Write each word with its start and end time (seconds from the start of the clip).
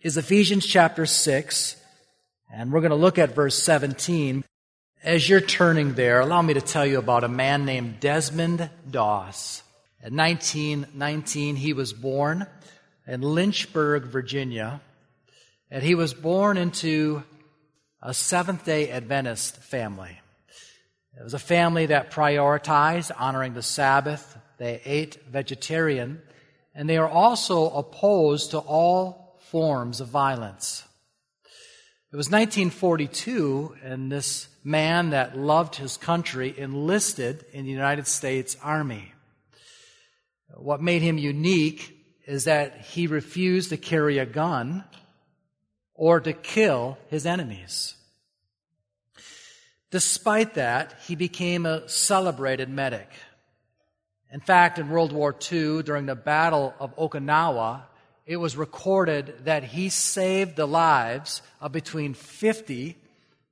is 0.00 0.16
Ephesians 0.16 0.64
chapter 0.64 1.06
6, 1.06 1.74
and 2.54 2.70
we're 2.70 2.80
going 2.80 2.90
to 2.90 2.96
look 2.96 3.18
at 3.18 3.34
verse 3.34 3.60
17. 3.60 4.44
As 5.02 5.28
you're 5.28 5.40
turning 5.40 5.94
there, 5.94 6.20
allow 6.20 6.40
me 6.40 6.54
to 6.54 6.60
tell 6.60 6.86
you 6.86 6.98
about 6.98 7.24
a 7.24 7.28
man 7.28 7.64
named 7.64 7.98
Desmond 7.98 8.70
Doss. 8.88 9.64
In 10.04 10.16
1919, 10.16 11.56
he 11.56 11.72
was 11.72 11.92
born 11.92 12.46
in 13.08 13.22
Lynchburg, 13.22 14.04
Virginia, 14.04 14.80
and 15.68 15.82
he 15.82 15.96
was 15.96 16.14
born 16.14 16.56
into 16.56 17.24
a 18.00 18.14
Seventh 18.14 18.64
day 18.64 18.90
Adventist 18.90 19.56
family. 19.56 20.20
It 21.18 21.24
was 21.24 21.34
a 21.34 21.40
family 21.40 21.86
that 21.86 22.12
prioritized 22.12 23.10
honoring 23.18 23.54
the 23.54 23.64
Sabbath. 23.64 24.38
They 24.58 24.80
ate 24.84 25.18
vegetarian, 25.28 26.22
and 26.72 26.88
they 26.88 26.98
are 26.98 27.08
also 27.08 27.68
opposed 27.70 28.52
to 28.52 28.58
all 28.58 29.27
forms 29.50 30.00
of 30.00 30.08
violence. 30.08 30.84
It 32.10 32.16
was 32.16 32.30
1942, 32.30 33.76
and 33.82 34.10
this 34.10 34.48
man 34.64 35.10
that 35.10 35.36
loved 35.36 35.76
his 35.76 35.96
country 35.96 36.54
enlisted 36.56 37.44
in 37.52 37.64
the 37.64 37.70
United 37.70 38.06
States 38.06 38.56
Army. 38.62 39.12
What 40.54 40.80
made 40.80 41.02
him 41.02 41.18
unique 41.18 41.94
is 42.26 42.44
that 42.44 42.80
he 42.80 43.06
refused 43.06 43.70
to 43.70 43.76
carry 43.76 44.18
a 44.18 44.26
gun 44.26 44.84
or 45.94 46.20
to 46.20 46.32
kill 46.32 46.96
his 47.08 47.26
enemies. 47.26 47.94
Despite 49.90 50.54
that, 50.54 50.94
he 51.06 51.14
became 51.14 51.66
a 51.66 51.88
celebrated 51.88 52.68
medic. 52.68 53.08
In 54.30 54.40
fact, 54.40 54.78
in 54.78 54.90
World 54.90 55.12
War 55.12 55.34
II, 55.52 55.82
during 55.82 56.06
the 56.06 56.14
Battle 56.14 56.74
of 56.78 56.94
Okinawa, 56.96 57.82
it 58.28 58.36
was 58.36 58.58
recorded 58.58 59.46
that 59.46 59.64
he 59.64 59.88
saved 59.88 60.54
the 60.54 60.66
lives 60.66 61.40
of 61.62 61.72
between 61.72 62.12
50 62.12 62.94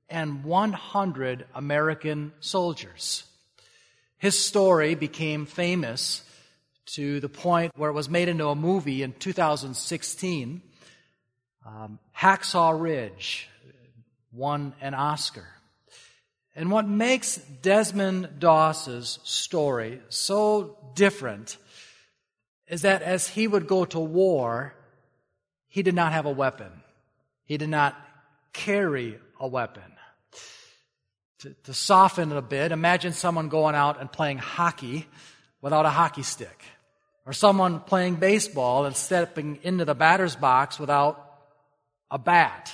and 0.07 0.43
100 0.43 1.45
American 1.55 2.31
soldiers. 2.39 3.23
His 4.19 4.37
story 4.37 4.93
became 4.93 5.47
famous 5.47 6.23
to 6.93 7.19
the 7.19 7.27
point 7.27 7.71
where 7.75 7.89
it 7.89 7.93
was 7.93 8.07
made 8.07 8.29
into 8.29 8.47
a 8.49 8.55
movie 8.55 9.01
in 9.01 9.13
2016. 9.13 10.61
Um, 11.65 11.97
Hacksaw 12.15 12.79
Ridge 12.79 13.49
won 14.31 14.75
an 14.79 14.93
Oscar. 14.93 15.47
And 16.55 16.69
what 16.69 16.87
makes 16.87 17.37
Desmond 17.37 18.37
Doss's 18.37 19.17
story 19.23 20.01
so 20.09 20.77
different 20.93 21.57
is 22.67 22.81
that 22.81 23.01
as 23.01 23.27
he 23.27 23.47
would 23.47 23.67
go 23.67 23.85
to 23.85 23.99
war, 23.99 24.75
he 25.67 25.83
did 25.83 25.95
not 25.95 26.11
have 26.11 26.25
a 26.25 26.31
weapon. 26.31 26.71
He 27.45 27.57
did 27.57 27.69
not 27.69 27.95
carry 28.53 29.19
a 29.39 29.47
weapon. 29.47 29.83
To, 31.39 31.55
to, 31.65 31.73
soften 31.73 32.31
it 32.31 32.37
a 32.37 32.41
bit, 32.41 32.71
imagine 32.71 33.13
someone 33.13 33.47
going 33.47 33.75
out 33.75 34.01
and 34.01 34.11
playing 34.11 34.39
hockey 34.39 35.05
without 35.61 35.85
a 35.85 35.89
hockey 35.89 36.23
stick. 36.23 36.63
Or 37.27 37.33
someone 37.33 37.79
playing 37.79 38.15
baseball 38.15 38.85
and 38.85 38.95
stepping 38.95 39.59
into 39.61 39.85
the 39.85 39.93
batter's 39.93 40.35
box 40.35 40.79
without 40.79 41.23
a 42.09 42.17
bat. 42.17 42.73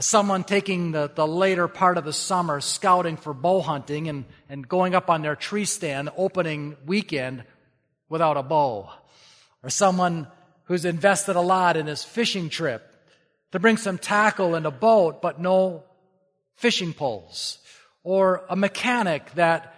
Someone 0.00 0.44
taking 0.44 0.92
the, 0.92 1.10
the 1.12 1.26
later 1.26 1.66
part 1.66 1.96
of 1.96 2.04
the 2.04 2.12
summer 2.12 2.60
scouting 2.60 3.16
for 3.16 3.32
bow 3.32 3.62
hunting 3.62 4.08
and, 4.08 4.26
and 4.48 4.68
going 4.68 4.94
up 4.94 5.08
on 5.08 5.22
their 5.22 5.34
tree 5.34 5.64
stand 5.64 6.10
opening 6.16 6.76
weekend 6.84 7.42
without 8.08 8.36
a 8.36 8.42
bow 8.42 8.90
or 9.68 9.70
someone 9.70 10.26
who's 10.64 10.86
invested 10.86 11.36
a 11.36 11.42
lot 11.42 11.76
in 11.76 11.86
his 11.86 12.02
fishing 12.02 12.48
trip 12.48 12.90
to 13.52 13.58
bring 13.58 13.76
some 13.76 13.98
tackle 13.98 14.54
and 14.54 14.64
a 14.64 14.70
boat, 14.70 15.20
but 15.20 15.38
no 15.38 15.84
fishing 16.56 16.94
poles, 16.94 17.58
or 18.02 18.46
a 18.48 18.56
mechanic 18.56 19.30
that 19.34 19.74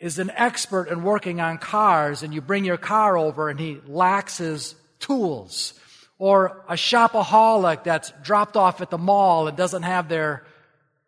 is 0.00 0.18
an 0.18 0.32
expert 0.34 0.88
in 0.88 1.04
working 1.04 1.40
on 1.40 1.58
cars 1.58 2.24
and 2.24 2.34
you 2.34 2.40
bring 2.40 2.64
your 2.64 2.76
car 2.76 3.16
over 3.16 3.48
and 3.48 3.60
he 3.60 3.80
lacks 3.86 4.38
his 4.38 4.74
tools, 4.98 5.74
or 6.18 6.64
a 6.68 6.74
shopaholic 6.74 7.84
that's 7.84 8.12
dropped 8.24 8.56
off 8.56 8.80
at 8.80 8.90
the 8.90 8.98
mall 8.98 9.46
and 9.46 9.56
doesn't 9.56 9.84
have 9.84 10.08
their 10.08 10.42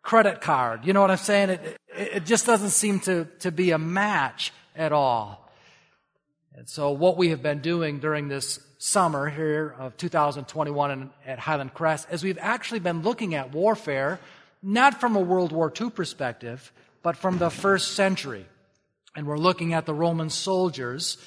credit 0.01 0.39
card. 0.39 0.85
You 0.85 0.93
know 0.93 1.01
what 1.01 1.11
I'm 1.11 1.17
saying? 1.17 1.49
It, 1.49 1.77
it 1.89 2.25
just 2.25 2.45
doesn't 2.45 2.69
seem 2.69 3.01
to, 3.01 3.25
to 3.39 3.51
be 3.51 3.71
a 3.71 3.77
match 3.77 4.53
at 4.77 4.93
all. 4.93 5.42
And 6.55 6.69
so 6.69 6.91
what 6.91 7.17
we 7.17 7.29
have 7.29 7.41
been 7.41 7.59
doing 7.59 7.99
during 7.99 8.27
this 8.27 8.59
summer 8.77 9.27
here 9.27 9.75
of 9.79 9.97
2021 9.97 11.09
at 11.25 11.39
Highland 11.39 11.73
Crest 11.73 12.07
is 12.11 12.23
we've 12.23 12.37
actually 12.39 12.79
been 12.79 13.01
looking 13.01 13.33
at 13.33 13.51
warfare 13.51 14.19
not 14.61 15.01
from 15.01 15.15
a 15.15 15.19
World 15.19 15.51
War 15.51 15.73
II 15.79 15.89
perspective, 15.89 16.71
but 17.01 17.17
from 17.17 17.37
the 17.37 17.49
first 17.49 17.93
century. 17.93 18.45
And 19.15 19.25
we're 19.25 19.37
looking 19.37 19.73
at 19.73 19.85
the 19.85 19.93
Roman 19.93 20.29
soldiers 20.29 21.17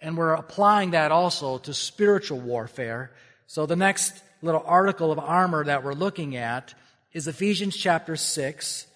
and 0.00 0.18
we're 0.18 0.34
applying 0.34 0.90
that 0.90 1.10
also 1.10 1.58
to 1.58 1.72
spiritual 1.72 2.38
warfare. 2.38 3.10
So 3.46 3.64
the 3.64 3.76
next 3.76 4.22
little 4.42 4.62
article 4.66 5.10
of 5.10 5.18
armor 5.18 5.64
that 5.64 5.82
we're 5.82 5.94
looking 5.94 6.36
at 6.36 6.74
is 7.14 7.26
Ephesians 7.26 7.74
chapter 7.74 8.16
6. 8.16 8.86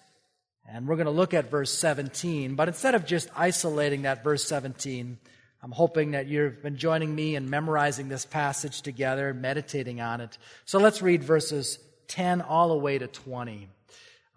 And 0.71 0.87
we're 0.87 0.97
going 0.97 1.05
to 1.05 1.11
look 1.11 1.33
at 1.33 1.49
verse 1.49 1.75
17. 1.75 2.53
But 2.53 2.67
instead 2.67 2.93
of 2.93 3.07
just 3.07 3.27
isolating 3.35 4.03
that 4.03 4.23
verse 4.23 4.43
17, 4.43 5.17
I'm 5.61 5.71
hoping 5.71 6.11
that 6.11 6.27
you've 6.27 6.63
been 6.63 6.77
joining 6.77 7.13
me 7.13 7.35
in 7.35 7.49
memorizing 7.49 8.07
this 8.07 8.25
passage 8.25 8.81
together, 8.81 9.33
meditating 9.33 9.99
on 9.99 10.21
it. 10.21 10.37
So 10.65 10.79
let's 10.79 11.01
read 11.01 11.23
verses 11.23 11.79
10 12.07 12.41
all 12.41 12.69
the 12.69 12.77
way 12.77 12.97
to 12.97 13.07
20 13.07 13.67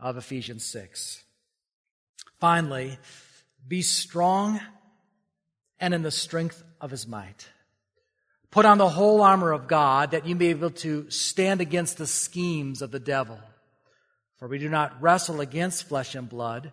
of 0.00 0.16
Ephesians 0.16 0.64
6. 0.64 1.22
Finally, 2.40 2.98
be 3.68 3.82
strong 3.82 4.60
and 5.78 5.94
in 5.94 6.02
the 6.02 6.10
strength 6.10 6.62
of 6.80 6.90
his 6.90 7.06
might. 7.06 7.48
Put 8.50 8.64
on 8.66 8.78
the 8.78 8.88
whole 8.88 9.22
armor 9.22 9.52
of 9.52 9.68
God 9.68 10.10
that 10.10 10.26
you 10.26 10.34
may 10.34 10.46
be 10.46 10.48
able 10.48 10.70
to 10.70 11.08
stand 11.08 11.60
against 11.60 11.98
the 11.98 12.06
schemes 12.06 12.82
of 12.82 12.90
the 12.90 13.00
devil. 13.00 13.38
For 14.36 14.48
we 14.48 14.58
do 14.58 14.68
not 14.68 15.00
wrestle 15.00 15.40
against 15.40 15.88
flesh 15.88 16.16
and 16.16 16.28
blood 16.28 16.72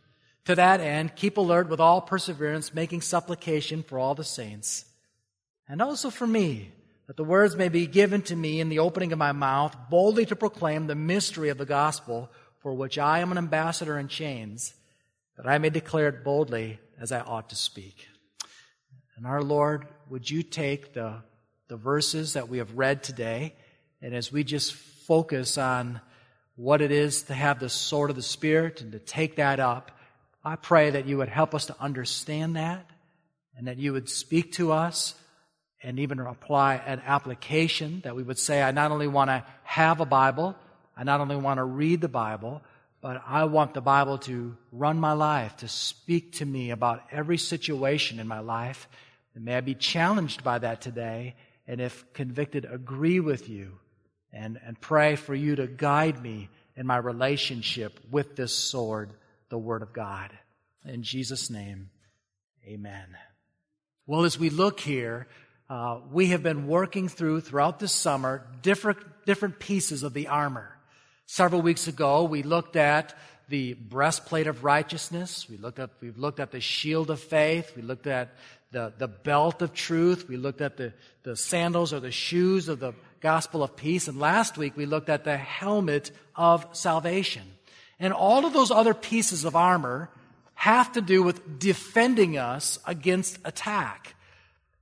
to 0.45 0.55
that 0.55 0.79
end, 0.79 1.15
keep 1.15 1.37
alert 1.37 1.69
with 1.69 1.79
all 1.79 2.01
perseverance, 2.01 2.73
making 2.73 3.01
supplication 3.01 3.83
for 3.83 3.99
all 3.99 4.15
the 4.15 4.23
saints, 4.23 4.85
and 5.67 5.81
also 5.81 6.09
for 6.09 6.27
me, 6.27 6.71
that 7.07 7.17
the 7.17 7.23
words 7.23 7.55
may 7.55 7.69
be 7.69 7.87
given 7.87 8.21
to 8.23 8.35
me 8.35 8.59
in 8.59 8.69
the 8.69 8.79
opening 8.79 9.11
of 9.11 9.19
my 9.19 9.31
mouth, 9.31 9.75
boldly 9.89 10.25
to 10.25 10.35
proclaim 10.35 10.87
the 10.87 10.95
mystery 10.95 11.49
of 11.49 11.57
the 11.57 11.65
gospel, 11.65 12.29
for 12.59 12.73
which 12.73 12.97
I 12.97 13.19
am 13.19 13.31
an 13.31 13.37
ambassador 13.37 13.97
in 13.99 14.07
chains, 14.07 14.73
that 15.37 15.47
I 15.47 15.57
may 15.57 15.69
declare 15.69 16.07
it 16.07 16.23
boldly 16.23 16.79
as 16.99 17.11
I 17.11 17.19
ought 17.19 17.49
to 17.49 17.55
speak. 17.55 18.07
And 19.17 19.27
our 19.27 19.41
Lord, 19.43 19.87
would 20.09 20.29
you 20.29 20.41
take 20.43 20.93
the, 20.93 21.17
the 21.67 21.77
verses 21.77 22.33
that 22.33 22.49
we 22.49 22.59
have 22.59 22.77
read 22.77 23.03
today, 23.03 23.55
and 24.01 24.15
as 24.15 24.31
we 24.31 24.43
just 24.43 24.73
focus 24.73 25.57
on 25.57 26.01
what 26.55 26.81
it 26.81 26.91
is 26.91 27.23
to 27.23 27.33
have 27.33 27.59
the 27.59 27.69
sword 27.69 28.09
of 28.09 28.15
the 28.15 28.21
Spirit 28.21 28.81
and 28.81 28.91
to 28.91 28.99
take 28.99 29.35
that 29.35 29.59
up, 29.59 29.91
I 30.43 30.55
pray 30.55 30.91
that 30.91 31.05
you 31.05 31.17
would 31.17 31.29
help 31.29 31.53
us 31.53 31.67
to 31.67 31.75
understand 31.79 32.55
that 32.55 32.85
and 33.57 33.67
that 33.67 33.77
you 33.77 33.93
would 33.93 34.09
speak 34.09 34.53
to 34.53 34.71
us 34.71 35.15
and 35.83 35.99
even 35.99 36.19
apply 36.19 36.75
an 36.75 37.01
application 37.05 38.01
that 38.03 38.15
we 38.15 38.23
would 38.23 38.39
say, 38.39 38.61
I 38.61 38.71
not 38.71 38.91
only 38.91 39.07
want 39.07 39.29
to 39.29 39.43
have 39.63 39.99
a 39.99 40.05
Bible, 40.05 40.55
I 40.95 41.03
not 41.03 41.21
only 41.21 41.35
want 41.35 41.57
to 41.57 41.63
read 41.63 42.01
the 42.01 42.07
Bible, 42.07 42.61
but 43.01 43.23
I 43.25 43.45
want 43.45 43.73
the 43.73 43.81
Bible 43.81 44.19
to 44.19 44.55
run 44.71 44.99
my 44.99 45.13
life, 45.13 45.57
to 45.57 45.67
speak 45.67 46.33
to 46.33 46.45
me 46.45 46.69
about 46.69 47.03
every 47.11 47.37
situation 47.37 48.19
in 48.19 48.27
my 48.27 48.39
life. 48.39 48.87
And 49.33 49.43
may 49.43 49.55
I 49.55 49.61
be 49.61 49.73
challenged 49.73 50.43
by 50.43 50.59
that 50.59 50.81
today, 50.81 51.35
and 51.67 51.81
if 51.81 52.13
convicted, 52.13 52.65
agree 52.65 53.19
with 53.19 53.49
you 53.49 53.79
and, 54.31 54.59
and 54.63 54.79
pray 54.79 55.15
for 55.15 55.33
you 55.33 55.55
to 55.55 55.67
guide 55.67 56.21
me 56.21 56.49
in 56.75 56.85
my 56.85 56.97
relationship 56.97 57.99
with 58.11 58.35
this 58.35 58.55
sword, 58.55 59.11
the 59.51 59.57
Word 59.59 59.83
of 59.83 59.93
God. 59.93 60.31
In 60.83 61.03
Jesus' 61.03 61.51
name, 61.51 61.91
amen. 62.65 63.15
Well, 64.07 64.23
as 64.23 64.39
we 64.39 64.49
look 64.49 64.79
here, 64.79 65.27
uh, 65.69 65.99
we 66.11 66.27
have 66.27 66.41
been 66.41 66.67
working 66.67 67.07
through 67.07 67.41
throughout 67.41 67.79
the 67.79 67.87
summer 67.87 68.47
different, 68.63 68.97
different 69.25 69.59
pieces 69.59 70.01
of 70.01 70.13
the 70.13 70.27
armor. 70.27 70.75
Several 71.27 71.61
weeks 71.61 71.87
ago, 71.87 72.23
we 72.23 72.41
looked 72.41 72.75
at 72.75 73.13
the 73.47 73.73
breastplate 73.73 74.47
of 74.47 74.63
righteousness. 74.63 75.47
We 75.49 75.57
looked 75.57 75.79
at, 75.79 75.91
we've 76.01 76.17
looked 76.17 76.39
at 76.39 76.51
the 76.51 76.61
shield 76.61 77.11
of 77.11 77.19
faith. 77.19 77.73
We 77.75 77.81
looked 77.81 78.07
at 78.07 78.33
the, 78.71 78.93
the 78.97 79.07
belt 79.07 79.61
of 79.61 79.73
truth. 79.73 80.27
We 80.27 80.37
looked 80.37 80.61
at 80.61 80.77
the, 80.77 80.93
the 81.23 81.35
sandals 81.35 81.93
or 81.93 81.99
the 81.99 82.11
shoes 82.11 82.69
of 82.69 82.79
the 82.79 82.93
gospel 83.19 83.63
of 83.63 83.75
peace. 83.75 84.07
And 84.07 84.19
last 84.19 84.57
week 84.57 84.75
we 84.75 84.85
looked 84.85 85.09
at 85.09 85.25
the 85.25 85.37
helmet 85.37 86.11
of 86.35 86.65
salvation. 86.71 87.43
And 88.01 88.13
all 88.13 88.45
of 88.45 88.51
those 88.51 88.71
other 88.71 88.95
pieces 88.95 89.45
of 89.45 89.55
armor 89.55 90.09
have 90.55 90.91
to 90.93 91.01
do 91.01 91.21
with 91.21 91.59
defending 91.59 92.37
us 92.37 92.79
against 92.85 93.37
attack. 93.45 94.15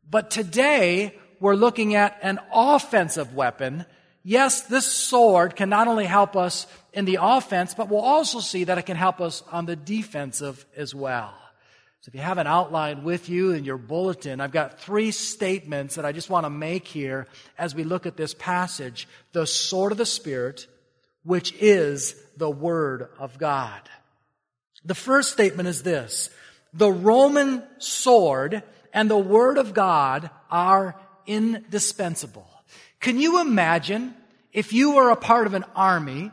But 0.10 0.31
today 0.31 1.19
we're 1.42 1.56
looking 1.56 1.95
at 1.95 2.18
an 2.21 2.39
offensive 2.51 3.36
weapon. 3.36 3.86
Yes, 4.24 4.62
this 4.62 4.86
sword 4.86 5.57
can 5.57 5.68
not 5.68 5.89
only 5.89 6.06
help 6.06 6.38
us 6.38 6.66
in 6.94 7.04
the 7.04 7.19
offense, 7.21 7.74
but 7.74 7.89
we'll 7.89 8.00
also 8.00 8.39
see 8.39 8.63
that 8.63 8.77
it 8.77 8.86
can 8.86 8.95
help 8.98 9.19
us 9.19 9.44
on 9.51 9.66
the 9.66 9.75
defensive 9.75 10.66
as 10.77 10.95
well. 10.95 11.33
So 12.01 12.10
if 12.10 12.16
you 12.16 12.21
have 12.21 12.38
an 12.38 12.48
outline 12.48 13.04
with 13.04 13.27
you 13.27 13.51
in 13.51 13.66
your 13.66 13.77
bulletin, 13.77 14.39
I've 14.39 14.54
got 14.54 14.80
three 14.80 15.12
statements 15.12 15.95
that 15.95 16.06
I 16.06 16.13
just 16.13 16.30
want 16.30 16.45
to 16.45 16.50
make 16.50 16.88
here 16.88 17.27
as 17.57 17.75
we 17.75 17.83
look 17.83 18.06
at 18.06 18.16
this 18.16 18.33
passage. 18.33 19.10
The 19.33 19.45
sword 19.45 19.92
of 19.92 19.98
the 19.98 20.06
Spirit, 20.06 20.68
which 21.30 21.54
is 21.60 22.16
the 22.38 22.50
Word 22.50 23.08
of 23.20 23.38
God. 23.38 23.81
The 24.84 24.96
first 24.96 25.31
statement 25.31 25.70
is 25.70 25.84
this. 25.84 26.31
The 26.74 26.92
Roman 26.92 27.62
sword 27.78 28.64
and 28.92 29.12
the 29.12 29.16
Word 29.16 29.60
of 29.60 29.76
God 29.76 30.31
are 30.50 31.00
indispensable. 31.28 32.50
Can 33.00 33.20
you 33.20 33.42
imagine 33.42 34.16
if 34.54 34.74
you 34.74 34.96
were 34.96 35.12
a 35.12 35.16
part 35.16 35.46
of 35.46 35.54
an 35.54 35.66
army 35.76 36.31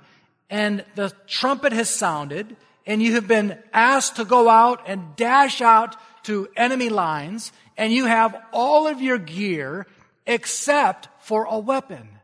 and 0.48 0.82
the 0.94 1.12
trumpet 1.26 1.74
has 1.74 1.90
sounded 1.90 2.56
and 2.86 3.02
you 3.02 3.16
have 3.16 3.28
been 3.28 3.58
asked 3.74 4.16
to 4.16 4.24
go 4.24 4.48
out 4.48 4.84
and 4.86 5.14
dash 5.14 5.60
out 5.60 5.94
to 6.22 6.48
enemy 6.56 6.88
lines, 6.88 7.52
and 7.76 7.92
you 7.92 8.06
have 8.06 8.34
all 8.50 8.88
of 8.88 9.02
your 9.02 9.18
gear 9.18 9.86
except 10.26 11.10
for 11.20 11.44
a 11.44 11.58
weapon. 11.58 12.15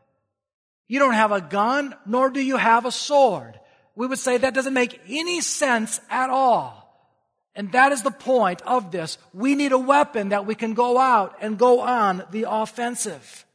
You 0.87 0.99
don't 0.99 1.13
have 1.13 1.31
a 1.31 1.41
gun, 1.41 1.95
nor 2.05 2.29
do 2.29 2.41
you 2.41 2.57
have 2.57 2.85
a 2.85 2.91
sword. 2.91 3.59
We 3.95 4.07
would 4.07 4.19
say 4.19 4.37
that 4.37 4.53
doesn't 4.53 4.73
make 4.73 4.99
any 5.07 5.41
sense 5.41 6.01
at 6.09 6.29
all. 6.29 6.83
And 7.55 7.71
that 7.73 7.91
is 7.91 8.01
the 8.01 8.11
point 8.11 8.61
of 8.63 8.91
this. 8.91 9.17
We 9.33 9.55
need 9.55 9.71
a 9.71 9.77
weapon 9.77 10.29
that 10.29 10.45
we 10.45 10.55
can 10.55 10.73
go 10.73 10.97
out 10.97 11.37
and 11.39 11.57
go 11.57 11.81
on 11.81 12.23
the 12.31 12.45
offensive. 12.49 13.45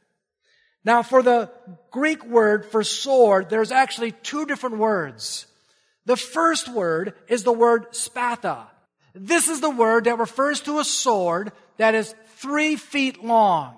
Now, 0.85 1.03
for 1.03 1.21
the 1.21 1.51
Greek 1.91 2.25
word 2.25 2.65
for 2.65 2.83
sword, 2.83 3.49
there's 3.49 3.71
actually 3.71 4.11
two 4.11 4.45
different 4.45 4.77
words. 4.77 5.45
The 6.05 6.15
first 6.15 6.69
word 6.69 7.13
is 7.27 7.43
the 7.43 7.51
word 7.51 7.91
spatha. 7.91 8.67
This 9.13 9.49
is 9.49 9.59
the 9.59 9.69
word 9.69 10.05
that 10.05 10.17
refers 10.17 10.61
to 10.61 10.79
a 10.79 10.85
sword 10.85 11.51
that 11.77 11.95
is 11.95 12.15
three 12.37 12.77
feet 12.77 13.23
long. 13.23 13.75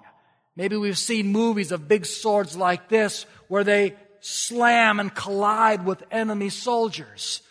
Maybe 0.55 0.75
we've 0.75 0.97
seen 0.97 1.27
movies 1.27 1.71
of 1.71 1.87
big 1.87 2.05
swords 2.05 2.57
like 2.57 2.89
this 2.89 3.25
where 3.47 3.63
they 3.63 3.95
slam 4.19 4.99
and 4.99 5.13
collide 5.13 5.85
with 5.85 6.03
enemy 6.11 6.49
soldiers. 6.49 7.41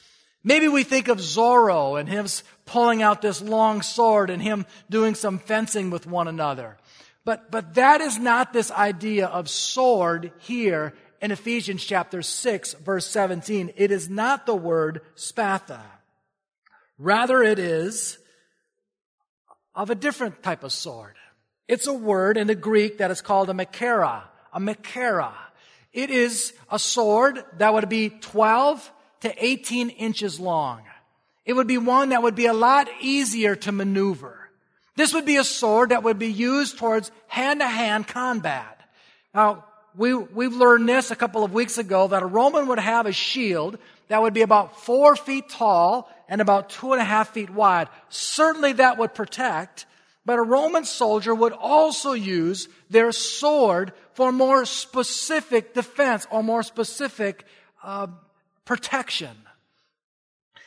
Maybe 0.42 0.68
we 0.68 0.84
think 0.84 1.08
of 1.08 1.18
Zorro 1.18 1.98
and 1.98 2.08
him 2.08 2.26
pulling 2.64 3.02
out 3.02 3.20
this 3.20 3.42
long 3.42 3.82
sword 3.82 4.30
and 4.30 4.42
him 4.42 4.64
doing 4.88 5.14
some 5.14 5.38
fencing 5.38 5.90
with 5.90 6.06
one 6.06 6.28
another. 6.28 6.78
But, 7.24 7.50
but 7.50 7.74
that 7.74 8.00
is 8.00 8.18
not 8.18 8.52
this 8.52 8.70
idea 8.70 9.26
of 9.26 9.50
sword 9.50 10.32
here 10.38 10.94
in 11.20 11.30
Ephesians 11.30 11.84
chapter 11.84 12.22
6 12.22 12.74
verse 12.74 13.06
17. 13.06 13.72
It 13.76 13.90
is 13.90 14.08
not 14.08 14.46
the 14.46 14.54
word 14.54 15.02
spatha. 15.16 15.82
Rather 16.98 17.42
it 17.42 17.58
is 17.58 18.18
of 19.74 19.90
a 19.90 19.94
different 19.94 20.42
type 20.42 20.64
of 20.64 20.72
sword. 20.72 21.16
It's 21.70 21.86
a 21.86 21.94
word 21.94 22.36
in 22.36 22.48
the 22.48 22.56
Greek 22.56 22.98
that 22.98 23.12
is 23.12 23.20
called 23.20 23.48
a 23.48 23.52
machaira, 23.52 24.22
a 24.52 24.58
machaira. 24.58 25.32
It 25.92 26.10
is 26.10 26.52
a 26.68 26.80
sword 26.80 27.44
that 27.58 27.72
would 27.72 27.88
be 27.88 28.08
12 28.08 28.90
to 29.20 29.44
18 29.44 29.90
inches 29.90 30.40
long. 30.40 30.82
It 31.44 31.52
would 31.52 31.68
be 31.68 31.78
one 31.78 32.08
that 32.08 32.24
would 32.24 32.34
be 32.34 32.46
a 32.46 32.52
lot 32.52 32.88
easier 33.00 33.54
to 33.54 33.70
maneuver. 33.70 34.50
This 34.96 35.14
would 35.14 35.24
be 35.24 35.36
a 35.36 35.44
sword 35.44 35.90
that 35.90 36.02
would 36.02 36.18
be 36.18 36.32
used 36.32 36.76
towards 36.76 37.12
hand 37.28 37.60
to 37.60 37.68
hand 37.68 38.08
combat. 38.08 38.80
Now, 39.32 39.64
we, 39.94 40.12
we've 40.12 40.56
learned 40.56 40.88
this 40.88 41.12
a 41.12 41.16
couple 41.16 41.44
of 41.44 41.52
weeks 41.54 41.78
ago 41.78 42.08
that 42.08 42.24
a 42.24 42.26
Roman 42.26 42.66
would 42.66 42.80
have 42.80 43.06
a 43.06 43.12
shield 43.12 43.78
that 44.08 44.20
would 44.20 44.34
be 44.34 44.42
about 44.42 44.80
four 44.80 45.14
feet 45.14 45.48
tall 45.48 46.10
and 46.28 46.40
about 46.40 46.70
two 46.70 46.94
and 46.94 47.00
a 47.00 47.04
half 47.04 47.28
feet 47.28 47.48
wide. 47.48 47.86
Certainly 48.08 48.72
that 48.74 48.98
would 48.98 49.14
protect, 49.14 49.86
but 50.24 50.38
a 50.38 50.42
Roman 50.42 50.84
soldier 50.84 51.34
would 51.34 51.52
also 51.52 52.12
use 52.12 52.68
their 52.88 53.12
sword 53.12 53.92
for 54.12 54.32
more 54.32 54.64
specific 54.64 55.74
defense 55.74 56.26
or 56.30 56.42
more 56.42 56.62
specific 56.62 57.44
uh, 57.82 58.06
protection. 58.64 59.36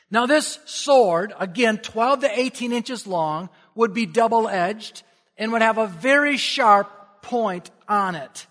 Now 0.10 0.26
this 0.26 0.60
sword, 0.66 1.34
again, 1.40 1.78
12 1.78 2.22
to 2.22 2.40
18 2.40 2.72
inches 2.72 3.08
long, 3.08 3.50
would 3.76 3.94
be 3.94 4.06
double 4.06 4.48
edged 4.48 5.04
and 5.38 5.52
would 5.52 5.62
have 5.62 5.78
a 5.78 5.88
very 5.88 6.38
sharp 6.38 7.22
point 7.22 7.72
on 7.88 8.16
it 8.16 8.48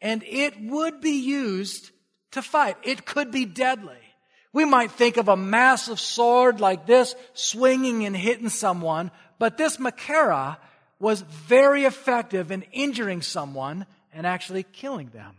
and 0.00 0.22
it 0.26 0.54
would 0.60 1.00
be 1.00 1.20
used 1.20 1.90
to 2.32 2.42
fight. 2.42 2.76
It 2.82 3.04
could 3.04 3.30
be 3.30 3.44
deadly. 3.44 3.96
We 4.52 4.64
might 4.64 4.92
think 4.92 5.16
of 5.16 5.28
a 5.28 5.36
massive 5.36 6.00
sword 6.00 6.60
like 6.60 6.86
this 6.86 7.14
swinging 7.34 8.04
and 8.04 8.16
hitting 8.16 8.48
someone, 8.48 9.10
but 9.38 9.56
this 9.56 9.76
machaira 9.76 10.58
was 10.98 11.20
very 11.20 11.84
effective 11.84 12.50
in 12.50 12.62
injuring 12.72 13.22
someone 13.22 13.86
and 14.12 14.26
actually 14.26 14.64
killing 14.64 15.08
them. 15.10 15.36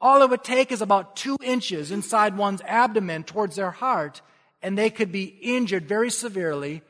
All 0.00 0.22
it 0.22 0.28
would 0.28 0.44
take 0.44 0.70
is 0.70 0.82
about 0.82 1.16
two 1.16 1.38
inches 1.42 1.90
inside 1.90 2.36
one's 2.36 2.60
abdomen 2.62 3.24
towards 3.24 3.56
their 3.56 3.70
heart, 3.70 4.20
and 4.60 4.76
they 4.76 4.90
could 4.90 5.10
be 5.10 5.24
injured 5.24 5.88
very 5.88 6.10
severely 6.10 6.82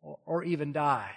or, 0.00 0.18
or 0.24 0.44
even 0.44 0.72
die. 0.72 1.10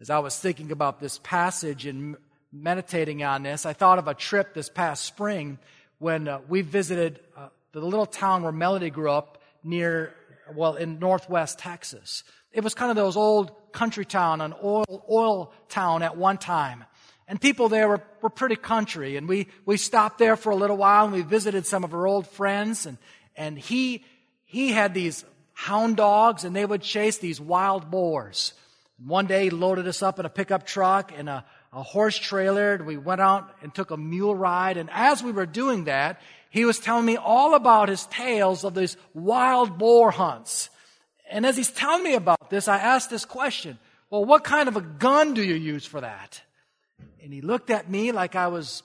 As 0.00 0.10
I 0.10 0.18
was 0.18 0.38
thinking 0.38 0.72
about 0.72 0.98
this 0.98 1.18
passage 1.22 1.86
and 1.86 2.16
meditating 2.52 3.22
on 3.22 3.44
this, 3.44 3.64
I 3.64 3.74
thought 3.74 3.98
of 3.98 4.08
a 4.08 4.14
trip 4.14 4.54
this 4.54 4.68
past 4.68 5.04
spring 5.04 5.58
when 5.98 6.26
uh, 6.26 6.40
we 6.48 6.62
visited 6.62 7.20
uh, 7.36 7.48
the 7.72 7.80
little 7.80 8.06
town 8.06 8.42
where 8.42 8.50
Melody 8.50 8.90
grew 8.90 9.10
up 9.10 9.40
near, 9.62 10.14
well, 10.54 10.74
in 10.74 10.98
northwest 10.98 11.58
Texas. 11.58 12.24
It 12.52 12.64
was 12.64 12.74
kind 12.74 12.90
of 12.90 12.96
those 12.96 13.16
old 13.16 13.52
country 13.72 14.04
town, 14.04 14.40
an 14.40 14.54
oil, 14.62 15.04
oil 15.10 15.52
town 15.68 16.02
at 16.02 16.16
one 16.16 16.38
time. 16.38 16.84
And 17.28 17.40
people 17.40 17.68
there 17.68 17.88
were, 17.88 18.02
were 18.22 18.30
pretty 18.30 18.56
country. 18.56 19.16
And 19.16 19.28
we, 19.28 19.46
we 19.64 19.76
stopped 19.76 20.18
there 20.18 20.36
for 20.36 20.50
a 20.50 20.56
little 20.56 20.76
while 20.76 21.04
and 21.04 21.12
we 21.12 21.22
visited 21.22 21.64
some 21.64 21.84
of 21.84 21.94
our 21.94 22.06
old 22.06 22.26
friends. 22.26 22.86
And, 22.86 22.98
and 23.36 23.56
he, 23.56 24.04
he 24.44 24.72
had 24.72 24.94
these 24.94 25.24
hound 25.52 25.96
dogs 25.96 26.44
and 26.44 26.56
they 26.56 26.66
would 26.66 26.82
chase 26.82 27.18
these 27.18 27.40
wild 27.40 27.88
boars. 27.88 28.52
And 28.98 29.08
one 29.08 29.26
day 29.26 29.44
he 29.44 29.50
loaded 29.50 29.86
us 29.86 30.02
up 30.02 30.18
in 30.18 30.26
a 30.26 30.30
pickup 30.30 30.66
truck 30.66 31.12
and 31.16 31.28
a, 31.28 31.44
a 31.72 31.84
horse 31.84 32.18
trailer. 32.18 32.74
And 32.74 32.84
we 32.84 32.96
went 32.96 33.20
out 33.20 33.48
and 33.62 33.72
took 33.72 33.92
a 33.92 33.96
mule 33.96 34.34
ride. 34.34 34.76
And 34.76 34.90
as 34.92 35.22
we 35.22 35.30
were 35.30 35.46
doing 35.46 35.84
that, 35.84 36.20
he 36.50 36.64
was 36.64 36.80
telling 36.80 37.06
me 37.06 37.16
all 37.16 37.54
about 37.54 37.88
his 37.88 38.06
tales 38.06 38.64
of 38.64 38.74
these 38.74 38.96
wild 39.14 39.78
boar 39.78 40.10
hunts. 40.10 40.68
And 41.30 41.46
as 41.46 41.56
he's 41.56 41.70
telling 41.70 42.02
me 42.02 42.14
about 42.14 42.50
this, 42.50 42.68
I 42.68 42.78
asked 42.78 43.08
this 43.08 43.24
question. 43.24 43.78
Well, 44.10 44.24
what 44.24 44.42
kind 44.42 44.68
of 44.68 44.76
a 44.76 44.80
gun 44.80 45.34
do 45.34 45.42
you 45.42 45.54
use 45.54 45.86
for 45.86 46.00
that? 46.00 46.42
And 47.22 47.32
he 47.32 47.40
looked 47.40 47.70
at 47.70 47.88
me 47.88 48.12
like 48.12 48.34
I 48.34 48.48
was, 48.48 48.82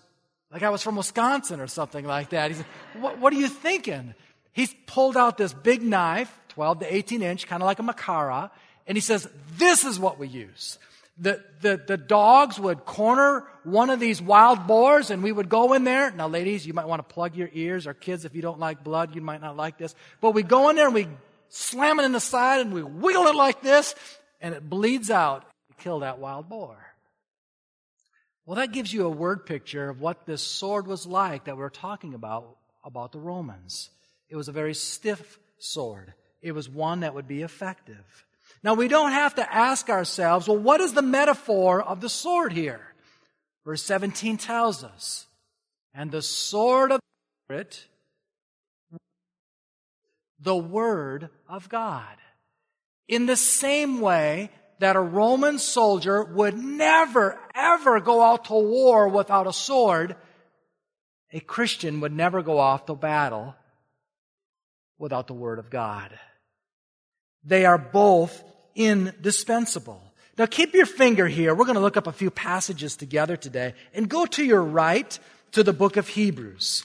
like 0.51 0.61
I 0.61 0.69
was 0.69 0.83
from 0.83 0.95
Wisconsin 0.95 1.59
or 1.59 1.67
something 1.67 2.05
like 2.05 2.29
that. 2.29 2.51
He 2.51 2.57
said, 2.57 2.65
what, 2.99 3.17
what 3.17 3.33
are 3.33 3.37
you 3.37 3.47
thinking? 3.47 4.13
He 4.53 4.67
pulled 4.85 5.17
out 5.17 5.37
this 5.37 5.53
big 5.53 5.81
knife, 5.81 6.31
12 6.49 6.79
to 6.79 6.95
18 6.95 7.21
inch, 7.23 7.47
kind 7.47 7.63
of 7.63 7.65
like 7.65 7.79
a 7.79 7.83
machaira, 7.83 8.51
and 8.87 8.95
he 8.95 9.01
says, 9.01 9.27
this 9.57 9.83
is 9.83 9.99
what 9.99 10.19
we 10.19 10.27
use. 10.27 10.77
The, 11.17 11.43
the, 11.61 11.81
the 11.85 11.97
dogs 11.97 12.59
would 12.59 12.85
corner 12.85 13.45
one 13.63 13.89
of 13.89 13.99
these 13.99 14.21
wild 14.21 14.67
boars 14.67 15.09
and 15.09 15.23
we 15.23 15.31
would 15.31 15.49
go 15.49 15.73
in 15.73 15.85
there. 15.85 16.11
Now, 16.11 16.27
ladies, 16.27 16.67
you 16.67 16.73
might 16.73 16.87
want 16.87 16.99
to 17.07 17.13
plug 17.13 17.35
your 17.35 17.49
ears, 17.53 17.87
or 17.87 17.93
kids, 17.93 18.25
if 18.25 18.35
you 18.35 18.41
don't 18.41 18.59
like 18.59 18.83
blood, 18.83 19.15
you 19.15 19.21
might 19.21 19.41
not 19.41 19.55
like 19.57 19.77
this. 19.77 19.95
But 20.19 20.31
we 20.31 20.43
go 20.43 20.69
in 20.69 20.75
there 20.75 20.85
and 20.85 20.93
we 20.93 21.07
slam 21.49 21.99
it 21.99 22.05
in 22.05 22.11
the 22.11 22.19
side 22.19 22.61
and 22.61 22.73
we 22.73 22.83
wiggle 22.83 23.27
it 23.27 23.35
like 23.35 23.61
this 23.61 23.95
and 24.41 24.53
it 24.53 24.69
bleeds 24.69 25.09
out. 25.09 25.45
We 25.69 25.75
kill 25.83 25.99
that 25.99 26.19
wild 26.19 26.49
boar. 26.49 26.77
Well, 28.45 28.57
that 28.57 28.71
gives 28.71 28.93
you 28.93 29.05
a 29.05 29.09
word 29.09 29.45
picture 29.45 29.89
of 29.89 29.99
what 29.99 30.25
this 30.25 30.41
sword 30.41 30.85
was 30.85 31.07
like 31.07 31.45
that 31.45 31.55
we 31.55 31.61
we're 31.61 31.69
talking 31.69 32.13
about, 32.13 32.57
about 32.83 33.11
the 33.11 33.19
Romans. 33.19 33.89
It 34.29 34.35
was 34.35 34.47
a 34.47 34.51
very 34.51 34.75
stiff 34.75 35.39
sword. 35.57 36.13
It 36.41 36.51
was 36.51 36.69
one 36.69 36.99
that 36.99 37.15
would 37.15 37.27
be 37.27 37.41
effective. 37.41 38.25
Now 38.63 38.75
we 38.75 38.87
don't 38.87 39.11
have 39.11 39.35
to 39.35 39.53
ask 39.53 39.89
ourselves, 39.89 40.47
well, 40.47 40.57
what 40.57 40.81
is 40.81 40.93
the 40.93 41.01
metaphor 41.01 41.81
of 41.81 42.01
the 42.01 42.09
sword 42.09 42.53
here? 42.53 42.81
Verse 43.65 43.81
17 43.81 44.37
tells 44.37 44.83
us, 44.83 45.25
and 45.93 46.11
the 46.11 46.21
sword 46.21 46.91
of 46.91 46.99
the 46.99 47.45
Spirit, 47.45 47.85
the 50.39 50.55
Word 50.55 51.29
of 51.47 51.69
God. 51.69 52.15
In 53.07 53.25
the 53.25 53.35
same 53.35 54.01
way 54.01 54.49
that 54.79 54.95
a 54.95 55.01
Roman 55.01 55.59
soldier 55.59 56.23
would 56.23 56.57
never, 56.57 57.39
ever 57.53 57.99
go 57.99 58.21
out 58.21 58.45
to 58.45 58.53
war 58.53 59.07
without 59.07 59.47
a 59.47 59.53
sword, 59.53 60.15
a 61.31 61.39
Christian 61.39 62.01
would 62.01 62.13
never 62.13 62.41
go 62.41 62.57
off 62.57 62.85
to 62.87 62.95
battle 62.95 63.55
without 64.97 65.27
the 65.27 65.33
Word 65.33 65.59
of 65.59 65.69
God. 65.69 66.17
They 67.43 67.65
are 67.65 67.77
both 67.77 68.43
indispensable. 68.75 70.01
Now 70.37 70.45
keep 70.45 70.73
your 70.73 70.85
finger 70.85 71.27
here. 71.27 71.55
We're 71.55 71.65
going 71.65 71.75
to 71.75 71.81
look 71.81 71.97
up 71.97 72.07
a 72.07 72.11
few 72.11 72.29
passages 72.29 72.97
together 72.97 73.37
today 73.37 73.73
and 73.93 74.09
go 74.09 74.25
to 74.25 74.43
your 74.43 74.63
right 74.63 75.17
to 75.53 75.63
the 75.63 75.73
book 75.73 75.95
of 75.95 76.07
Hebrews. 76.09 76.83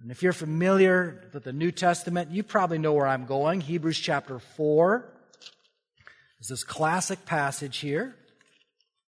And 0.00 0.10
if 0.10 0.22
you're 0.22 0.32
familiar 0.32 1.28
with 1.32 1.44
the 1.44 1.52
New 1.52 1.72
Testament, 1.72 2.30
you 2.30 2.42
probably 2.42 2.78
know 2.78 2.92
where 2.92 3.06
I'm 3.06 3.26
going. 3.26 3.60
Hebrews 3.60 3.98
chapter 3.98 4.38
4. 4.38 5.12
There's 6.38 6.48
this 6.48 6.64
classic 6.64 7.24
passage 7.24 7.78
here. 7.78 8.14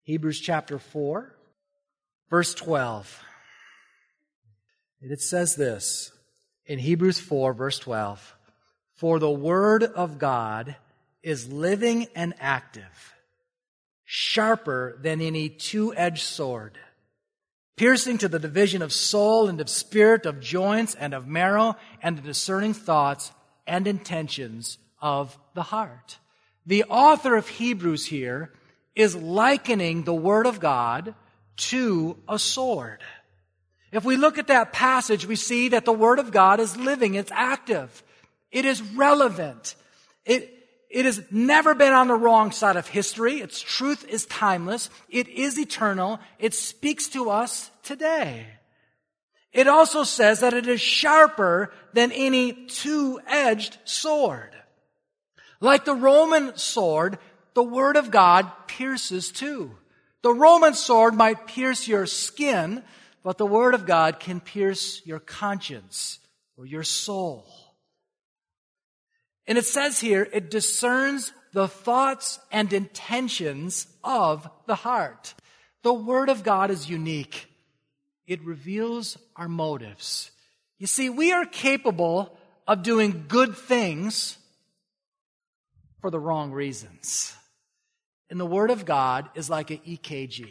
Hebrews 0.04 0.42
chapter 0.42 0.80
4, 0.80 1.34
verse 2.30 2.54
12. 2.54 3.24
And 5.02 5.12
It 5.12 5.22
says 5.22 5.56
this 5.56 6.12
in 6.66 6.80
Hebrews 6.80 7.20
4, 7.20 7.54
verse 7.54 7.80
12 7.80 8.36
For 8.96 9.20
the 9.20 9.32
word 9.32 9.84
of 9.84 10.20
God 10.20 10.76
is 11.22 11.52
living 11.52 12.08
and 12.16 12.34
active, 12.40 13.14
sharper 14.04 14.98
than 15.02 15.22
any 15.22 15.48
two 15.48 15.96
edged 15.96 16.24
sword, 16.24 16.78
piercing 17.76 18.18
to 18.20 18.28
the 18.28 18.40
division 18.40 18.82
of 18.82 18.94
soul 18.94 19.48
and 19.48 19.60
of 19.60 19.70
spirit, 19.70 20.26
of 20.26 20.40
joints 20.40 20.96
and 20.96 21.14
of 21.14 21.28
marrow, 21.28 21.76
and 22.02 22.18
the 22.18 22.22
discerning 22.22 22.74
thoughts 22.74 23.32
and 23.66 23.88
intentions 23.88 24.78
of 25.02 25.38
the 25.54 25.64
heart. 25.64 26.18
The 26.66 26.84
author 26.86 27.36
of 27.36 27.48
Hebrews 27.48 28.06
here 28.06 28.54
is 28.96 29.16
likening 29.16 30.04
the 30.04 30.14
Word 30.14 30.46
of 30.46 30.60
God 30.60 31.16
to 31.56 32.18
a 32.28 32.40
sword. 32.40 33.02
If 33.92 34.06
we 34.06 34.18
look 34.18 34.38
at 34.38 34.48
that 34.48 34.74
passage, 34.74 35.26
we 35.26 35.36
see 35.36 35.70
that 35.70 35.86
the 35.86 35.94
Word 35.94 36.20
of 36.20 36.32
God 36.32 36.60
is 36.60 36.78
living, 36.78 37.16
it's 37.16 37.32
active, 37.32 38.04
it 38.52 38.66
is 38.66 38.82
relevant, 38.82 39.76
it, 40.26 40.63
it 40.94 41.06
has 41.06 41.24
never 41.32 41.74
been 41.74 41.92
on 41.92 42.08
the 42.08 42.14
wrong 42.14 42.52
side 42.52 42.76
of 42.76 42.88
history. 42.88 43.42
Its 43.42 43.60
truth 43.60 44.08
is 44.08 44.28
timeless. 44.28 44.92
It 45.10 45.28
is 45.28 45.58
eternal. 45.58 46.20
It 46.38 46.54
speaks 46.54 47.08
to 47.10 47.32
us 47.32 47.72
today. 47.82 48.46
It 49.52 49.68
also 49.68 50.04
says 50.04 50.42
that 50.42 50.54
it 50.54 50.68
is 50.68 50.80
sharper 50.80 51.74
than 51.94 52.12
any 52.12 52.68
two-edged 52.68 53.80
sword. 53.86 54.56
Like 55.60 55.84
the 55.84 55.96
Roman 55.96 56.56
sword, 56.58 57.18
the 57.56 57.64
Word 57.64 57.96
of 57.96 58.12
God 58.12 58.52
pierces 58.68 59.32
too. 59.32 59.72
The 60.22 60.34
Roman 60.34 60.76
sword 60.76 61.16
might 61.16 61.48
pierce 61.48 61.88
your 61.88 62.06
skin, 62.06 62.84
but 63.24 63.40
the 63.40 63.48
Word 63.48 63.74
of 63.74 63.88
God 63.88 64.20
can 64.20 64.40
pierce 64.40 65.02
your 65.06 65.20
conscience 65.20 66.20
or 66.56 66.68
your 66.68 66.84
soul. 66.84 67.63
And 69.48 69.58
it 69.58 69.66
says 69.66 70.00
here, 70.00 70.28
it 70.32 70.50
discerns 70.50 71.34
the 71.52 71.68
thoughts 71.68 72.40
and 72.52 72.72
intentions 72.74 73.88
of 74.04 74.50
the 74.66 74.76
heart. 74.76 75.34
The 75.84 75.94
Word 75.94 76.30
of 76.30 76.44
God 76.44 76.72
is 76.72 76.90
unique. 76.90 77.48
It 78.26 78.44
reveals 78.44 79.18
our 79.36 79.50
motives. 79.50 80.32
You 80.80 80.88
see, 80.88 81.10
we 81.10 81.32
are 81.32 81.46
capable 81.46 82.38
of 82.68 82.84
doing 82.84 83.26
good 83.28 83.56
things 83.56 84.38
for 86.00 86.10
the 86.10 86.20
wrong 86.20 86.52
reasons. 86.52 87.36
And 88.30 88.40
the 88.40 88.46
Word 88.46 88.72
of 88.72 88.86
God 88.86 89.30
is 89.36 89.50
like 89.50 89.70
an 89.72 89.80
EKG. 89.88 90.48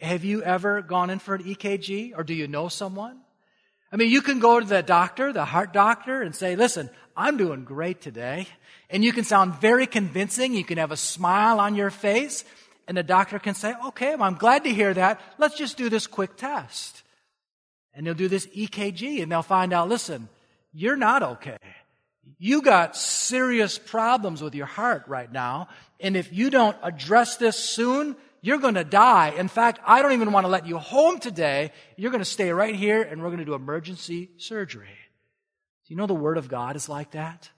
Have 0.00 0.24
you 0.24 0.42
ever 0.42 0.82
gone 0.82 1.10
in 1.10 1.18
for 1.18 1.34
an 1.34 1.44
EKG 1.44 2.12
or 2.16 2.24
do 2.24 2.34
you 2.34 2.46
know 2.46 2.68
someone? 2.68 3.20
I 3.90 3.96
mean, 3.96 4.10
you 4.10 4.20
can 4.20 4.38
go 4.38 4.60
to 4.60 4.66
the 4.66 4.82
doctor, 4.82 5.32
the 5.32 5.44
heart 5.44 5.72
doctor, 5.72 6.20
and 6.20 6.34
say, 6.34 6.56
listen, 6.56 6.90
I'm 7.16 7.36
doing 7.36 7.64
great 7.64 8.00
today. 8.00 8.46
And 8.90 9.04
you 9.04 9.12
can 9.12 9.24
sound 9.24 9.54
very 9.56 9.86
convincing. 9.86 10.54
You 10.54 10.64
can 10.64 10.78
have 10.78 10.92
a 10.92 10.96
smile 10.96 11.60
on 11.60 11.74
your 11.74 11.90
face. 11.90 12.44
And 12.86 12.96
the 12.96 13.02
doctor 13.02 13.38
can 13.38 13.54
say, 13.54 13.74
okay, 13.88 14.14
well, 14.14 14.24
I'm 14.24 14.36
glad 14.36 14.64
to 14.64 14.70
hear 14.70 14.94
that. 14.94 15.20
Let's 15.38 15.56
just 15.56 15.76
do 15.76 15.88
this 15.88 16.06
quick 16.06 16.36
test. 16.36 17.02
And 17.94 18.06
they'll 18.06 18.14
do 18.14 18.28
this 18.28 18.46
EKG 18.46 19.22
and 19.22 19.32
they'll 19.32 19.42
find 19.42 19.72
out, 19.72 19.88
listen, 19.88 20.28
you're 20.72 20.96
not 20.96 21.22
okay. 21.22 21.58
You 22.38 22.62
got 22.62 22.96
serious 22.96 23.78
problems 23.78 24.42
with 24.42 24.54
your 24.54 24.66
heart 24.66 25.04
right 25.08 25.30
now. 25.30 25.68
And 25.98 26.16
if 26.16 26.32
you 26.32 26.50
don't 26.50 26.76
address 26.82 27.36
this 27.36 27.58
soon, 27.58 28.16
you're 28.40 28.58
going 28.58 28.74
to 28.74 28.84
die. 28.84 29.30
In 29.30 29.48
fact, 29.48 29.80
I 29.86 30.02
don't 30.02 30.12
even 30.12 30.32
want 30.32 30.44
to 30.44 30.50
let 30.50 30.66
you 30.66 30.78
home 30.78 31.18
today. 31.18 31.72
You're 31.96 32.10
going 32.10 32.20
to 32.20 32.24
stay 32.24 32.52
right 32.52 32.74
here 32.74 33.02
and 33.02 33.20
we're 33.20 33.28
going 33.28 33.38
to 33.38 33.44
do 33.44 33.54
emergency 33.54 34.30
surgery. 34.36 34.86
Do 35.86 35.94
you 35.94 35.96
know 35.96 36.06
the 36.06 36.14
Word 36.14 36.38
of 36.38 36.48
God 36.48 36.76
is 36.76 36.88
like 36.88 37.12
that? 37.12 37.50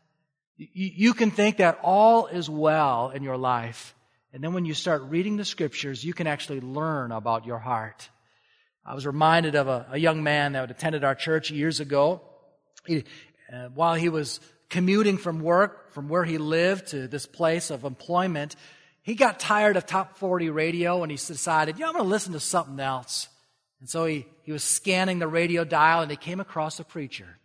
You 0.57 1.15
can 1.15 1.31
think 1.31 1.57
that 1.57 1.79
all 1.83 2.27
is 2.27 2.49
well 2.51 3.11
in 3.11 3.23
your 3.23 3.37
life. 3.37 3.95
And 4.33 4.45
then 4.45 4.53
when 4.53 4.65
you 4.65 4.75
start 4.75 5.03
reading 5.05 5.37
the 5.37 5.45
scriptures, 5.45 6.05
you 6.05 6.13
can 6.13 6.27
actually 6.27 6.61
learn 6.61 7.13
about 7.13 7.47
your 7.47 7.59
heart. 7.59 8.09
I 8.85 8.95
was 8.95 9.07
reminded 9.07 9.55
of 9.55 9.69
a, 9.69 9.87
a 9.91 9.99
young 9.99 10.23
man 10.23 10.53
that 10.53 10.71
attended 10.71 11.03
our 11.03 11.15
church 11.15 11.51
years 11.51 11.81
ago. 11.81 12.23
He, 12.87 13.05
uh, 13.53 13.69
while 13.75 13.95
he 13.95 14.09
was 14.09 14.41
commuting 14.69 15.19
from 15.19 15.41
work, 15.41 15.93
from 15.93 16.09
where 16.09 16.25
he 16.25 16.39
lived 16.39 16.89
to 16.89 17.09
this 17.09 17.27
place 17.27 17.71
of 17.71 17.85
employment, 17.85 18.55
he 19.03 19.15
got 19.15 19.41
tired 19.41 19.77
of 19.77 19.87
top 19.87 20.19
40 20.19 20.51
radio 20.51 21.03
and 21.03 21.11
he 21.11 21.17
decided, 21.17 21.79
yeah, 21.79 21.87
I'm 21.87 21.93
going 21.93 22.05
to 22.05 22.09
listen 22.11 22.33
to 22.35 22.41
something 22.41 22.79
else. 22.81 23.29
And 23.81 23.89
so 23.89 24.05
he, 24.05 24.27
he 24.43 24.53
was 24.53 24.63
scanning 24.63 25.19
the 25.19 25.29
radio 25.29 25.65
dial 25.65 26.03
and 26.03 26.11
he 26.11 26.17
came 26.17 26.41
across 26.41 26.79
a 26.81 26.85
preacher. 26.85 27.39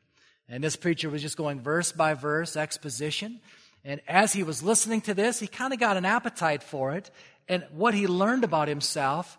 And 0.49 0.63
this 0.63 0.75
preacher 0.75 1.09
was 1.09 1.21
just 1.21 1.37
going 1.37 1.61
verse 1.61 1.91
by 1.91 2.13
verse, 2.13 2.55
exposition. 2.55 3.39
And 3.83 4.01
as 4.07 4.33
he 4.33 4.43
was 4.43 4.61
listening 4.61 5.01
to 5.01 5.13
this, 5.13 5.39
he 5.39 5.47
kind 5.47 5.73
of 5.73 5.79
got 5.79 5.97
an 5.97 6.05
appetite 6.05 6.61
for 6.61 6.93
it. 6.93 7.09
And 7.47 7.65
what 7.71 7.93
he 7.93 8.07
learned 8.07 8.43
about 8.43 8.67
himself 8.67 9.37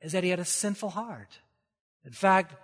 is 0.00 0.12
that 0.12 0.24
he 0.24 0.30
had 0.30 0.40
a 0.40 0.44
sinful 0.44 0.90
heart. 0.90 1.38
In 2.04 2.12
fact, 2.12 2.54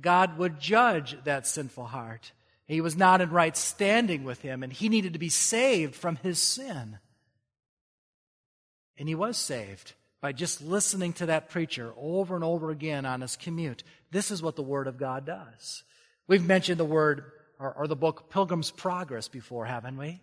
God 0.00 0.38
would 0.38 0.60
judge 0.60 1.16
that 1.24 1.46
sinful 1.46 1.86
heart. 1.86 2.32
He 2.66 2.80
was 2.80 2.96
not 2.96 3.20
in 3.20 3.30
right 3.30 3.56
standing 3.56 4.24
with 4.24 4.40
him, 4.42 4.62
and 4.62 4.72
he 4.72 4.88
needed 4.88 5.12
to 5.12 5.18
be 5.18 5.28
saved 5.28 5.94
from 5.94 6.16
his 6.16 6.40
sin. 6.40 6.98
And 8.98 9.08
he 9.08 9.14
was 9.14 9.36
saved 9.36 9.92
by 10.20 10.32
just 10.32 10.62
listening 10.62 11.12
to 11.14 11.26
that 11.26 11.50
preacher 11.50 11.92
over 11.96 12.34
and 12.34 12.44
over 12.44 12.70
again 12.70 13.04
on 13.04 13.20
his 13.20 13.36
commute. 13.36 13.82
This 14.10 14.30
is 14.30 14.42
what 14.42 14.56
the 14.56 14.62
Word 14.62 14.86
of 14.86 14.98
God 14.98 15.26
does. 15.26 15.82
We've 16.28 16.44
mentioned 16.44 16.80
the 16.80 16.84
word 16.84 17.24
or, 17.58 17.72
or, 17.72 17.86
the 17.86 17.96
book 17.96 18.30
Pilgrim's 18.30 18.70
Progress 18.70 19.28
before, 19.28 19.64
haven't 19.64 19.96
we? 19.96 20.20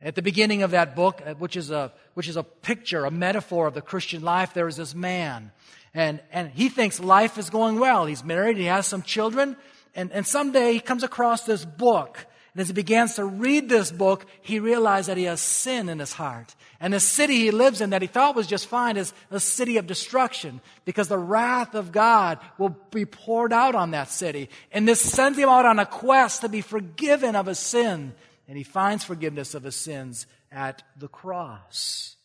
At 0.00 0.14
the 0.14 0.22
beginning 0.22 0.62
of 0.62 0.72
that 0.72 0.94
book, 0.94 1.22
uh, 1.24 1.34
which 1.34 1.56
is 1.56 1.70
a, 1.70 1.92
which 2.14 2.28
is 2.28 2.36
a 2.36 2.42
picture, 2.42 3.06
a 3.06 3.10
metaphor 3.10 3.66
of 3.66 3.74
the 3.74 3.80
Christian 3.80 4.22
life, 4.22 4.52
there 4.52 4.68
is 4.68 4.76
this 4.76 4.94
man. 4.94 5.50
And, 5.94 6.20
and 6.30 6.50
he 6.50 6.68
thinks 6.68 7.00
life 7.00 7.38
is 7.38 7.48
going 7.48 7.80
well. 7.80 8.04
He's 8.04 8.22
married, 8.22 8.58
he 8.58 8.66
has 8.66 8.86
some 8.86 9.02
children, 9.02 9.56
and, 9.94 10.12
and 10.12 10.26
someday 10.26 10.74
he 10.74 10.80
comes 10.80 11.02
across 11.02 11.44
this 11.44 11.64
book 11.64 12.26
and 12.56 12.62
as 12.62 12.68
he 12.68 12.72
begins 12.72 13.16
to 13.16 13.24
read 13.26 13.68
this 13.68 13.92
book, 13.92 14.24
he 14.40 14.60
realized 14.60 15.10
that 15.10 15.18
he 15.18 15.24
has 15.24 15.42
sin 15.42 15.90
in 15.90 15.98
his 15.98 16.14
heart. 16.14 16.56
And 16.80 16.94
the 16.94 17.00
city 17.00 17.34
he 17.34 17.50
lives 17.50 17.82
in 17.82 17.90
that 17.90 18.00
he 18.00 18.08
thought 18.08 18.34
was 18.34 18.46
just 18.46 18.66
fine 18.66 18.96
is 18.96 19.12
a 19.30 19.38
city 19.38 19.76
of 19.76 19.86
destruction 19.86 20.62
because 20.86 21.08
the 21.08 21.18
wrath 21.18 21.74
of 21.74 21.92
God 21.92 22.38
will 22.56 22.74
be 22.90 23.04
poured 23.04 23.52
out 23.52 23.74
on 23.74 23.90
that 23.90 24.08
city. 24.08 24.48
And 24.72 24.88
this 24.88 25.02
sends 25.02 25.36
him 25.36 25.50
out 25.50 25.66
on 25.66 25.78
a 25.78 25.84
quest 25.84 26.40
to 26.40 26.48
be 26.48 26.62
forgiven 26.62 27.36
of 27.36 27.44
his 27.44 27.58
sin. 27.58 28.14
And 28.48 28.56
he 28.56 28.64
finds 28.64 29.04
forgiveness 29.04 29.54
of 29.54 29.62
his 29.62 29.76
sins 29.76 30.26
at 30.50 30.82
the 30.98 31.08
cross. 31.08 32.16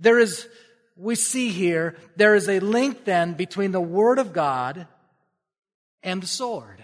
There 0.00 0.18
is, 0.18 0.48
we 0.96 1.14
see 1.14 1.50
here, 1.50 1.96
there 2.16 2.34
is 2.34 2.48
a 2.48 2.58
link 2.58 3.04
then 3.04 3.34
between 3.34 3.70
the 3.70 3.80
Word 3.80 4.18
of 4.18 4.32
God 4.32 4.88
and 6.02 6.20
the 6.20 6.26
sword. 6.26 6.82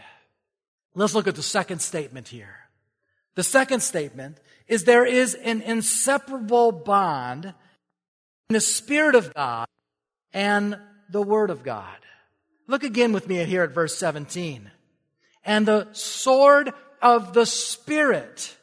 Let's 0.94 1.16
look 1.16 1.26
at 1.26 1.34
the 1.34 1.42
second 1.42 1.80
statement 1.80 2.28
here. 2.28 2.60
The 3.36 3.44
second 3.44 3.80
statement 3.80 4.38
is 4.66 4.84
there 4.84 5.06
is 5.06 5.34
an 5.34 5.62
inseparable 5.62 6.72
bond 6.72 7.44
in 8.48 8.54
the 8.54 8.60
Spirit 8.60 9.14
of 9.14 9.32
God 9.32 9.68
and 10.32 10.78
the 11.08 11.22
Word 11.22 11.50
of 11.50 11.62
God. 11.62 11.96
Look 12.66 12.82
again 12.82 13.12
with 13.12 13.28
me 13.28 13.44
here 13.44 13.62
at 13.62 13.70
verse 13.70 13.96
17. 13.96 14.70
And 15.44 15.66
the 15.66 15.88
sword 15.92 16.72
of 17.00 17.32
the 17.34 17.46
Spirit, 17.46 18.56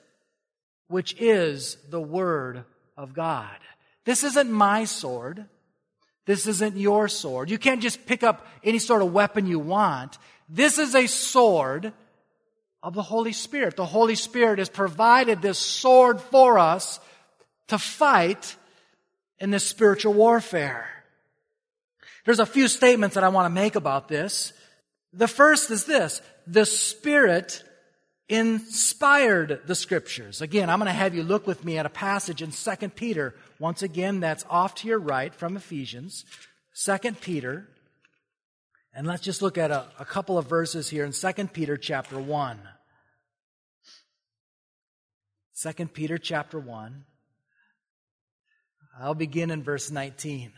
which 0.88 1.16
is 1.22 1.78
the 1.90 2.02
Word 2.02 2.66
of 2.98 3.14
God. 3.14 3.56
This 4.06 4.24
isn't 4.24 4.52
my 4.52 4.86
sword. 4.86 5.46
This 6.26 6.48
isn't 6.48 6.78
your 6.78 7.08
sword. 7.08 7.50
You 7.50 7.58
can't 7.58 7.82
just 7.82 8.06
pick 8.06 8.24
up 8.24 8.46
any 8.64 8.80
sort 8.80 9.02
of 9.02 9.14
weapon 9.14 9.46
you 9.46 9.60
want. 9.60 10.18
This 10.50 10.78
is 10.78 10.96
a 10.96 11.08
sword 11.08 11.94
of 12.84 12.94
the 12.94 13.02
Holy 13.02 13.32
Spirit. 13.32 13.78
The 13.78 13.86
Holy 13.86 14.16
Spirit 14.16 14.60
has 14.60 14.70
provided 14.70 15.42
this 15.42 15.58
sword 15.58 16.20
for 16.20 16.60
us 16.60 17.00
to 17.70 17.80
fight 17.80 18.58
in 19.40 19.50
this 19.50 19.66
spiritual 19.66 20.14
warfare. 20.14 20.90
There's 22.26 22.40
a 22.40 22.46
few 22.46 22.68
statements 22.68 23.16
that 23.16 23.24
I 23.24 23.30
want 23.30 23.46
to 23.46 23.62
make 23.62 23.76
about 23.76 24.10
this. 24.10 24.52
The 25.14 25.30
first 25.30 25.72
is 25.72 25.86
this. 25.86 26.22
The 26.46 26.66
Spirit 26.66 27.64
inspired 28.28 29.62
the 29.66 29.76
scriptures. 29.76 30.42
Again, 30.42 30.70
I'm 30.70 30.80
going 30.80 30.88
to 30.88 30.94
have 30.94 31.16
you 31.16 31.24
look 31.24 31.48
with 31.48 31.64
me 31.64 31.78
at 31.78 31.86
a 31.86 31.90
passage 31.90 32.42
in 32.42 32.52
2 32.52 32.90
Peter. 32.90 33.34
Once 33.60 33.82
again, 33.82 34.20
that's 34.20 34.46
off 34.50 34.76
to 34.76 34.88
your 34.88 35.00
right 35.00 35.34
from 35.34 35.56
Ephesians. 35.56 36.26
2 36.84 36.98
Peter. 37.22 37.68
And 38.94 39.08
let's 39.08 39.22
just 39.22 39.42
look 39.42 39.58
at 39.58 39.72
a, 39.72 39.86
a 40.00 40.06
couple 40.06 40.38
of 40.38 40.48
verses 40.48 40.90
here 40.90 41.06
in 41.06 41.12
2 41.12 41.48
Peter 41.48 41.78
chapter 41.78 42.20
1. 42.20 42.60
2 45.56 45.72
Peter 45.88 46.18
chapter 46.18 46.60
1. 46.60 47.06
I'll 49.00 49.14
begin 49.14 49.52
in 49.52 49.62
verse 49.62 49.92
19. 49.92 50.52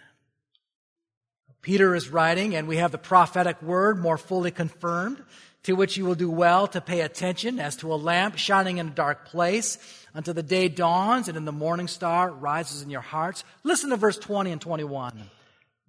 Peter 1.62 1.96
is 1.96 2.10
writing, 2.10 2.56
and 2.56 2.68
we 2.68 2.78
have 2.78 2.92
the 2.92 2.98
prophetic 2.98 3.62
word 3.62 4.00
more 4.00 4.18
fully 4.18 4.52
confirmed, 4.52 5.22
to 5.64 5.74
which 5.74 5.98
you 5.98 6.06
will 6.06 6.16
do 6.16 6.30
well 6.30 6.68
to 6.68 6.80
pay 6.80 7.02
attention 7.02 7.60
as 7.60 7.76
to 7.78 7.94
a 7.94 7.96
lamp 7.96 8.38
shining 8.38 8.78
in 8.78 8.88
a 8.88 8.92
dark 8.92 9.26
place 9.26 9.78
until 10.14 10.34
the 10.34 10.44
day 10.44 10.70
dawns 10.70 11.28
and 11.28 11.36
in 11.36 11.44
the 11.44 11.52
morning 11.52 11.88
star 11.88 12.32
rises 12.32 12.82
in 12.82 12.90
your 12.90 13.02
hearts. 13.02 13.44
Listen 13.64 13.90
to 13.90 13.98
verse 13.98 14.18
20 14.18 14.52
and 14.52 14.62
21. 14.62 15.30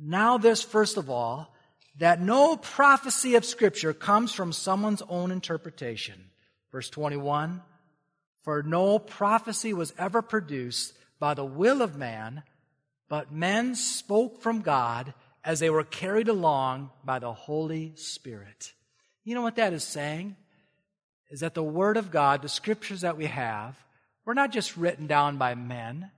Now 0.00 0.38
this, 0.38 0.62
first 0.62 0.96
of 0.96 1.10
all, 1.10 1.54
that 1.98 2.20
no 2.20 2.56
prophecy 2.56 3.36
of 3.36 3.44
scripture 3.44 3.92
comes 3.92 4.32
from 4.32 4.52
someone's 4.52 5.02
own 5.08 5.30
interpretation. 5.30 6.30
Verse 6.72 6.90
21. 6.90 7.62
For 8.46 8.62
no 8.62 9.00
prophecy 9.00 9.74
was 9.74 9.92
ever 9.98 10.22
produced 10.22 10.94
by 11.18 11.34
the 11.34 11.44
will 11.44 11.82
of 11.82 11.96
man, 11.96 12.44
but 13.08 13.32
men 13.32 13.74
spoke 13.74 14.40
from 14.40 14.60
God 14.60 15.14
as 15.44 15.58
they 15.58 15.68
were 15.68 15.82
carried 15.82 16.28
along 16.28 16.90
by 17.04 17.18
the 17.18 17.32
Holy 17.32 17.94
Spirit. 17.96 18.72
You 19.24 19.34
know 19.34 19.42
what 19.42 19.56
that 19.56 19.72
is 19.72 19.82
saying? 19.82 20.36
Is 21.28 21.40
that 21.40 21.54
the 21.54 21.62
Word 21.64 21.96
of 21.96 22.12
God, 22.12 22.40
the 22.40 22.48
scriptures 22.48 23.00
that 23.00 23.16
we 23.16 23.26
have, 23.26 23.76
were 24.24 24.34
not 24.34 24.52
just 24.52 24.76
written 24.76 25.08
down 25.08 25.38
by 25.38 25.56
men, 25.56 26.12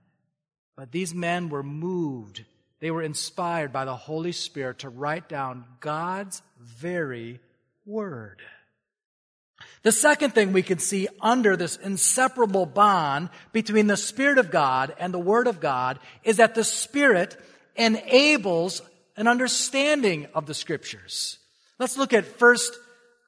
but 0.77 0.91
these 0.91 1.15
men 1.15 1.49
were 1.49 1.63
moved. 1.63 2.45
They 2.79 2.91
were 2.91 3.01
inspired 3.01 3.73
by 3.73 3.85
the 3.85 3.95
Holy 3.95 4.33
Spirit 4.33 4.77
to 4.79 4.89
write 4.89 5.29
down 5.29 5.65
God's 5.79 6.43
very 6.59 7.39
Word. 7.87 8.39
The 9.81 9.91
second 9.91 10.31
thing 10.31 10.51
we 10.51 10.61
can 10.61 10.79
see 10.79 11.07
under 11.21 11.55
this 11.55 11.77
inseparable 11.77 12.65
bond 12.65 13.29
between 13.53 13.87
the 13.87 13.97
Spirit 13.97 14.37
of 14.37 14.51
God 14.51 14.93
and 14.99 15.13
the 15.13 15.19
Word 15.19 15.47
of 15.47 15.59
God 15.59 15.99
is 16.23 16.37
that 16.37 16.55
the 16.55 16.63
Spirit 16.63 17.37
enables 17.75 18.81
an 19.15 19.27
understanding 19.27 20.27
of 20.33 20.45
the 20.45 20.53
Scriptures. 20.53 21.39
Let's 21.77 21.97
look 21.97 22.13
at 22.13 22.25
First 22.25 22.77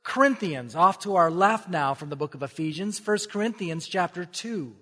Corinthians, 0.04 0.76
off 0.76 1.00
to 1.00 1.16
our 1.16 1.32
left 1.32 1.70
now 1.70 1.94
from 1.94 2.10
the 2.10 2.16
book 2.16 2.34
of 2.34 2.44
Ephesians, 2.44 3.00
First 3.00 3.32
Corinthians 3.32 3.88
chapter 3.88 4.26
2. 4.26 4.76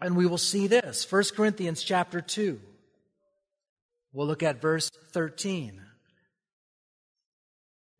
And 0.00 0.16
we 0.16 0.26
will 0.26 0.38
see 0.38 0.66
this, 0.66 1.04
First 1.04 1.36
Corinthians 1.36 1.82
chapter 1.82 2.20
2. 2.20 2.60
We'll 4.12 4.26
look 4.26 4.42
at 4.42 4.60
verse 4.60 4.90
13. 5.12 5.80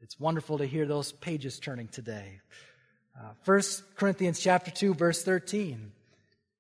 It's 0.03 0.19
wonderful 0.19 0.59
to 0.59 0.67
hear 0.67 0.85
those 0.85 1.13
pages 1.13 1.61
turning 1.61 1.87
today. 1.87 2.41
Uh, 3.17 3.29
1 3.45 3.63
Corinthians 3.95 4.41
chapter 4.41 4.73
2 4.73 4.95
verse 4.95 5.23
13. 5.23 5.93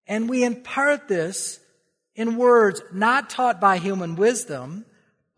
And 0.06 0.28
we 0.28 0.44
impart 0.44 1.08
this 1.08 1.58
in 2.14 2.36
words 2.36 2.82
not 2.92 3.30
taught 3.30 3.60
by 3.60 3.78
human 3.78 4.14
wisdom, 4.14 4.84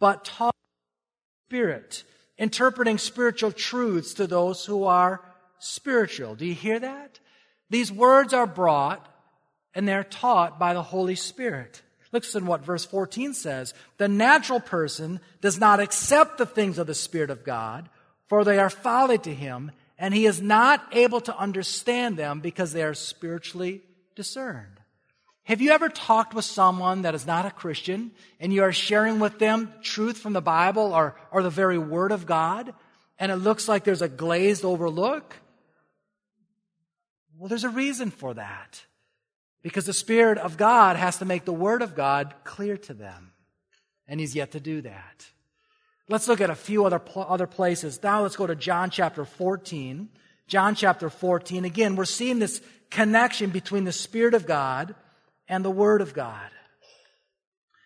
but 0.01 0.27
taught 0.27 0.55
by 0.55 1.57
spirit, 1.57 2.05
interpreting 2.37 2.99
spiritual 2.99 3.53
truths 3.53 4.13
to 4.15 4.27
those 4.27 4.67
who 4.67 4.85
are 4.85 5.23
spiritual. 5.59 6.35
Do 6.35 6.45
you 6.45 6.55
hear 6.55 6.79
that? 6.81 7.21
These 7.71 7.91
words 7.91 8.35
are 8.35 8.47
brought 8.47 9.09
and 9.75 9.89
they're 9.89 10.05
taught 10.05 10.59
by 10.59 10.75
the 10.75 10.83
Holy 10.83 11.15
Spirit. 11.15 11.81
Listen 12.13 12.47
what 12.47 12.65
verse 12.65 12.85
14 12.85 13.35
says. 13.35 13.75
The 13.97 14.07
natural 14.07 14.61
person 14.61 15.21
does 15.41 15.59
not 15.59 15.81
accept 15.81 16.39
the 16.39 16.47
things 16.47 16.79
of 16.79 16.87
the 16.87 16.95
Spirit 16.95 17.31
of 17.31 17.45
God, 17.45 17.89
for 18.29 18.45
they 18.45 18.59
are 18.59 18.71
folly 18.71 19.19
to 19.19 19.35
him, 19.35 19.73
and 19.99 20.15
he 20.15 20.27
is 20.27 20.41
not 20.41 20.85
able 20.93 21.21
to 21.23 21.37
understand 21.37 22.17
them 22.17 22.41
because 22.41 22.73
they 22.73 22.83
are 22.83 22.95
spiritually 22.95 23.83
discerned. 24.15 24.81
Have 25.45 25.61
you 25.61 25.73
ever 25.73 25.91
talked 25.91 26.33
with 26.33 26.47
someone 26.47 27.03
that 27.03 27.15
is 27.15 27.27
not 27.27 27.45
a 27.45 27.51
Christian 27.51 28.13
and 28.41 28.53
you 28.53 28.63
are 28.63 28.73
sharing 28.73 29.21
with 29.21 29.39
them 29.39 29.73
truth 29.83 30.17
from 30.17 30.33
the 30.33 30.41
Bible 30.41 30.95
or, 30.95 31.17
or 31.31 31.43
the 31.43 31.51
very 31.51 31.77
Word 31.77 32.13
of 32.13 32.25
God, 32.25 32.73
and 33.19 33.31
it 33.31 33.37
looks 33.37 33.69
like 33.69 33.85
there's 33.85 34.03
a 34.03 34.09
glazed 34.09 34.65
overlook? 34.65 35.37
Well, 37.37 37.49
there's 37.49 37.65
a 37.65 37.69
reason 37.69 38.11
for 38.11 38.35
that. 38.35 38.85
Because 39.63 39.87
the 39.87 39.93
Spirit 39.93 40.39
of 40.39 40.57
God 40.57 40.97
has 40.97 41.19
to 41.19 41.25
make 41.25 41.45
the 41.45 41.53
Word 41.53 41.83
of 41.83 41.95
God 41.95 42.35
clear 42.45 42.77
to 42.79 42.95
them. 42.95 43.33
And 44.09 44.21
He's 44.21 44.35
yet 44.35 44.53
to 44.53 44.61
do 44.61 44.81
that. 44.83 45.27
Let's 46.09 46.29
look 46.29 46.41
at 46.41 46.51
a 46.51 46.55
few 46.55 46.85
other, 46.85 47.01
other 47.17 47.47
places. 47.47 48.03
Now 48.03 48.23
let's 48.23 48.37
go 48.37 48.47
to 48.47 48.55
John 48.55 48.91
chapter 48.91 49.25
14. 49.25 50.09
John 50.47 50.75
chapter 50.75 51.09
14. 51.09 51.65
Again, 51.65 51.97
we're 51.97 52.05
seeing 52.05 52.39
this 52.39 52.61
connection 52.91 53.51
between 53.51 53.85
the 53.85 53.93
Spirit 53.93 54.35
of 54.35 54.47
God 54.47 54.95
and 55.49 55.65
the 55.65 55.71
Word 55.71 56.03
of 56.03 56.13
God. 56.13 56.51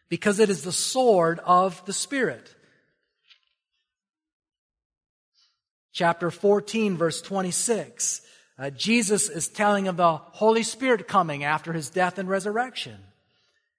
Because 0.08 0.40
it 0.40 0.50
is 0.50 0.62
the 0.62 0.72
sword 0.72 1.38
of 1.44 1.84
the 1.86 1.92
Spirit. 1.92 2.54
Chapter 5.92 6.30
14, 6.30 6.96
verse 6.96 7.22
26. 7.22 8.22
Uh, 8.58 8.70
Jesus 8.70 9.28
is 9.28 9.48
telling 9.48 9.86
of 9.86 9.96
the 9.96 10.16
Holy 10.16 10.64
Spirit 10.64 11.06
coming 11.06 11.44
after 11.44 11.72
his 11.72 11.90
death 11.90 12.18
and 12.18 12.28
resurrection. 12.28 12.96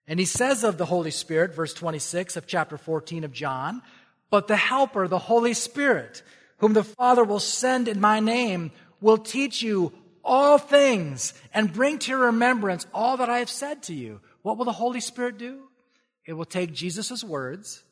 And 0.08 0.20
he 0.20 0.26
says 0.26 0.64
of 0.64 0.78
the 0.78 0.86
Holy 0.86 1.12
Spirit, 1.12 1.54
verse 1.54 1.74
26 1.74 2.38
of 2.38 2.48
chapter 2.48 2.78
14 2.78 3.26
of 3.26 3.34
John, 3.34 3.82
but 4.30 4.48
the 4.48 4.56
Helper, 4.56 5.08
the 5.08 5.20
Holy 5.20 5.54
Spirit, 5.54 6.24
whom 6.58 6.74
the 6.74 6.84
Father 6.84 7.24
will 7.24 7.40
send 7.40 7.88
in 7.88 8.00
my 8.00 8.20
name, 8.20 8.72
will 9.02 9.18
teach 9.18 9.62
you 9.62 9.94
all 10.24 10.58
things 10.58 11.34
and 11.54 11.74
bring 11.74 11.98
to 12.00 12.12
your 12.12 12.26
remembrance 12.26 12.86
all 12.94 13.18
that 13.18 13.30
I 13.30 13.40
have 13.40 13.50
said 13.50 13.84
to 13.84 13.94
you. 13.94 14.20
What 14.42 14.58
will 14.58 14.66
the 14.66 14.72
Holy 14.72 15.00
Spirit 15.00 15.38
do? 15.38 15.62
It 16.26 16.34
will 16.34 16.46
take 16.46 16.74
Jesus' 16.74 17.24
words 17.24 17.84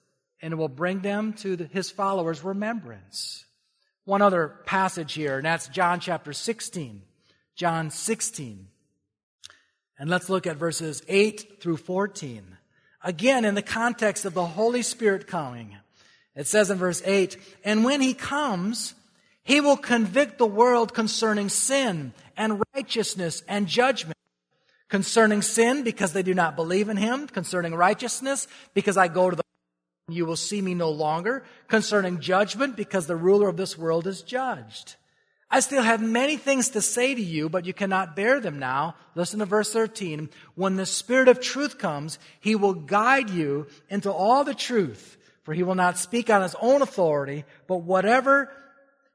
and 0.42 0.54
it 0.54 0.58
will 0.58 0.68
bring 0.68 1.00
them 1.00 1.34
to 1.34 1.56
the, 1.56 1.66
his 1.66 1.90
followers' 1.90 2.44
remembrance. 2.44 3.46
One 4.06 4.22
other 4.22 4.60
passage 4.66 5.14
here, 5.14 5.38
and 5.38 5.46
that's 5.46 5.68
John 5.68 6.00
chapter 6.00 6.32
16. 6.32 7.02
John 7.56 7.90
16. 7.90 8.68
And 10.00 10.10
let's 10.10 10.30
look 10.30 10.46
at 10.46 10.58
verses 10.58 11.02
8 11.08 11.60
through 11.60 11.78
14. 11.78 12.58
Again, 13.04 13.46
in 13.46 13.56
the 13.56 13.62
context 13.62 14.26
of 14.26 14.34
the 14.34 14.46
Holy 14.46 14.84
Spirit 14.84 15.28
coming. 15.28 15.76
It 16.38 16.48
says 16.48 16.70
in 16.70 16.78
verse 16.78 17.02
8, 17.04 17.36
And 17.66 17.84
when 17.84 18.00
he 18.00 18.14
comes, 18.14 18.94
he 19.44 19.60
will 19.60 19.76
convict 19.76 20.38
the 20.38 20.46
world 20.46 20.94
concerning 20.94 21.50
sin 21.50 22.14
and 22.38 22.62
righteousness 22.74 23.44
and 23.48 23.68
judgment. 23.68 24.18
Concerning 24.88 25.42
sin, 25.42 25.84
because 25.84 26.14
they 26.14 26.24
do 26.24 26.34
not 26.34 26.56
believe 26.56 26.88
in 26.88 26.96
him. 26.96 27.28
Concerning 27.28 27.76
righteousness, 27.76 28.48
because 28.74 28.96
I 28.96 29.10
go 29.10 29.30
to 29.30 29.36
the 29.36 29.44
you 30.10 30.26
will 30.26 30.38
see 30.38 30.62
me 30.62 30.74
no 30.74 30.90
longer. 30.90 31.44
Concerning 31.68 32.22
judgment, 32.22 32.78
because 32.78 33.08
the 33.08 33.16
ruler 33.18 33.50
of 33.50 33.58
this 33.58 33.78
world 33.78 34.08
is 34.08 34.22
judged. 34.22 34.96
I 35.50 35.60
still 35.60 35.82
have 35.82 36.02
many 36.02 36.38
things 36.38 36.70
to 36.70 36.82
say 36.82 37.14
to 37.14 37.22
you, 37.22 37.50
but 37.50 37.66
you 37.66 37.74
cannot 37.74 38.16
bear 38.16 38.40
them 38.40 38.60
now. 38.60 38.96
Listen 39.16 39.40
to 39.40 39.46
verse 39.46 39.72
13. 39.72 40.30
When 40.56 40.76
the 40.76 40.86
Spirit 40.86 41.28
of 41.28 41.42
truth 41.42 41.78
comes, 41.78 42.20
He 42.40 42.56
will 42.56 42.74
guide 42.74 43.30
you 43.30 43.68
into 43.90 44.12
all 44.12 44.44
the 44.44 44.54
truth, 44.54 45.17
for 45.48 45.54
He 45.54 45.64
will 45.64 45.76
not 45.76 45.98
speak 45.98 46.30
on 46.30 46.42
His 46.42 46.58
own 46.62 46.82
authority, 46.82 47.46
but 47.68 47.78
whatever 47.78 48.52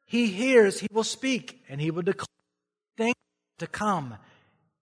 He 0.07 0.29
hears, 0.29 0.81
He 0.81 0.88
will 0.90 1.05
speak, 1.05 1.62
and 1.68 1.79
He 1.79 1.90
will 1.90 2.01
declare 2.01 2.27
things 2.97 3.14
to 3.59 3.66
come. 3.66 4.16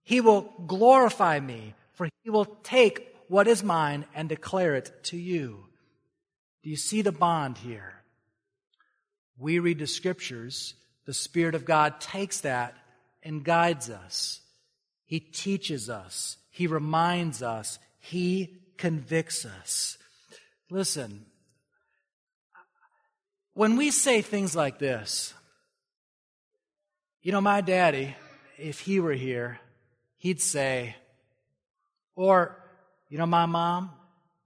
He 0.04 0.20
will 0.20 0.42
glorify 0.68 1.40
me, 1.40 1.74
for 1.94 2.08
He 2.22 2.30
will 2.30 2.44
take 2.62 3.16
what 3.26 3.48
is 3.48 3.64
mine 3.64 4.04
and 4.14 4.28
declare 4.28 4.76
it 4.76 5.02
to 5.06 5.16
you. 5.16 5.64
Do 6.62 6.70
you 6.70 6.76
see 6.76 7.02
the 7.02 7.10
bond 7.10 7.58
here? 7.58 7.94
We 9.36 9.58
read 9.58 9.80
the 9.80 9.88
scriptures 9.88 10.74
the 11.04 11.12
Spirit 11.12 11.56
of 11.56 11.64
God 11.64 12.00
takes 12.00 12.42
that 12.42 12.76
and 13.24 13.42
guides 13.42 13.90
us. 13.90 14.40
He 15.04 15.18
teaches 15.18 15.90
us. 15.90 16.36
He 16.52 16.68
reminds 16.68 17.42
us. 17.42 17.80
He 17.98 18.60
convicts 18.76 19.44
us. 19.44 19.98
Listen, 20.70 21.26
when 23.60 23.76
we 23.76 23.90
say 23.90 24.22
things 24.22 24.56
like 24.56 24.78
this, 24.78 25.34
you 27.20 27.30
know, 27.30 27.42
my 27.42 27.60
daddy, 27.60 28.16
if 28.56 28.80
he 28.80 29.00
were 29.00 29.12
here, 29.12 29.60
he'd 30.16 30.40
say, 30.40 30.96
or, 32.16 32.56
you 33.10 33.18
know, 33.18 33.26
my 33.26 33.44
mom, 33.44 33.90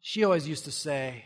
she 0.01 0.25
always 0.25 0.49
used 0.49 0.65
to 0.65 0.73
say, 0.73 1.25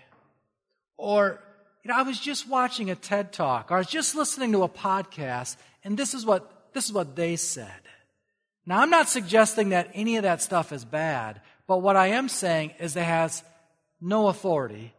or, 0.98 1.40
you 1.82 1.88
know, 1.88 1.96
I 1.96 2.02
was 2.02 2.20
just 2.20 2.46
watching 2.46 2.90
a 2.90 2.94
TED 2.94 3.32
talk 3.32 3.70
or 3.70 3.76
I 3.76 3.78
was 3.78 3.86
just 3.86 4.14
listening 4.14 4.52
to 4.52 4.64
a 4.64 4.68
podcast 4.68 5.56
and 5.82 5.96
this 5.96 6.12
is 6.12 6.26
what, 6.26 6.74
this 6.74 6.84
is 6.84 6.92
what 6.92 7.16
they 7.16 7.36
said. 7.36 7.80
Now, 8.66 8.80
I'm 8.80 8.90
not 8.90 9.08
suggesting 9.08 9.70
that 9.70 9.92
any 9.94 10.18
of 10.18 10.24
that 10.24 10.42
stuff 10.42 10.72
is 10.74 10.84
bad, 10.84 11.40
but 11.66 11.78
what 11.78 11.96
I 11.96 12.08
am 12.08 12.28
saying 12.28 12.72
is 12.80 12.96
it 12.96 13.04
has 13.04 13.42
no 13.98 14.28
authority 14.28 14.92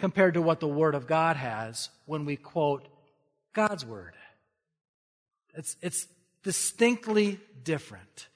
compared 0.00 0.34
to 0.34 0.42
what 0.42 0.60
the 0.60 0.68
Word 0.68 0.94
of 0.94 1.06
God 1.06 1.36
has 1.36 1.90
when 2.06 2.24
we 2.24 2.36
quote 2.36 2.88
God's 3.52 3.84
Word. 3.84 4.14
It's, 5.54 5.76
it's 5.80 6.08
distinctly 6.42 7.38
different. 7.62 8.28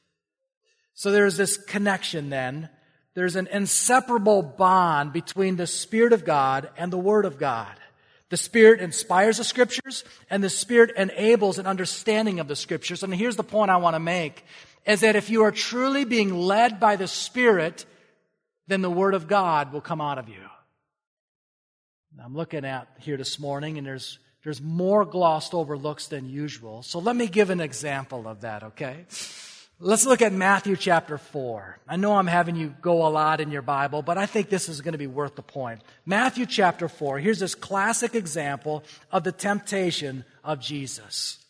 So 0.94 1.10
there's 1.10 1.36
this 1.36 1.56
connection 1.56 2.30
then 2.30 2.68
there's 3.14 3.36
an 3.36 3.46
inseparable 3.46 4.42
bond 4.42 5.12
between 5.12 5.56
the 5.56 5.68
Spirit 5.68 6.12
of 6.12 6.24
God 6.24 6.68
and 6.76 6.92
the 6.92 6.98
Word 6.98 7.24
of 7.24 7.38
God. 7.38 7.72
The 8.28 8.36
Spirit 8.36 8.80
inspires 8.80 9.38
the 9.38 9.44
Scriptures, 9.44 10.02
and 10.28 10.42
the 10.42 10.50
Spirit 10.50 10.90
enables 10.96 11.58
an 11.58 11.66
understanding 11.66 12.40
of 12.40 12.48
the 12.48 12.56
Scriptures. 12.56 13.04
And 13.04 13.14
here's 13.14 13.36
the 13.36 13.44
point 13.44 13.70
I 13.70 13.76
want 13.76 13.94
to 13.94 14.00
make, 14.00 14.44
is 14.84 15.00
that 15.00 15.14
if 15.14 15.30
you 15.30 15.44
are 15.44 15.52
truly 15.52 16.04
being 16.04 16.34
led 16.34 16.80
by 16.80 16.96
the 16.96 17.06
Spirit, 17.06 17.86
then 18.66 18.82
the 18.82 18.90
Word 18.90 19.14
of 19.14 19.28
God 19.28 19.72
will 19.72 19.80
come 19.80 20.00
out 20.00 20.18
of 20.18 20.28
you. 20.28 20.42
I'm 22.22 22.34
looking 22.34 22.64
at 22.64 22.88
here 23.00 23.16
this 23.16 23.38
morning, 23.38 23.76
and 23.76 23.86
there's, 23.86 24.18
there's 24.44 24.60
more 24.60 25.04
glossed 25.04 25.52
over 25.52 25.76
looks 25.76 26.06
than 26.06 26.28
usual. 26.28 26.82
So 26.82 26.98
let 26.98 27.16
me 27.16 27.26
give 27.26 27.50
an 27.50 27.60
example 27.60 28.28
of 28.28 28.42
that, 28.42 28.62
okay? 28.62 29.06
Let's 29.80 30.06
look 30.06 30.22
at 30.22 30.32
Matthew 30.32 30.76
chapter 30.76 31.18
4. 31.18 31.80
I 31.88 31.96
know 31.96 32.14
I'm 32.14 32.28
having 32.28 32.54
you 32.54 32.74
go 32.80 33.06
a 33.06 33.10
lot 33.10 33.40
in 33.40 33.50
your 33.50 33.62
Bible, 33.62 34.02
but 34.02 34.16
I 34.16 34.26
think 34.26 34.48
this 34.48 34.68
is 34.68 34.80
going 34.80 34.92
to 34.92 34.98
be 34.98 35.08
worth 35.08 35.34
the 35.34 35.42
point. 35.42 35.82
Matthew 36.06 36.46
chapter 36.46 36.88
4. 36.88 37.18
Here's 37.18 37.40
this 37.40 37.56
classic 37.56 38.14
example 38.14 38.84
of 39.10 39.24
the 39.24 39.32
temptation 39.32 40.24
of 40.44 40.60
Jesus. 40.60 41.44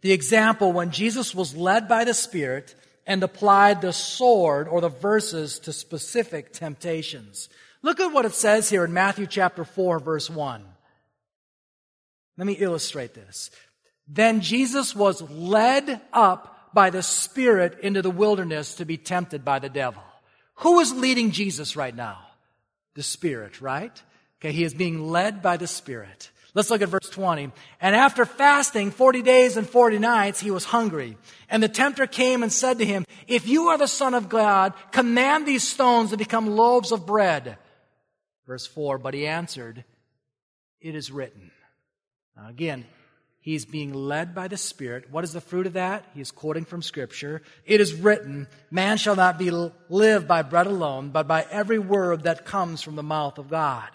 The 0.00 0.12
example 0.12 0.72
when 0.72 0.90
Jesus 0.90 1.34
was 1.34 1.54
led 1.54 1.88
by 1.88 2.04
the 2.04 2.14
Spirit 2.14 2.74
and 3.06 3.22
applied 3.22 3.80
the 3.80 3.92
sword 3.92 4.66
or 4.68 4.80
the 4.80 4.88
verses 4.88 5.60
to 5.60 5.72
specific 5.72 6.52
temptations. 6.52 7.48
Look 7.82 8.00
at 8.00 8.12
what 8.12 8.24
it 8.24 8.34
says 8.34 8.68
here 8.68 8.84
in 8.84 8.92
Matthew 8.92 9.26
chapter 9.26 9.64
4 9.64 10.00
verse 10.00 10.28
1. 10.28 10.64
Let 12.36 12.46
me 12.46 12.54
illustrate 12.54 13.14
this. 13.14 13.50
Then 14.06 14.40
Jesus 14.40 14.94
was 14.94 15.20
led 15.30 16.00
up 16.12 16.70
by 16.72 16.90
the 16.90 17.02
Spirit 17.02 17.78
into 17.80 18.02
the 18.02 18.10
wilderness 18.10 18.76
to 18.76 18.84
be 18.84 18.96
tempted 18.96 19.44
by 19.44 19.58
the 19.58 19.68
devil. 19.68 20.02
Who 20.56 20.80
is 20.80 20.92
leading 20.92 21.30
Jesus 21.30 21.76
right 21.76 21.94
now? 21.94 22.18
The 22.94 23.02
Spirit, 23.02 23.60
right? 23.60 24.02
Okay, 24.40 24.52
he 24.52 24.64
is 24.64 24.74
being 24.74 25.10
led 25.10 25.42
by 25.42 25.56
the 25.56 25.66
Spirit. 25.66 26.30
Let's 26.54 26.70
look 26.70 26.82
at 26.82 26.88
verse 26.88 27.08
20. 27.10 27.52
And 27.80 27.94
after 27.94 28.24
fasting 28.24 28.90
40 28.90 29.22
days 29.22 29.56
and 29.56 29.68
40 29.68 29.98
nights, 29.98 30.40
he 30.40 30.50
was 30.50 30.64
hungry. 30.64 31.16
And 31.50 31.62
the 31.62 31.68
tempter 31.68 32.06
came 32.06 32.42
and 32.42 32.52
said 32.52 32.78
to 32.78 32.84
him, 32.84 33.04
If 33.26 33.46
you 33.46 33.68
are 33.68 33.78
the 33.78 33.86
Son 33.86 34.14
of 34.14 34.28
God, 34.28 34.72
command 34.90 35.46
these 35.46 35.66
stones 35.66 36.10
to 36.10 36.16
become 36.16 36.46
loaves 36.46 36.90
of 36.90 37.06
bread. 37.06 37.58
Verse 38.48 38.66
4, 38.66 38.98
but 38.98 39.14
he 39.14 39.28
answered, 39.28 39.84
It 40.80 40.96
is 40.96 41.12
written. 41.12 41.52
Now 42.36 42.48
again, 42.48 42.86
He's 43.48 43.64
being 43.64 43.94
led 43.94 44.34
by 44.34 44.48
the 44.48 44.58
Spirit. 44.58 45.10
What 45.10 45.24
is 45.24 45.32
the 45.32 45.40
fruit 45.40 45.66
of 45.66 45.72
that? 45.72 46.04
He 46.12 46.20
is 46.20 46.30
quoting 46.30 46.66
from 46.66 46.82
Scripture. 46.82 47.40
It 47.64 47.80
is 47.80 47.94
written, 47.94 48.46
Man 48.70 48.98
shall 48.98 49.16
not 49.16 49.38
be 49.38 49.50
live 49.88 50.28
by 50.28 50.42
bread 50.42 50.66
alone, 50.66 51.08
but 51.10 51.26
by 51.26 51.46
every 51.50 51.78
word 51.78 52.24
that 52.24 52.44
comes 52.44 52.82
from 52.82 52.96
the 52.96 53.02
mouth 53.02 53.38
of 53.38 53.48
God. 53.48 53.88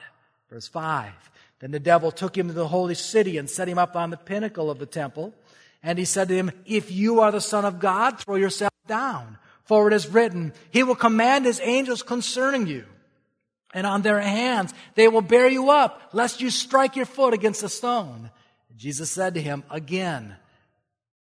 Verse 0.49 0.67
5. 0.67 1.11
Then 1.59 1.69
the 1.69 1.79
devil 1.79 2.11
took 2.11 2.35
him 2.35 2.47
to 2.47 2.53
the 2.53 2.67
holy 2.67 2.95
city 2.95 3.37
and 3.37 3.47
set 3.47 3.67
him 3.67 3.77
up 3.77 3.95
on 3.95 4.09
the 4.09 4.17
pinnacle 4.17 4.71
of 4.71 4.79
the 4.79 4.87
temple. 4.87 5.35
And 5.83 5.99
he 5.99 6.05
said 6.05 6.29
to 6.29 6.35
him, 6.35 6.51
If 6.65 6.91
you 6.91 7.19
are 7.19 7.31
the 7.31 7.39
Son 7.39 7.63
of 7.63 7.79
God, 7.79 8.19
throw 8.19 8.37
yourself 8.37 8.73
down. 8.87 9.37
For 9.65 9.87
it 9.87 9.93
is 9.93 10.07
written, 10.07 10.53
He 10.71 10.83
will 10.83 10.95
command 10.95 11.45
His 11.45 11.61
angels 11.63 12.01
concerning 12.01 12.65
you. 12.65 12.85
And 13.73 13.87
on 13.87 14.01
their 14.01 14.19
hands 14.19 14.73
they 14.95 15.07
will 15.07 15.21
bear 15.21 15.47
you 15.47 15.69
up, 15.69 16.09
lest 16.13 16.41
you 16.41 16.49
strike 16.49 16.95
your 16.95 17.05
foot 17.05 17.33
against 17.33 17.63
a 17.63 17.69
stone. 17.69 18.31
Jesus 18.75 19.11
said 19.11 19.33
to 19.35 19.41
him 19.41 19.63
again, 19.69 20.35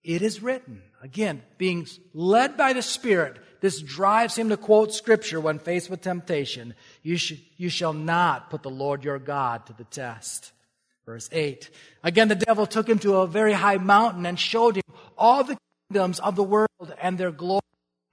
It 0.03 0.21
is 0.21 0.41
written. 0.41 0.83
Again, 1.01 1.43
being 1.57 1.87
led 2.13 2.57
by 2.57 2.73
the 2.73 2.81
Spirit, 2.81 3.37
this 3.61 3.81
drives 3.81 4.37
him 4.37 4.49
to 4.49 4.57
quote 4.57 4.93
Scripture 4.93 5.39
when 5.39 5.59
faced 5.59 5.89
with 5.89 6.01
temptation. 6.01 6.73
You, 7.03 7.17
sh- 7.17 7.41
you 7.57 7.69
shall 7.69 7.93
not 7.93 8.49
put 8.49 8.63
the 8.63 8.69
Lord 8.69 9.03
your 9.03 9.19
God 9.19 9.65
to 9.67 9.73
the 9.73 9.85
test. 9.85 10.51
Verse 11.05 11.29
8. 11.31 11.69
Again, 12.03 12.27
the 12.27 12.35
devil 12.35 12.65
took 12.65 12.87
him 12.87 12.99
to 12.99 13.15
a 13.15 13.27
very 13.27 13.53
high 13.53 13.77
mountain 13.77 14.25
and 14.25 14.39
showed 14.39 14.75
him 14.75 14.83
all 15.17 15.43
the 15.43 15.57
kingdoms 15.89 16.19
of 16.19 16.35
the 16.35 16.43
world 16.43 16.67
and 17.01 17.17
their 17.17 17.31
glory. 17.31 17.61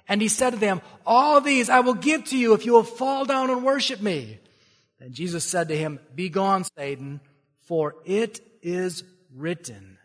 And 0.08 0.22
he 0.22 0.28
said 0.28 0.50
to 0.50 0.56
them, 0.56 0.80
All 1.04 1.40
these 1.40 1.68
I 1.68 1.80
will 1.80 1.94
give 1.94 2.24
to 2.26 2.38
you 2.38 2.54
if 2.54 2.64
you 2.64 2.72
will 2.72 2.82
fall 2.82 3.24
down 3.24 3.50
and 3.50 3.64
worship 3.64 4.00
me. 4.00 4.38
And 5.00 5.12
Jesus 5.12 5.44
said 5.44 5.68
to 5.68 5.76
him, 5.76 5.98
Begone, 6.14 6.64
Satan, 6.76 7.20
for 7.62 7.96
it 8.04 8.40
is 8.62 9.04
written, 9.34 9.98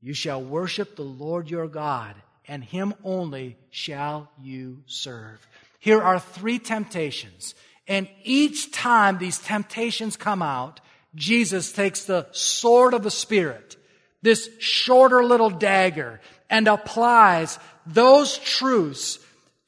You 0.00 0.14
shall 0.14 0.42
worship 0.42 0.96
the 0.96 1.02
Lord 1.02 1.50
your 1.50 1.66
God, 1.66 2.14
and 2.46 2.62
him 2.62 2.94
only 3.02 3.56
shall 3.70 4.30
you 4.40 4.82
serve. 4.86 5.46
Here 5.78 6.00
are 6.00 6.20
three 6.20 6.58
temptations. 6.58 7.54
And 7.88 8.08
each 8.24 8.72
time 8.72 9.18
these 9.18 9.38
temptations 9.38 10.16
come 10.16 10.42
out, 10.42 10.80
Jesus 11.14 11.72
takes 11.72 12.04
the 12.04 12.26
sword 12.32 12.94
of 12.94 13.02
the 13.02 13.10
Spirit, 13.10 13.76
this 14.22 14.48
shorter 14.58 15.24
little 15.24 15.50
dagger, 15.50 16.20
and 16.48 16.68
applies 16.68 17.58
those 17.86 18.38
truths 18.38 19.18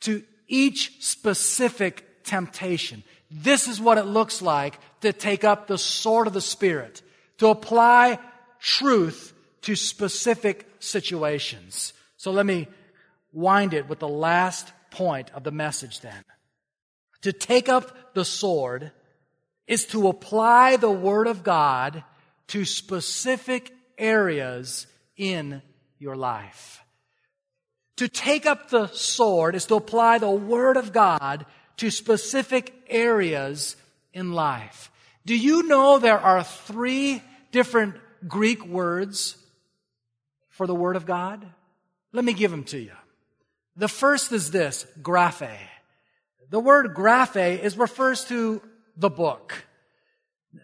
to 0.01 0.23
each 0.47 1.03
specific 1.05 2.25
temptation. 2.25 3.03
This 3.31 3.69
is 3.69 3.81
what 3.81 3.99
it 3.99 4.05
looks 4.05 4.41
like 4.41 4.79
to 5.01 5.13
take 5.13 5.45
up 5.45 5.67
the 5.67 5.79
sword 5.79 6.27
of 6.27 6.33
the 6.33 6.41
Spirit, 6.41 7.03
to 7.39 7.49
apply 7.49 8.19
truth 8.61 9.33
to 9.63 9.77
specific 9.77 10.67
situations. 10.79 11.93
So 12.17 12.31
let 12.31 12.47
me 12.47 12.69
wind 13.33 13.75
it 13.75 13.89
with 13.89 13.99
the 13.99 14.09
last 14.09 14.73
point 14.91 15.31
of 15.35 15.45
the 15.45 15.51
message 15.51 16.01
then. 16.01 16.25
To 17.23 17.33
take 17.33 17.69
up 17.69 18.15
the 18.15 18.25
sword 18.25 18.93
is 19.67 19.85
to 19.87 20.09
apply 20.09 20.77
the 20.77 20.91
Word 20.91 21.27
of 21.27 21.43
God 21.43 22.03
to 22.49 22.65
specific 22.65 23.73
areas 23.99 24.87
in 25.17 25.61
your 25.99 26.17
life. 26.17 26.83
To 27.97 28.09
take 28.09 28.47
up 28.47 28.71
the 28.71 28.87
sword 28.89 29.55
is 29.55 29.67
to 29.67 29.75
apply 29.75 30.19
the 30.19 30.31
Word 30.31 30.77
of 30.77 30.93
God 30.93 31.47
to 31.79 31.91
specific 31.91 32.73
areas 32.89 33.77
in 34.13 34.33
life. 34.33 34.91
Do 35.27 35.37
you 35.37 35.65
know 35.65 35.99
there 35.99 36.19
are 36.19 36.45
three 36.45 37.23
different 37.53 37.97
Greek 38.27 38.65
words 38.65 39.37
for 40.49 40.67
the 40.67 40.75
Word 40.75 40.97
of 40.97 41.07
God? 41.07 41.47
Let 42.13 42.25
me 42.25 42.33
give 42.33 42.51
them 42.51 42.65
to 42.65 42.79
you. 42.79 42.93
The 43.77 43.89
first 43.89 44.33
is 44.33 44.51
this, 44.51 44.87
graphe. 45.01 45.57
The 46.51 46.61
word 46.61 46.95
graphe 46.95 47.61
is 47.61 47.77
refers 47.77 48.25
to 48.25 48.61
the 48.97 49.11
book. 49.11 49.55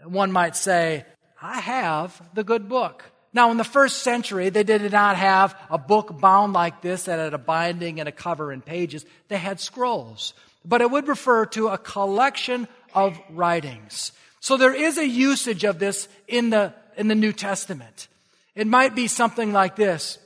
One 0.04 0.32
might 0.32 0.56
say, 0.56 1.04
I 1.40 1.60
have 1.60 2.20
the 2.34 2.42
good 2.42 2.68
book. 2.68 3.04
Now, 3.34 3.50
in 3.50 3.56
the 3.56 3.64
first 3.64 4.04
century, 4.04 4.48
they 4.48 4.62
did 4.62 4.92
not 4.92 5.16
have 5.16 5.56
a 5.68 5.76
book 5.76 6.20
bound 6.20 6.52
like 6.52 6.80
this 6.80 7.04
that 7.04 7.18
had 7.18 7.34
a 7.34 7.38
binding 7.38 7.98
and 7.98 8.08
a 8.08 8.12
cover 8.12 8.52
and 8.52 8.64
pages. 8.64 9.04
They 9.26 9.38
had 9.38 9.58
scrolls. 9.58 10.34
But 10.64 10.80
it 10.80 10.90
would 10.90 11.08
refer 11.08 11.44
to 11.46 11.68
a 11.68 11.76
collection 11.76 12.68
of 12.94 13.18
writings. 13.28 14.12
So 14.38 14.56
there 14.56 14.72
is 14.72 14.98
a 14.98 15.06
usage 15.06 15.64
of 15.64 15.80
this 15.80 16.08
in 16.28 16.50
the, 16.50 16.72
in 16.96 17.08
the 17.08 17.16
New 17.16 17.32
Testament. 17.32 18.06
It 18.54 18.68
might 18.68 18.94
be 18.94 19.08
something 19.08 19.52
like 19.52 19.74
this. 19.74 20.18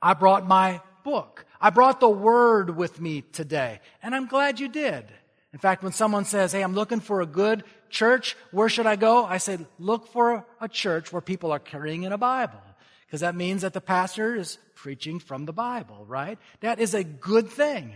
I 0.00 0.14
brought 0.14 0.46
my 0.46 0.80
book. 1.02 1.44
I 1.60 1.70
brought 1.70 1.98
the 1.98 2.08
word 2.08 2.76
with 2.76 3.00
me 3.00 3.22
today. 3.32 3.80
And 4.00 4.14
I'm 4.14 4.26
glad 4.26 4.60
you 4.60 4.68
did. 4.68 5.04
In 5.52 5.58
fact, 5.58 5.82
when 5.82 5.92
someone 5.92 6.24
says, 6.24 6.52
Hey, 6.52 6.62
I'm 6.62 6.74
looking 6.74 7.00
for 7.00 7.20
a 7.20 7.26
good 7.26 7.64
church, 7.92 8.36
where 8.50 8.68
should 8.68 8.86
I 8.86 8.96
go? 8.96 9.24
I 9.24 9.38
said, 9.38 9.66
look 9.78 10.08
for 10.08 10.44
a 10.60 10.68
church 10.68 11.12
where 11.12 11.22
people 11.22 11.52
are 11.52 11.60
carrying 11.60 12.02
in 12.02 12.12
a 12.12 12.18
Bible. 12.18 12.60
Because 13.06 13.20
that 13.20 13.36
means 13.36 13.62
that 13.62 13.74
the 13.74 13.80
pastor 13.80 14.34
is 14.34 14.58
preaching 14.74 15.20
from 15.20 15.44
the 15.44 15.52
Bible, 15.52 16.04
right? 16.08 16.38
That 16.60 16.80
is 16.80 16.94
a 16.94 17.04
good 17.04 17.48
thing. 17.48 17.92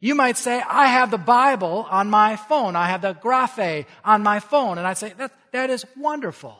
You 0.00 0.14
might 0.14 0.36
say, 0.36 0.62
I 0.62 0.86
have 0.86 1.10
the 1.10 1.18
Bible 1.18 1.86
on 1.90 2.08
my 2.08 2.36
phone. 2.36 2.76
I 2.76 2.86
have 2.86 3.02
the 3.02 3.14
Graphe 3.14 3.86
on 4.04 4.22
my 4.22 4.40
phone. 4.40 4.78
And 4.78 4.86
I 4.86 4.94
say, 4.94 5.12
that, 5.18 5.32
that 5.52 5.70
is 5.70 5.84
wonderful. 5.96 6.56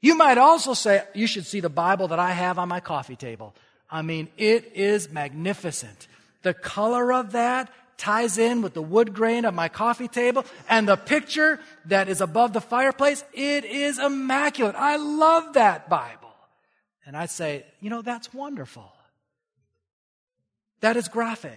You 0.00 0.16
might 0.16 0.38
also 0.38 0.74
say, 0.74 1.02
you 1.14 1.26
should 1.26 1.46
see 1.46 1.60
the 1.60 1.68
Bible 1.68 2.08
that 2.08 2.18
I 2.18 2.32
have 2.32 2.58
on 2.58 2.68
my 2.68 2.80
coffee 2.80 3.16
table. 3.16 3.54
I 3.90 4.02
mean, 4.02 4.28
it 4.36 4.72
is 4.74 5.10
magnificent. 5.10 6.08
The 6.42 6.54
color 6.54 7.12
of 7.12 7.32
that 7.32 7.70
ties 8.02 8.36
in 8.36 8.62
with 8.62 8.74
the 8.74 8.82
wood 8.82 9.14
grain 9.14 9.44
of 9.44 9.54
my 9.54 9.68
coffee 9.68 10.08
table 10.08 10.44
and 10.68 10.88
the 10.88 10.96
picture 10.96 11.60
that 11.86 12.08
is 12.08 12.20
above 12.20 12.52
the 12.52 12.60
fireplace. 12.60 13.24
It 13.32 13.64
is 13.64 14.00
immaculate. 14.00 14.74
I 14.76 14.96
love 14.96 15.54
that 15.54 15.88
Bible. 15.88 16.34
And 17.06 17.16
I 17.16 17.26
say, 17.26 17.64
you 17.80 17.90
know, 17.90 18.02
that's 18.02 18.34
wonderful. 18.34 18.92
That 20.80 20.96
is 20.96 21.08
graphe. 21.08 21.52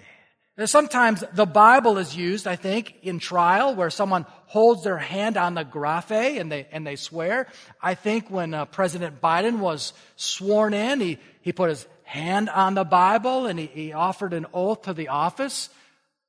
Sometimes 0.66 1.24
the 1.34 1.48
Bible 1.48 1.98
is 1.98 2.16
used, 2.16 2.48
I 2.48 2.56
think, 2.56 2.96
in 3.02 3.20
trial 3.20 3.76
where 3.76 3.90
someone 3.90 4.26
holds 4.46 4.84
their 4.84 4.98
hand 4.98 5.36
on 5.38 5.56
the 5.56 5.66
graphe 5.66 6.40
and 6.40 6.50
they, 6.50 6.68
and 6.72 6.88
they 6.88 6.96
swear. 6.96 7.48
I 7.82 7.96
think 7.96 8.30
when 8.30 8.54
uh, 8.54 8.66
President 8.66 9.20
Biden 9.20 9.60
was 9.60 9.94
sworn 10.16 10.74
in, 10.74 11.02
he, 11.02 11.18
he 11.42 11.52
put 11.52 11.70
his 11.70 11.86
hand 12.04 12.50
on 12.50 12.76
the 12.76 12.86
Bible 12.86 13.48
and 13.48 13.60
he, 13.60 13.66
he 13.66 13.94
offered 13.94 14.34
an 14.34 14.46
oath 14.54 14.84
to 14.84 14.94
the 14.94 15.10
office. 15.10 15.70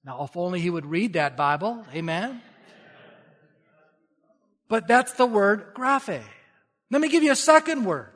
Now, 0.07 0.23
if 0.23 0.37
only 0.37 0.61
he 0.61 0.71
would 0.71 0.87
read 0.87 1.14
that 1.14 1.37
Bible. 1.37 1.85
Amen. 1.92 2.40
But 4.69 4.87
that's 4.87 5.12
the 5.14 5.27
word 5.27 5.75
graphe. 5.75 6.23
Let 6.90 7.01
me 7.01 7.09
give 7.09 7.25
you 7.25 7.33
a 7.33 7.37
second 7.37 7.85
word. 7.85 8.12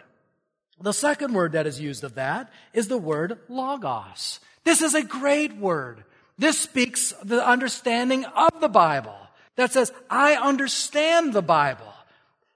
The 0.80 0.92
second 0.92 1.34
word 1.34 1.52
that 1.52 1.66
is 1.66 1.80
used 1.80 2.04
of 2.04 2.14
that 2.14 2.50
is 2.72 2.86
the 2.86 2.96
word 2.96 3.38
logos. 3.48 4.38
This 4.64 4.82
is 4.82 4.94
a 4.94 5.02
great 5.02 5.56
word. 5.56 6.04
This 6.38 6.58
speaks 6.58 7.12
the 7.24 7.44
understanding 7.44 8.24
of 8.24 8.60
the 8.60 8.68
Bible. 8.68 9.16
That 9.56 9.72
says, 9.72 9.92
I 10.08 10.36
understand 10.36 11.32
the 11.32 11.42
Bible. 11.42 11.92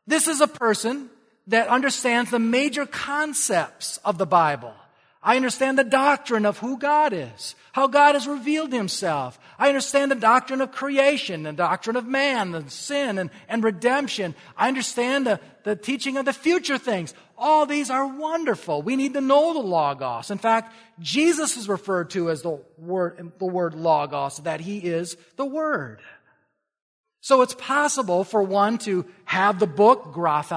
This 0.06 0.28
is 0.28 0.40
a 0.40 0.48
person 0.48 1.10
that 1.48 1.68
understands 1.68 2.30
the 2.30 2.38
major 2.38 2.86
concepts 2.86 3.98
of 4.04 4.16
the 4.16 4.26
Bible. 4.26 4.74
I 5.24 5.36
understand 5.36 5.78
the 5.78 5.84
doctrine 5.84 6.44
of 6.44 6.58
who 6.58 6.76
God 6.76 7.14
is, 7.14 7.54
how 7.72 7.86
God 7.86 8.14
has 8.14 8.28
revealed 8.28 8.74
himself. 8.74 9.38
I 9.58 9.68
understand 9.68 10.10
the 10.10 10.16
doctrine 10.16 10.60
of 10.60 10.70
creation, 10.70 11.44
the 11.44 11.52
doctrine 11.54 11.96
of 11.96 12.06
man, 12.06 12.50
the 12.50 12.68
sin 12.68 13.16
and, 13.18 13.30
and 13.48 13.64
redemption. 13.64 14.34
I 14.54 14.68
understand 14.68 15.26
the, 15.26 15.40
the 15.62 15.76
teaching 15.76 16.18
of 16.18 16.26
the 16.26 16.34
future 16.34 16.76
things. 16.76 17.14
All 17.38 17.64
these 17.64 17.88
are 17.88 18.06
wonderful. 18.06 18.82
We 18.82 18.96
need 18.96 19.14
to 19.14 19.22
know 19.22 19.54
the 19.54 19.60
Logos. 19.60 20.30
In 20.30 20.36
fact, 20.36 20.74
Jesus 21.00 21.56
is 21.56 21.70
referred 21.70 22.10
to 22.10 22.28
as 22.28 22.42
the 22.42 22.60
word, 22.76 23.32
the 23.38 23.46
word 23.46 23.74
Logos, 23.74 24.36
that 24.40 24.60
he 24.60 24.76
is 24.76 25.16
the 25.36 25.46
Word. 25.46 26.00
So 27.22 27.40
it's 27.40 27.54
possible 27.54 28.24
for 28.24 28.42
one 28.42 28.76
to 28.78 29.06
have 29.24 29.58
the 29.58 29.66
book, 29.66 30.12
Graphe, 30.12 30.52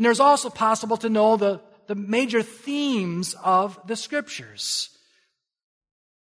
and 0.00 0.06
there's 0.06 0.20
also 0.20 0.48
possible 0.48 0.96
to 0.96 1.10
know 1.10 1.36
the 1.36 1.60
the 1.90 1.96
major 1.96 2.40
themes 2.40 3.34
of 3.42 3.76
the 3.84 3.96
scriptures. 3.96 4.96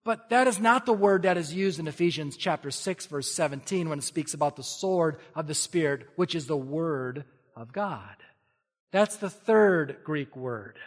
But 0.06 0.30
that 0.30 0.48
is 0.48 0.62
not 0.62 0.86
the 0.86 0.94
word 0.94 1.24
that 1.24 1.36
is 1.36 1.54
used 1.54 1.78
in 1.78 1.90
Ephesians 1.90 2.38
chapter 2.38 2.72
6 2.72 3.08
verse 3.08 3.30
17 3.30 3.90
when 3.90 4.00
it 4.00 4.04
speaks 4.04 4.34
about 4.34 4.56
the 4.56 4.64
sword 4.64 5.18
of 5.36 5.46
the 5.46 5.54
Spirit, 5.54 6.08
which 6.16 6.36
is 6.36 6.48
the 6.48 6.56
word 6.56 7.26
of 7.54 7.74
God. 7.74 8.16
That's 8.94 9.18
the 9.18 9.30
third 9.30 9.98
Greek 10.06 10.38
word. 10.38 10.78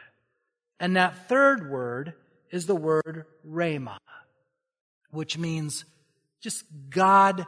And 0.78 0.96
that 0.96 1.28
third 1.28 1.70
word 1.70 2.14
is 2.50 2.64
the 2.64 2.74
word 2.74 3.26
rhema, 3.46 3.98
which 5.10 5.36
means 5.36 5.84
just 6.40 6.64
God 6.88 7.44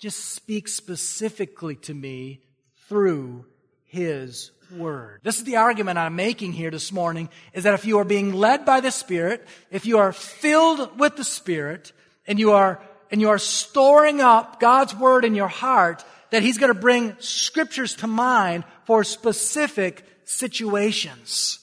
just 0.00 0.18
speaks 0.18 0.72
specifically 0.72 1.76
to 1.76 1.94
me 1.94 2.42
through 2.88 3.44
his 3.92 4.50
word. 4.74 5.20
This 5.22 5.36
is 5.36 5.44
the 5.44 5.56
argument 5.56 5.98
I'm 5.98 6.16
making 6.16 6.54
here 6.54 6.70
this 6.70 6.92
morning 6.92 7.28
is 7.52 7.64
that 7.64 7.74
if 7.74 7.84
you 7.84 7.98
are 7.98 8.04
being 8.04 8.32
led 8.32 8.64
by 8.64 8.80
the 8.80 8.90
Spirit, 8.90 9.46
if 9.70 9.84
you 9.84 9.98
are 9.98 10.14
filled 10.14 10.98
with 10.98 11.16
the 11.16 11.24
Spirit, 11.24 11.92
and 12.26 12.38
you 12.38 12.52
are, 12.52 12.80
and 13.10 13.20
you 13.20 13.28
are 13.28 13.38
storing 13.38 14.22
up 14.22 14.58
God's 14.58 14.96
word 14.96 15.26
in 15.26 15.34
your 15.34 15.48
heart, 15.48 16.02
that 16.30 16.42
He's 16.42 16.56
going 16.56 16.72
to 16.72 16.80
bring 16.80 17.14
scriptures 17.18 17.94
to 17.96 18.06
mind 18.06 18.64
for 18.86 19.04
specific 19.04 20.06
situations. 20.24 21.58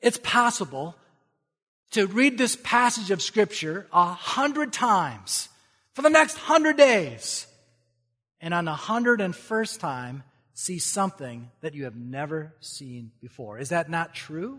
It's 0.00 0.18
possible 0.22 0.96
to 1.90 2.06
read 2.06 2.38
this 2.38 2.56
passage 2.62 3.10
of 3.10 3.20
scripture 3.20 3.86
a 3.92 4.06
hundred 4.06 4.72
times 4.72 5.50
for 5.92 6.00
the 6.00 6.08
next 6.08 6.38
hundred 6.38 6.78
days. 6.78 7.46
And 8.40 8.54
on 8.54 8.64
the 8.64 8.72
hundred 8.72 9.20
and 9.20 9.36
first 9.36 9.80
time, 9.80 10.22
see 10.58 10.80
something 10.80 11.48
that 11.60 11.72
you 11.72 11.84
have 11.84 11.94
never 11.94 12.52
seen 12.58 13.12
before. 13.20 13.60
Is 13.60 13.68
that 13.68 13.88
not 13.88 14.12
true? 14.12 14.58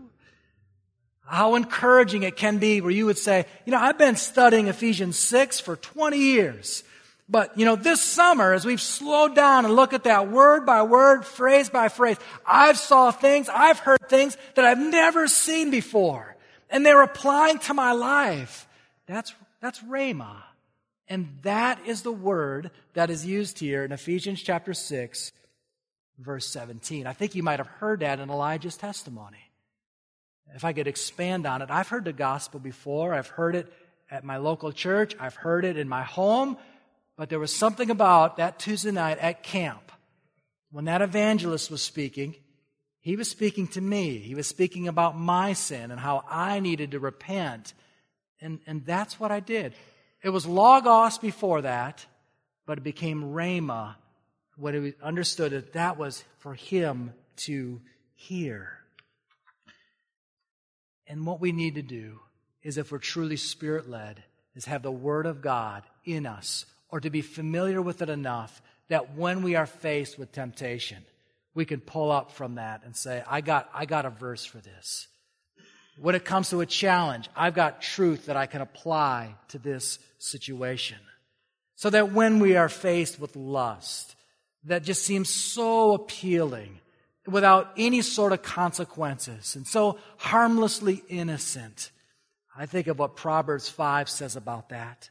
How 1.26 1.56
encouraging 1.56 2.22
it 2.22 2.36
can 2.36 2.56
be 2.56 2.80
where 2.80 2.90
you 2.90 3.04
would 3.04 3.18
say, 3.18 3.44
you 3.66 3.70
know, 3.70 3.78
I've 3.78 3.98
been 3.98 4.16
studying 4.16 4.68
Ephesians 4.68 5.18
6 5.18 5.60
for 5.60 5.76
20 5.76 6.16
years. 6.16 6.84
But, 7.28 7.56
you 7.58 7.66
know, 7.66 7.76
this 7.76 8.00
summer, 8.00 8.54
as 8.54 8.64
we've 8.64 8.80
slowed 8.80 9.34
down 9.34 9.66
and 9.66 9.76
looked 9.76 9.92
at 9.92 10.04
that 10.04 10.30
word 10.30 10.64
by 10.64 10.84
word, 10.84 11.26
phrase 11.26 11.68
by 11.68 11.90
phrase, 11.90 12.16
I've 12.46 12.78
saw 12.78 13.10
things, 13.10 13.50
I've 13.50 13.78
heard 13.78 14.00
things 14.08 14.38
that 14.54 14.64
I've 14.64 14.78
never 14.78 15.28
seen 15.28 15.70
before. 15.70 16.34
And 16.70 16.84
they're 16.84 17.02
applying 17.02 17.58
to 17.58 17.74
my 17.74 17.92
life. 17.92 18.66
That's, 19.04 19.34
that's 19.60 19.80
Rhema. 19.80 20.36
And 21.08 21.28
that 21.42 21.78
is 21.86 22.00
the 22.00 22.10
word 22.10 22.70
that 22.94 23.10
is 23.10 23.26
used 23.26 23.58
here 23.58 23.84
in 23.84 23.92
Ephesians 23.92 24.42
chapter 24.42 24.72
6 24.72 25.32
verse 26.20 26.46
17. 26.46 27.06
I 27.06 27.12
think 27.12 27.34
you 27.34 27.42
might 27.42 27.58
have 27.58 27.66
heard 27.66 28.00
that 28.00 28.20
in 28.20 28.30
Elijah's 28.30 28.76
testimony. 28.76 29.38
If 30.54 30.64
I 30.64 30.72
could 30.72 30.86
expand 30.86 31.46
on 31.46 31.62
it, 31.62 31.70
I've 31.70 31.88
heard 31.88 32.04
the 32.04 32.12
gospel 32.12 32.60
before. 32.60 33.14
I've 33.14 33.28
heard 33.28 33.54
it 33.54 33.72
at 34.10 34.24
my 34.24 34.36
local 34.36 34.72
church. 34.72 35.14
I've 35.18 35.34
heard 35.34 35.64
it 35.64 35.76
in 35.76 35.88
my 35.88 36.02
home. 36.02 36.56
But 37.16 37.28
there 37.28 37.38
was 37.38 37.54
something 37.54 37.90
about 37.90 38.36
that 38.38 38.58
Tuesday 38.58 38.90
night 38.90 39.18
at 39.18 39.42
camp 39.42 39.92
when 40.70 40.86
that 40.86 41.02
evangelist 41.02 41.70
was 41.70 41.82
speaking. 41.82 42.34
He 43.00 43.16
was 43.16 43.30
speaking 43.30 43.68
to 43.68 43.80
me. 43.80 44.18
He 44.18 44.34
was 44.34 44.46
speaking 44.46 44.88
about 44.88 45.18
my 45.18 45.52
sin 45.52 45.90
and 45.90 46.00
how 46.00 46.24
I 46.28 46.60
needed 46.60 46.90
to 46.92 46.98
repent. 46.98 47.74
And, 48.40 48.58
and 48.66 48.84
that's 48.84 49.20
what 49.20 49.30
I 49.30 49.40
did. 49.40 49.74
It 50.22 50.30
was 50.30 50.46
logos 50.46 51.18
before 51.18 51.62
that, 51.62 52.04
but 52.66 52.78
it 52.78 52.84
became 52.84 53.32
rhema 53.32 53.96
what 54.60 54.74
he 54.74 54.94
understood 55.02 55.52
that 55.52 55.72
that 55.72 55.96
was 55.96 56.24
for 56.38 56.54
him 56.54 57.12
to 57.36 57.80
hear. 58.14 58.78
And 61.06 61.26
what 61.26 61.40
we 61.40 61.52
need 61.52 61.74
to 61.76 61.82
do 61.82 62.20
is, 62.62 62.76
if 62.76 62.92
we're 62.92 62.98
truly 62.98 63.36
spirit 63.36 63.88
led, 63.88 64.22
is 64.54 64.66
have 64.66 64.82
the 64.82 64.92
Word 64.92 65.26
of 65.26 65.40
God 65.40 65.82
in 66.04 66.26
us, 66.26 66.66
or 66.90 67.00
to 67.00 67.10
be 67.10 67.22
familiar 67.22 67.80
with 67.80 68.02
it 68.02 68.10
enough 68.10 68.60
that 68.88 69.16
when 69.16 69.42
we 69.42 69.56
are 69.56 69.66
faced 69.66 70.18
with 70.18 70.32
temptation, 70.32 71.04
we 71.54 71.64
can 71.64 71.80
pull 71.80 72.10
up 72.10 72.32
from 72.32 72.56
that 72.56 72.82
and 72.84 72.94
say, 72.94 73.24
I 73.26 73.40
got, 73.40 73.70
I 73.72 73.86
got 73.86 74.04
a 74.04 74.10
verse 74.10 74.44
for 74.44 74.58
this. 74.58 75.08
When 75.98 76.14
it 76.14 76.24
comes 76.24 76.50
to 76.50 76.60
a 76.60 76.66
challenge, 76.66 77.28
I've 77.34 77.54
got 77.54 77.82
truth 77.82 78.26
that 78.26 78.36
I 78.36 78.46
can 78.46 78.60
apply 78.60 79.34
to 79.48 79.58
this 79.58 79.98
situation. 80.18 80.98
So 81.76 81.90
that 81.90 82.12
when 82.12 82.40
we 82.40 82.56
are 82.56 82.68
faced 82.68 83.18
with 83.18 83.36
lust, 83.36 84.14
that 84.64 84.82
just 84.82 85.04
seems 85.04 85.30
so 85.30 85.94
appealing 85.94 86.80
without 87.26 87.72
any 87.76 88.02
sort 88.02 88.32
of 88.32 88.42
consequences 88.42 89.56
and 89.56 89.66
so 89.66 89.98
harmlessly 90.18 91.02
innocent. 91.08 91.90
I 92.56 92.66
think 92.66 92.86
of 92.86 92.98
what 92.98 93.16
Proverbs 93.16 93.68
5 93.68 94.08
says 94.08 94.36
about 94.36 94.70
that. 94.70 95.10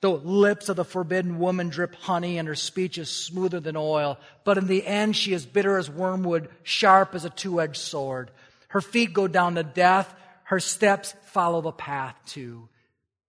The 0.00 0.10
lips 0.10 0.68
of 0.68 0.76
the 0.76 0.84
forbidden 0.84 1.38
woman 1.38 1.68
drip 1.68 1.94
honey, 1.94 2.38
and 2.38 2.48
her 2.48 2.54
speech 2.54 2.96
is 2.96 3.10
smoother 3.10 3.60
than 3.60 3.76
oil. 3.76 4.18
But 4.44 4.56
in 4.56 4.66
the 4.66 4.86
end, 4.86 5.14
she 5.14 5.34
is 5.34 5.44
bitter 5.44 5.76
as 5.76 5.90
wormwood, 5.90 6.48
sharp 6.62 7.14
as 7.14 7.26
a 7.26 7.30
two 7.30 7.60
edged 7.60 7.76
sword. 7.76 8.30
Her 8.68 8.80
feet 8.80 9.12
go 9.12 9.28
down 9.28 9.56
to 9.56 9.62
death, 9.62 10.12
her 10.44 10.60
steps 10.60 11.14
follow 11.26 11.60
the 11.60 11.72
path 11.72 12.16
too. 12.26 12.68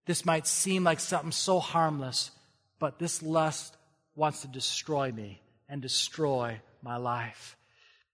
This 0.05 0.25
might 0.25 0.47
seem 0.47 0.83
like 0.83 0.99
something 0.99 1.31
so 1.31 1.59
harmless, 1.59 2.31
but 2.79 2.99
this 2.99 3.21
lust 3.21 3.75
wants 4.15 4.41
to 4.41 4.47
destroy 4.47 5.11
me 5.11 5.40
and 5.71 5.81
destroy 5.81 6.59
my 6.83 6.97
life. 6.97 7.57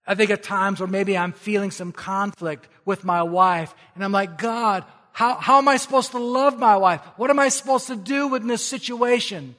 I 0.06 0.16
think 0.16 0.30
at 0.30 0.44
times 0.44 0.80
where 0.80 0.88
maybe 0.88 1.18
I'm 1.18 1.34
feeling 1.34 1.72
some 1.72 1.92
conflict 1.92 2.70
with 2.86 3.04
my 3.04 3.24
wife, 3.24 3.76
and 3.96 4.04
I'm 4.06 4.14
like, 4.14 4.38
God, 4.38 4.86
how, 5.12 5.36
how 5.36 5.58
am 5.58 5.68
I 5.68 5.78
supposed 5.78 6.12
to 6.12 6.20
love 6.20 6.58
my 6.60 6.78
wife? 6.78 7.02
What 7.18 7.30
am 7.30 7.40
I 7.40 7.50
supposed 7.50 7.88
to 7.88 7.96
do 7.96 8.34
in 8.36 8.48
this 8.48 8.64
situation? 8.64 9.56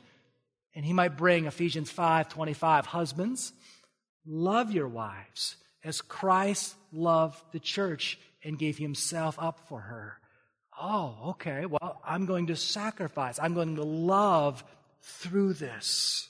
And 0.74 0.87
he 0.87 0.92
might 0.92 1.16
bring 1.16 1.46
Ephesians 1.46 1.90
5 1.90 2.28
25. 2.28 2.87
Husbands, 2.87 3.52
love 4.24 4.70
your 4.70 4.88
wives 4.88 5.56
as 5.82 6.00
Christ 6.00 6.76
loved 6.92 7.42
the 7.52 7.58
church 7.58 8.18
and 8.44 8.58
gave 8.58 8.78
himself 8.78 9.37
up 9.40 9.58
for 9.68 9.80
her. 9.80 10.18
Oh, 10.80 11.16
okay. 11.30 11.66
Well, 11.66 12.00
I'm 12.06 12.26
going 12.26 12.46
to 12.46 12.56
sacrifice. 12.56 13.40
I'm 13.42 13.54
going 13.54 13.74
to 13.76 13.82
love 13.82 14.62
through 15.02 15.54
this. 15.54 16.28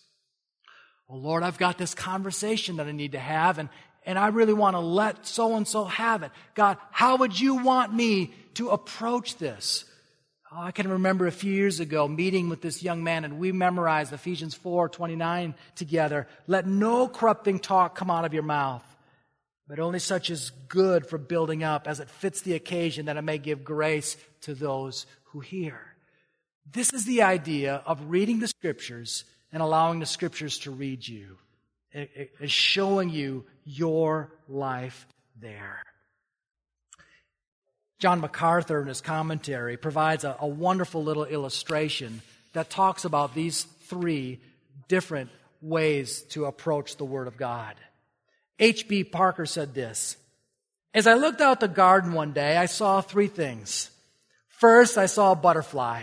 Well, 1.08 1.20
Lord, 1.20 1.42
I've 1.42 1.58
got 1.58 1.78
this 1.78 1.94
conversation 1.94 2.76
that 2.76 2.86
I 2.86 2.92
need 2.92 3.12
to 3.12 3.18
have, 3.18 3.58
and, 3.58 3.70
and 4.04 4.18
I 4.18 4.28
really 4.28 4.52
want 4.52 4.76
to 4.76 4.80
let 4.80 5.26
so 5.26 5.56
and 5.56 5.66
so 5.66 5.84
have 5.84 6.22
it. 6.22 6.30
God, 6.54 6.76
how 6.90 7.16
would 7.16 7.38
you 7.38 7.56
want 7.56 7.94
me 7.94 8.34
to 8.54 8.68
approach 8.70 9.38
this? 9.38 9.86
Oh, 10.52 10.60
I 10.60 10.70
can 10.70 10.88
remember 10.88 11.26
a 11.26 11.32
few 11.32 11.52
years 11.52 11.80
ago 11.80 12.08
meeting 12.08 12.48
with 12.48 12.62
this 12.62 12.82
young 12.82 13.04
man 13.04 13.24
and 13.24 13.38
we 13.38 13.52
memorized 13.52 14.14
Ephesians 14.14 14.54
4 14.54 14.88
29 14.88 15.54
together. 15.74 16.26
Let 16.46 16.66
no 16.66 17.06
corrupting 17.06 17.58
talk 17.58 17.94
come 17.94 18.10
out 18.10 18.24
of 18.24 18.32
your 18.32 18.42
mouth, 18.42 18.82
but 19.66 19.78
only 19.78 19.98
such 19.98 20.30
as 20.30 20.50
good 20.68 21.06
for 21.06 21.18
building 21.18 21.62
up 21.62 21.86
as 21.86 22.00
it 22.00 22.08
fits 22.08 22.40
the 22.40 22.54
occasion 22.54 23.06
that 23.06 23.18
it 23.18 23.22
may 23.22 23.36
give 23.36 23.62
grace 23.62 24.16
to 24.42 24.54
those 24.54 25.04
who 25.24 25.40
hear. 25.40 25.78
This 26.70 26.94
is 26.94 27.04
the 27.04 27.22
idea 27.22 27.82
of 27.84 28.10
reading 28.10 28.40
the 28.40 28.48
scriptures 28.48 29.24
and 29.52 29.62
allowing 29.62 30.00
the 30.00 30.06
scriptures 30.06 30.58
to 30.60 30.70
read 30.70 31.06
you. 31.06 31.38
Is 31.92 32.52
showing 32.52 33.10
you 33.10 33.46
your 33.64 34.30
life 34.46 35.06
there. 35.40 35.82
John 37.98 38.20
MacArthur, 38.20 38.80
in 38.80 38.88
his 38.88 39.00
commentary, 39.00 39.76
provides 39.76 40.22
a, 40.22 40.36
a 40.38 40.46
wonderful 40.46 41.02
little 41.02 41.24
illustration 41.24 42.20
that 42.52 42.70
talks 42.70 43.04
about 43.04 43.34
these 43.34 43.62
three 43.62 44.38
different 44.86 45.30
ways 45.60 46.22
to 46.30 46.44
approach 46.44 46.96
the 46.96 47.04
Word 47.04 47.26
of 47.26 47.36
God. 47.36 47.74
H.P. 48.58 49.04
Barker 49.04 49.46
said 49.46 49.74
this 49.74 50.16
As 50.94 51.06
I 51.06 51.14
looked 51.14 51.40
out 51.40 51.60
the 51.60 51.68
garden 51.68 52.12
one 52.12 52.32
day, 52.32 52.56
I 52.56 52.66
saw 52.66 53.00
three 53.00 53.28
things. 53.28 53.90
First, 54.48 54.98
I 54.98 55.06
saw 55.06 55.32
a 55.32 55.36
butterfly. 55.36 56.02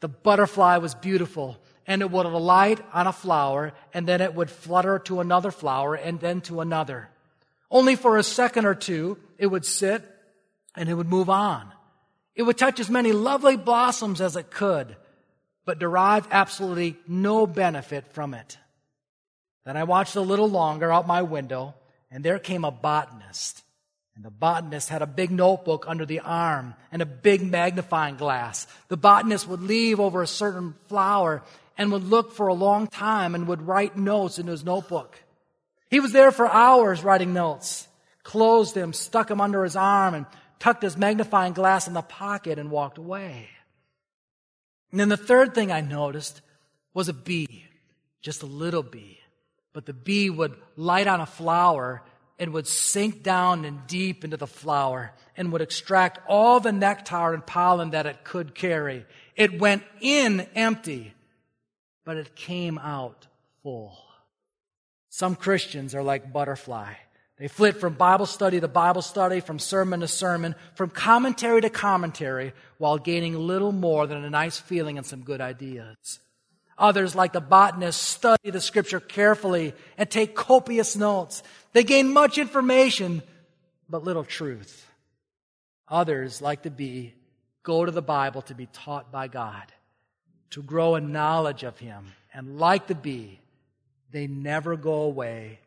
The 0.00 0.08
butterfly 0.08 0.76
was 0.78 0.94
beautiful, 0.94 1.58
and 1.88 2.02
it 2.02 2.10
would 2.10 2.26
alight 2.26 2.80
on 2.92 3.06
a 3.06 3.12
flower, 3.12 3.72
and 3.94 4.06
then 4.06 4.20
it 4.20 4.34
would 4.34 4.50
flutter 4.50 4.98
to 5.00 5.20
another 5.20 5.50
flower, 5.50 5.94
and 5.94 6.20
then 6.20 6.42
to 6.42 6.60
another. 6.60 7.08
Only 7.70 7.96
for 7.96 8.18
a 8.18 8.22
second 8.22 8.66
or 8.66 8.74
two, 8.74 9.18
it 9.38 9.46
would 9.46 9.64
sit 9.64 10.04
and 10.76 10.88
it 10.88 10.94
would 10.94 11.08
move 11.08 11.30
on. 11.30 11.72
It 12.36 12.42
would 12.42 12.58
touch 12.58 12.78
as 12.78 12.90
many 12.90 13.12
lovely 13.12 13.56
blossoms 13.56 14.20
as 14.20 14.36
it 14.36 14.50
could, 14.50 14.96
but 15.64 15.78
derive 15.78 16.28
absolutely 16.30 16.96
no 17.08 17.46
benefit 17.46 18.12
from 18.12 18.34
it. 18.34 18.58
Then 19.64 19.76
I 19.76 19.84
watched 19.84 20.14
a 20.14 20.20
little 20.20 20.48
longer 20.48 20.92
out 20.92 21.06
my 21.06 21.22
window, 21.22 21.74
and 22.10 22.22
there 22.22 22.38
came 22.38 22.64
a 22.64 22.70
botanist. 22.70 23.62
And 24.14 24.24
the 24.24 24.30
botanist 24.30 24.88
had 24.88 25.00
a 25.00 25.06
big 25.06 25.30
notebook 25.30 25.84
under 25.88 26.04
the 26.04 26.20
arm 26.20 26.74
and 26.90 27.00
a 27.00 27.06
big 27.06 27.40
magnifying 27.40 28.16
glass. 28.16 28.66
The 28.88 28.96
botanist 28.96 29.46
would 29.46 29.62
leave 29.62 30.00
over 30.00 30.22
a 30.22 30.26
certain 30.26 30.74
flower 30.88 31.42
and 31.78 31.92
would 31.92 32.04
look 32.04 32.32
for 32.32 32.48
a 32.48 32.54
long 32.54 32.88
time 32.88 33.34
and 33.34 33.46
would 33.46 33.66
write 33.66 33.96
notes 33.96 34.38
in 34.38 34.48
his 34.48 34.64
notebook. 34.64 35.22
He 35.88 36.00
was 36.00 36.12
there 36.12 36.32
for 36.32 36.46
hours 36.46 37.04
writing 37.04 37.32
notes, 37.32 37.88
closed 38.24 38.74
them, 38.74 38.92
stuck 38.92 39.28
them 39.28 39.40
under 39.40 39.62
his 39.62 39.76
arm, 39.76 40.14
and 40.14 40.26
tucked 40.58 40.82
his 40.82 40.96
magnifying 40.96 41.52
glass 41.52 41.86
in 41.86 41.94
the 41.94 42.02
pocket 42.02 42.58
and 42.58 42.70
walked 42.70 42.98
away. 42.98 43.48
And 44.90 44.98
then 44.98 45.08
the 45.08 45.16
third 45.16 45.54
thing 45.54 45.70
I 45.70 45.80
noticed 45.80 46.40
was 46.92 47.08
a 47.08 47.14
bee, 47.14 47.64
just 48.20 48.42
a 48.42 48.46
little 48.46 48.82
bee. 48.82 49.20
But 49.72 49.86
the 49.86 49.92
bee 49.92 50.30
would 50.30 50.56
light 50.76 51.06
on 51.06 51.20
a 51.20 51.26
flower 51.26 52.02
and 52.38 52.52
would 52.52 52.66
sink 52.66 53.22
down 53.22 53.64
and 53.64 53.86
deep 53.86 54.24
into 54.24 54.36
the 54.36 54.46
flower 54.46 55.12
and 55.36 55.52
would 55.52 55.60
extract 55.60 56.18
all 56.28 56.58
the 56.58 56.72
nectar 56.72 57.34
and 57.34 57.46
pollen 57.46 57.90
that 57.90 58.06
it 58.06 58.24
could 58.24 58.54
carry. 58.54 59.04
It 59.36 59.60
went 59.60 59.84
in 60.00 60.40
empty, 60.54 61.14
but 62.08 62.16
it 62.16 62.34
came 62.34 62.78
out 62.78 63.26
full. 63.62 63.94
Some 65.10 65.36
Christians 65.36 65.94
are 65.94 66.02
like 66.02 66.32
butterfly. 66.32 66.94
They 67.36 67.48
flit 67.48 67.76
from 67.76 67.96
Bible 67.96 68.24
study 68.24 68.58
to 68.58 68.66
Bible 68.66 69.02
study, 69.02 69.40
from 69.40 69.58
sermon 69.58 70.00
to 70.00 70.08
sermon, 70.08 70.54
from 70.74 70.88
commentary 70.88 71.60
to 71.60 71.68
commentary, 71.68 72.54
while 72.78 72.96
gaining 72.96 73.34
little 73.34 73.72
more 73.72 74.06
than 74.06 74.24
a 74.24 74.30
nice 74.30 74.56
feeling 74.56 74.96
and 74.96 75.06
some 75.06 75.20
good 75.20 75.42
ideas. 75.42 76.18
Others, 76.78 77.14
like 77.14 77.34
the 77.34 77.42
botanist, 77.42 78.00
study 78.00 78.50
the 78.50 78.62
scripture 78.62 79.00
carefully 79.00 79.74
and 79.98 80.10
take 80.10 80.34
copious 80.34 80.96
notes. 80.96 81.42
They 81.74 81.84
gain 81.84 82.10
much 82.14 82.38
information, 82.38 83.20
but 83.86 84.02
little 84.02 84.24
truth. 84.24 84.86
Others, 85.88 86.40
like 86.40 86.62
the 86.62 86.70
bee, 86.70 87.12
go 87.62 87.84
to 87.84 87.92
the 87.92 88.00
Bible 88.00 88.40
to 88.40 88.54
be 88.54 88.64
taught 88.64 89.12
by 89.12 89.28
God, 89.28 89.70
to 90.50 90.62
grow 90.62 90.94
in 90.94 91.12
knowledge 91.12 91.62
of 91.62 91.78
Him. 91.78 92.12
And 92.32 92.58
like 92.58 92.86
the 92.86 92.94
bee, 92.94 93.40
they 94.10 94.26
never 94.26 94.76
go 94.76 95.02
away 95.02 95.58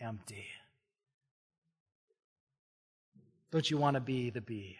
empty. 0.00 0.46
Don't 3.50 3.70
you 3.70 3.78
want 3.78 3.94
to 3.94 4.00
be 4.00 4.30
the 4.30 4.40
bee? 4.40 4.76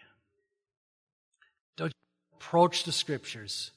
Don't 1.75 1.89
you 1.89 2.37
approach 2.37 2.83
the 2.83 2.91
scriptures 2.91 3.71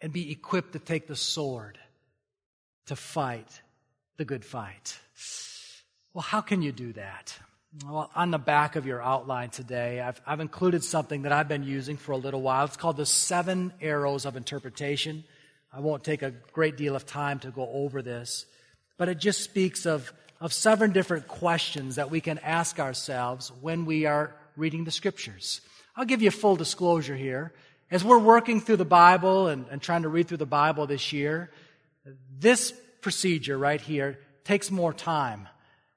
and 0.00 0.12
be 0.12 0.30
equipped 0.30 0.72
to 0.72 0.78
take 0.78 1.08
the 1.08 1.16
sword 1.16 1.78
to 2.86 2.96
fight 2.96 3.62
the 4.16 4.24
good 4.24 4.44
fight? 4.44 4.98
Well, 6.14 6.22
how 6.22 6.40
can 6.40 6.62
you 6.62 6.72
do 6.72 6.92
that? 6.94 7.38
Well, 7.84 8.10
on 8.16 8.30
the 8.30 8.38
back 8.38 8.74
of 8.76 8.84
your 8.84 9.00
outline 9.00 9.50
today, 9.50 10.00
I've, 10.00 10.20
I've 10.26 10.40
included 10.40 10.82
something 10.82 11.22
that 11.22 11.32
I've 11.32 11.48
been 11.48 11.62
using 11.62 11.96
for 11.96 12.12
a 12.12 12.16
little 12.16 12.42
while. 12.42 12.64
It's 12.64 12.76
called 12.76 12.96
the 12.96 13.06
seven 13.06 13.72
arrows 13.80 14.24
of 14.24 14.36
interpretation. 14.36 15.24
I 15.72 15.80
won't 15.80 16.02
take 16.02 16.22
a 16.22 16.32
great 16.52 16.76
deal 16.76 16.96
of 16.96 17.06
time 17.06 17.38
to 17.40 17.50
go 17.50 17.68
over 17.72 18.02
this, 18.02 18.44
but 18.96 19.08
it 19.08 19.18
just 19.18 19.42
speaks 19.42 19.86
of 19.86 20.12
of 20.40 20.52
seven 20.52 20.90
different 20.92 21.28
questions 21.28 21.96
that 21.96 22.10
we 22.10 22.20
can 22.20 22.38
ask 22.38 22.80
ourselves 22.80 23.52
when 23.60 23.84
we 23.84 24.06
are 24.06 24.34
reading 24.56 24.84
the 24.84 24.90
scriptures. 24.90 25.60
I'll 25.94 26.06
give 26.06 26.22
you 26.22 26.30
full 26.30 26.56
disclosure 26.56 27.14
here. 27.14 27.52
As 27.90 28.04
we're 28.04 28.18
working 28.18 28.60
through 28.60 28.78
the 28.78 28.84
Bible 28.84 29.48
and, 29.48 29.66
and 29.70 29.82
trying 29.82 30.02
to 30.02 30.08
read 30.08 30.28
through 30.28 30.38
the 30.38 30.46
Bible 30.46 30.86
this 30.86 31.12
year, 31.12 31.50
this 32.38 32.72
procedure 33.02 33.58
right 33.58 33.80
here 33.80 34.18
takes 34.44 34.70
more 34.70 34.94
time. 34.94 35.46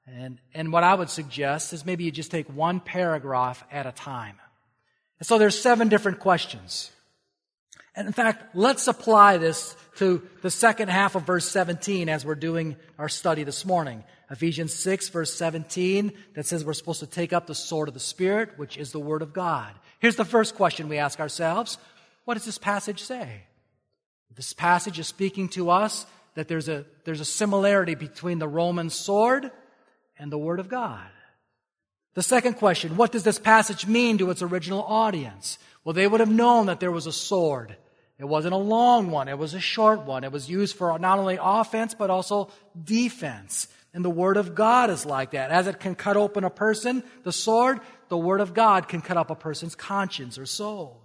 And, 0.06 0.38
and 0.52 0.72
what 0.72 0.84
I 0.84 0.94
would 0.94 1.08
suggest 1.08 1.72
is 1.72 1.86
maybe 1.86 2.04
you 2.04 2.10
just 2.10 2.30
take 2.30 2.48
one 2.48 2.80
paragraph 2.80 3.64
at 3.70 3.86
a 3.86 3.92
time. 3.92 4.36
And 5.18 5.26
so 5.26 5.38
there's 5.38 5.58
seven 5.58 5.88
different 5.88 6.20
questions. 6.20 6.90
And 7.96 8.06
in 8.06 8.12
fact, 8.12 8.56
let's 8.56 8.88
apply 8.88 9.38
this 9.38 9.76
to 9.96 10.22
the 10.42 10.50
second 10.50 10.88
half 10.88 11.14
of 11.14 11.22
verse 11.22 11.48
17 11.48 12.08
as 12.08 12.24
we're 12.24 12.34
doing 12.34 12.76
our 12.98 13.08
study 13.08 13.44
this 13.44 13.64
morning. 13.64 14.02
Ephesians 14.30 14.72
6, 14.74 15.10
verse 15.10 15.32
17, 15.32 16.12
that 16.34 16.46
says 16.46 16.64
we're 16.64 16.72
supposed 16.72 17.00
to 17.00 17.06
take 17.06 17.32
up 17.32 17.46
the 17.46 17.54
sword 17.54 17.88
of 17.88 17.94
the 17.94 18.00
Spirit, 18.00 18.58
which 18.58 18.76
is 18.76 18.90
the 18.90 18.98
Word 18.98 19.22
of 19.22 19.32
God. 19.32 19.72
Here's 20.00 20.16
the 20.16 20.24
first 20.24 20.56
question 20.56 20.88
we 20.88 20.98
ask 20.98 21.20
ourselves 21.20 21.78
What 22.24 22.34
does 22.34 22.44
this 22.44 22.58
passage 22.58 23.02
say? 23.02 23.42
This 24.34 24.52
passage 24.52 24.98
is 24.98 25.06
speaking 25.06 25.48
to 25.50 25.70
us 25.70 26.06
that 26.34 26.48
there's 26.48 26.68
a, 26.68 26.84
there's 27.04 27.20
a 27.20 27.24
similarity 27.24 27.94
between 27.94 28.40
the 28.40 28.48
Roman 28.48 28.90
sword 28.90 29.52
and 30.18 30.30
the 30.30 30.38
Word 30.38 30.60
of 30.60 30.68
God. 30.68 31.06
The 32.14 32.22
second 32.22 32.54
question 32.54 32.96
What 32.96 33.12
does 33.12 33.24
this 33.24 33.38
passage 33.38 33.86
mean 33.86 34.18
to 34.18 34.30
its 34.30 34.42
original 34.42 34.82
audience? 34.82 35.58
Well, 35.84 35.92
they 35.92 36.06
would 36.06 36.20
have 36.20 36.30
known 36.30 36.66
that 36.66 36.80
there 36.80 36.92
was 36.92 37.06
a 37.06 37.12
sword 37.12 37.76
it 38.18 38.24
wasn't 38.26 38.54
a 38.54 38.58
long 38.58 39.10
one, 39.10 39.28
it 39.28 39.38
was 39.38 39.54
a 39.54 39.60
short 39.60 40.02
one. 40.02 40.22
It 40.24 40.30
was 40.30 40.48
used 40.48 40.76
for 40.76 40.96
not 40.98 41.18
only 41.18 41.38
offense, 41.40 41.94
but 41.94 42.10
also 42.10 42.48
defense. 42.80 43.66
And 43.92 44.04
the 44.04 44.10
Word 44.10 44.36
of 44.36 44.54
God 44.54 44.90
is 44.90 45.04
like 45.04 45.32
that. 45.32 45.50
As 45.50 45.66
it 45.66 45.80
can 45.80 45.94
cut 45.94 46.16
open 46.16 46.44
a 46.44 46.50
person, 46.50 47.02
the 47.24 47.32
sword, 47.32 47.80
the 48.08 48.18
Word 48.18 48.40
of 48.40 48.54
God 48.54 48.88
can 48.88 49.00
cut 49.00 49.16
up 49.16 49.30
a 49.30 49.34
person's 49.34 49.74
conscience 49.74 50.38
or 50.38 50.46
soul. 50.46 51.00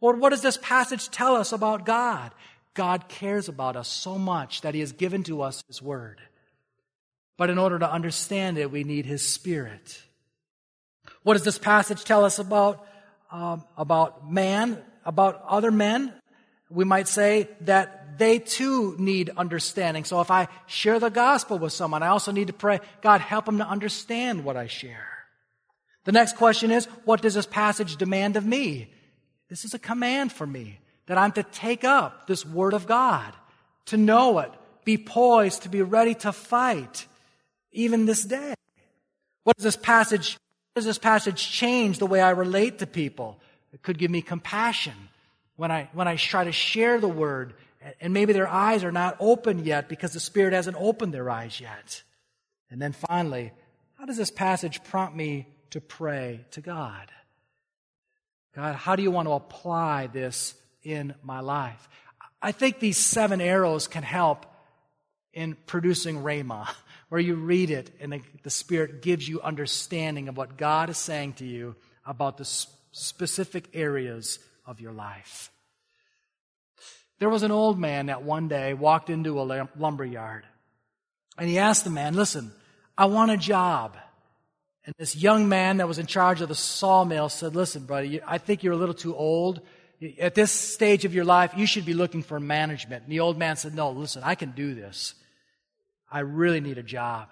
Or 0.00 0.14
what 0.14 0.30
does 0.30 0.42
this 0.42 0.58
passage 0.62 1.10
tell 1.10 1.34
us 1.34 1.52
about 1.52 1.84
God? 1.84 2.32
God 2.74 3.08
cares 3.08 3.48
about 3.48 3.74
us 3.74 3.88
so 3.88 4.16
much 4.16 4.60
that 4.60 4.74
He 4.74 4.80
has 4.80 4.92
given 4.92 5.24
to 5.24 5.42
us 5.42 5.64
His 5.66 5.82
Word. 5.82 6.20
But 7.38 7.48
in 7.48 7.56
order 7.56 7.78
to 7.78 7.90
understand 7.90 8.58
it, 8.58 8.70
we 8.70 8.84
need 8.84 9.06
His 9.06 9.26
Spirit. 9.26 10.02
What 11.22 11.34
does 11.34 11.44
this 11.44 11.58
passage 11.58 12.04
tell 12.04 12.24
us 12.24 12.38
about, 12.38 12.86
um, 13.32 13.64
about 13.78 14.30
man, 14.30 14.76
about 15.06 15.42
other 15.48 15.70
men? 15.70 16.12
We 16.68 16.84
might 16.84 17.08
say 17.08 17.48
that 17.62 18.18
they 18.18 18.40
too 18.40 18.96
need 18.98 19.30
understanding. 19.36 20.04
So 20.04 20.20
if 20.20 20.30
I 20.30 20.48
share 20.66 20.98
the 20.98 21.08
gospel 21.08 21.58
with 21.58 21.72
someone, 21.72 22.02
I 22.02 22.08
also 22.08 22.32
need 22.32 22.48
to 22.48 22.52
pray, 22.52 22.80
God, 23.00 23.20
help 23.20 23.46
them 23.46 23.58
to 23.58 23.66
understand 23.66 24.44
what 24.44 24.56
I 24.56 24.66
share. 24.66 25.06
The 26.04 26.12
next 26.12 26.36
question 26.36 26.70
is, 26.70 26.86
what 27.04 27.22
does 27.22 27.34
this 27.34 27.46
passage 27.46 27.96
demand 27.96 28.36
of 28.36 28.44
me? 28.44 28.92
This 29.48 29.64
is 29.64 29.74
a 29.74 29.78
command 29.78 30.32
for 30.32 30.46
me 30.46 30.80
that 31.06 31.18
I'm 31.18 31.32
to 31.32 31.42
take 31.42 31.84
up 31.84 32.26
this 32.26 32.44
word 32.44 32.74
of 32.74 32.86
God, 32.86 33.32
to 33.86 33.96
know 33.96 34.40
it, 34.40 34.50
be 34.84 34.98
poised, 34.98 35.62
to 35.62 35.68
be 35.68 35.82
ready 35.82 36.14
to 36.14 36.32
fight, 36.32 37.06
even 37.78 38.06
this 38.06 38.24
day. 38.24 38.54
What 39.44 39.56
does 39.56 39.64
this 39.64 39.76
passage, 39.76 40.38
does 40.74 40.84
this 40.84 40.98
passage 40.98 41.50
change 41.50 41.98
the 41.98 42.06
way 42.06 42.20
I 42.20 42.30
relate 42.30 42.80
to 42.80 42.86
people? 42.86 43.40
It 43.72 43.82
could 43.82 43.98
give 43.98 44.10
me 44.10 44.20
compassion 44.20 44.94
when 45.56 45.70
I, 45.70 45.88
when 45.92 46.08
I 46.08 46.16
try 46.16 46.44
to 46.44 46.52
share 46.52 47.00
the 47.00 47.08
word 47.08 47.54
and 48.00 48.12
maybe 48.12 48.32
their 48.32 48.48
eyes 48.48 48.84
are 48.84 48.92
not 48.92 49.16
open 49.20 49.64
yet 49.64 49.88
because 49.88 50.12
the 50.12 50.20
Spirit 50.20 50.52
hasn't 50.52 50.76
opened 50.78 51.14
their 51.14 51.30
eyes 51.30 51.60
yet. 51.60 52.02
And 52.70 52.82
then 52.82 52.92
finally, 52.92 53.52
how 53.94 54.04
does 54.04 54.16
this 54.16 54.30
passage 54.30 54.82
prompt 54.84 55.16
me 55.16 55.46
to 55.70 55.80
pray 55.80 56.44
to 56.50 56.60
God? 56.60 57.10
God, 58.54 58.74
how 58.74 58.96
do 58.96 59.02
you 59.02 59.10
want 59.10 59.28
to 59.28 59.32
apply 59.32 60.08
this 60.08 60.54
in 60.82 61.14
my 61.22 61.40
life? 61.40 61.88
I 62.42 62.52
think 62.52 62.80
these 62.80 62.98
seven 62.98 63.40
arrows 63.40 63.86
can 63.86 64.02
help 64.02 64.46
in 65.32 65.56
producing 65.66 66.16
Rhema, 66.22 66.68
where 67.08 67.20
you 67.20 67.34
read 67.34 67.70
it 67.70 67.90
and 68.00 68.22
the, 68.42 68.50
Spirit 68.50 69.02
gives 69.02 69.28
you 69.28 69.40
understanding 69.40 70.28
of 70.28 70.36
what 70.36 70.56
God 70.56 70.90
is 70.90 70.98
saying 70.98 71.34
to 71.34 71.44
you 71.44 71.74
about 72.04 72.36
the 72.36 72.44
specific 72.92 73.68
areas 73.74 74.38
of 74.66 74.80
your 74.80 74.92
life. 74.92 75.50
There 77.18 77.30
was 77.30 77.42
an 77.42 77.50
old 77.50 77.78
man 77.78 78.06
that 78.06 78.22
one 78.22 78.48
day 78.48 78.74
walked 78.74 79.10
into 79.10 79.40
a 79.40 79.68
lumber 79.76 80.04
yard 80.04 80.44
and 81.38 81.48
he 81.48 81.58
asked 81.58 81.84
the 81.84 81.90
man, 81.90 82.14
Listen, 82.14 82.52
I 82.96 83.06
want 83.06 83.30
a 83.30 83.36
job. 83.36 83.96
And 84.84 84.94
this 84.98 85.14
young 85.14 85.48
man 85.48 85.78
that 85.78 85.88
was 85.88 85.98
in 85.98 86.06
charge 86.06 86.40
of 86.40 86.48
the 86.48 86.54
sawmill 86.54 87.28
said, 87.28 87.54
Listen, 87.54 87.84
buddy, 87.84 88.20
I 88.26 88.38
think 88.38 88.62
you're 88.62 88.72
a 88.72 88.76
little 88.78 88.94
too 88.94 89.14
old. 89.14 89.60
At 90.20 90.34
this 90.34 90.52
stage 90.52 91.04
of 91.04 91.14
your 91.14 91.24
life, 91.24 91.52
you 91.56 91.66
should 91.66 91.84
be 91.84 91.94
looking 91.94 92.22
for 92.22 92.38
management. 92.38 93.04
And 93.04 93.12
the 93.12 93.20
old 93.20 93.38
man 93.38 93.56
said, 93.56 93.74
No, 93.74 93.90
listen, 93.90 94.22
I 94.24 94.34
can 94.34 94.50
do 94.52 94.74
this. 94.74 95.14
I 96.10 96.20
really 96.20 96.60
need 96.60 96.78
a 96.78 96.82
job. 96.82 97.28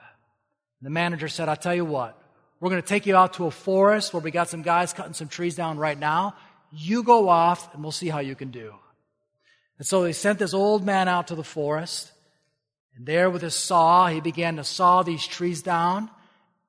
The 0.82 0.90
manager 0.90 1.28
said, 1.28 1.48
I'll 1.48 1.56
tell 1.56 1.74
you 1.74 1.84
what, 1.84 2.20
we're 2.60 2.70
going 2.70 2.82
to 2.82 2.88
take 2.88 3.06
you 3.06 3.16
out 3.16 3.34
to 3.34 3.46
a 3.46 3.50
forest 3.50 4.12
where 4.12 4.22
we 4.22 4.30
got 4.30 4.48
some 4.48 4.62
guys 4.62 4.92
cutting 4.92 5.14
some 5.14 5.28
trees 5.28 5.54
down 5.54 5.78
right 5.78 5.98
now. 5.98 6.34
You 6.72 7.02
go 7.02 7.28
off 7.28 7.74
and 7.74 7.82
we'll 7.82 7.92
see 7.92 8.08
how 8.08 8.20
you 8.20 8.34
can 8.34 8.50
do. 8.50 8.74
And 9.78 9.86
so 9.86 10.02
they 10.02 10.12
sent 10.12 10.38
this 10.38 10.54
old 10.54 10.84
man 10.84 11.08
out 11.08 11.28
to 11.28 11.34
the 11.34 11.44
forest. 11.44 12.12
And 12.96 13.06
there 13.06 13.28
with 13.30 13.42
his 13.42 13.54
saw, 13.54 14.08
he 14.08 14.20
began 14.20 14.56
to 14.56 14.64
saw 14.64 15.02
these 15.02 15.26
trees 15.26 15.62
down. 15.62 16.10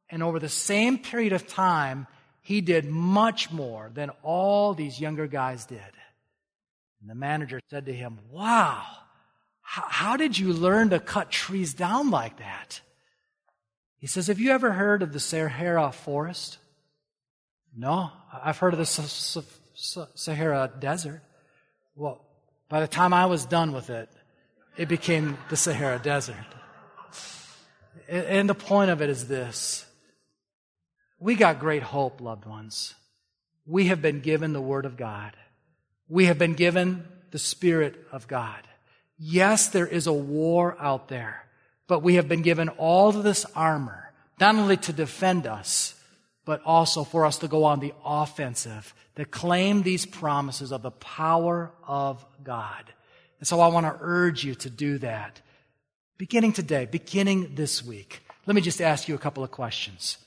And 0.10 0.24
over 0.24 0.40
the 0.40 0.50
same 0.50 0.98
period 0.98 1.34
of 1.34 1.48
time, 1.48 2.08
he 2.42 2.62
did 2.62 2.86
much 2.86 3.52
more 3.52 3.92
than 3.94 4.10
all 4.24 4.74
these 4.74 5.00
younger 5.00 5.28
guys 5.28 5.66
did. 5.66 5.82
And 7.02 7.10
the 7.10 7.16
manager 7.16 7.62
said 7.70 7.86
to 7.86 7.94
him, 7.94 8.20
Wow, 8.32 8.84
how, 9.70 10.16
did 10.16 10.40
you 10.40 10.54
learn 10.54 10.92
to 10.92 11.00
cut 11.00 11.30
trees 11.30 11.74
down 11.74 12.10
like 12.10 12.38
that? 12.38 12.80
He 13.98 14.08
says, 14.08 14.28
Have 14.28 14.40
you 14.40 14.52
ever 14.52 14.72
heard 14.72 15.04
of 15.04 15.12
the 15.12 15.20
Sahara 15.20 15.92
forest? 15.92 16.58
No, 17.76 18.10
I've 18.32 18.58
heard 18.58 18.74
of 18.74 18.80
the 18.80 19.44
Sahara 19.76 20.72
desert. 20.80 21.22
Well, 21.96 22.26
by 22.70 22.80
the 22.80 22.88
time 22.88 23.14
I 23.14 23.26
was 23.26 23.46
done 23.46 23.74
with 23.74 23.90
it, 23.90 24.10
it 24.78 24.88
became 24.88 25.38
the 25.50 25.58
Sahara 25.58 26.00
desert. 26.00 26.36
And 28.08 28.48
the 28.50 28.56
point 28.56 28.90
of 28.90 29.02
it 29.02 29.10
is 29.10 29.28
this 29.28 29.86
we 31.20 31.36
got 31.36 31.60
great 31.60 31.84
hope, 31.84 32.22
loved 32.22 32.46
ones. 32.46 32.96
We 33.66 33.88
have 33.88 34.02
been 34.02 34.22
given 34.22 34.54
the 34.54 34.62
Word 34.62 34.86
of 34.86 34.96
God. 34.96 35.34
We 36.08 36.26
have 36.26 36.38
been 36.38 36.54
given 36.54 37.06
the 37.32 37.40
Spirit 37.40 37.98
of 38.14 38.30
God. 38.30 38.64
Yes, 39.18 39.68
there 39.70 39.88
is 39.88 40.08
a 40.08 40.14
war 40.14 40.76
out 40.80 41.08
there, 41.08 41.46
but 41.88 42.04
we 42.04 42.16
have 42.16 42.28
been 42.28 42.44
given 42.44 42.70
all 42.70 43.10
of 43.10 43.24
this 43.24 43.46
armor, 43.56 44.12
not 44.40 44.56
only 44.56 44.78
to 44.78 44.94
defend 44.94 45.48
us, 45.48 45.96
but 46.46 46.62
also 46.64 47.04
for 47.04 47.26
us 47.26 47.40
to 47.40 47.48
go 47.48 47.64
on 47.66 47.80
the 47.80 47.94
offensive, 48.06 48.94
to 49.16 49.26
claim 49.26 49.82
these 49.82 50.06
promises 50.06 50.72
of 50.72 50.82
the 50.82 50.92
power 50.92 51.72
of 51.86 52.24
God. 52.44 52.84
And 53.40 53.48
so 53.48 53.60
I 53.60 53.68
want 53.68 53.86
to 53.86 53.98
urge 54.00 54.44
you 54.44 54.56
to 54.56 54.70
do 54.70 54.98
that. 55.00 55.42
Beginning 56.18 56.54
today, 56.54 56.86
beginning 56.86 57.56
this 57.56 57.84
week, 57.84 58.22
let 58.46 58.56
me 58.56 58.62
just 58.62 58.82
ask 58.82 59.08
you 59.08 59.16
a 59.16 59.20
couple 59.20 59.44
of 59.44 59.52
questions. 59.52 60.18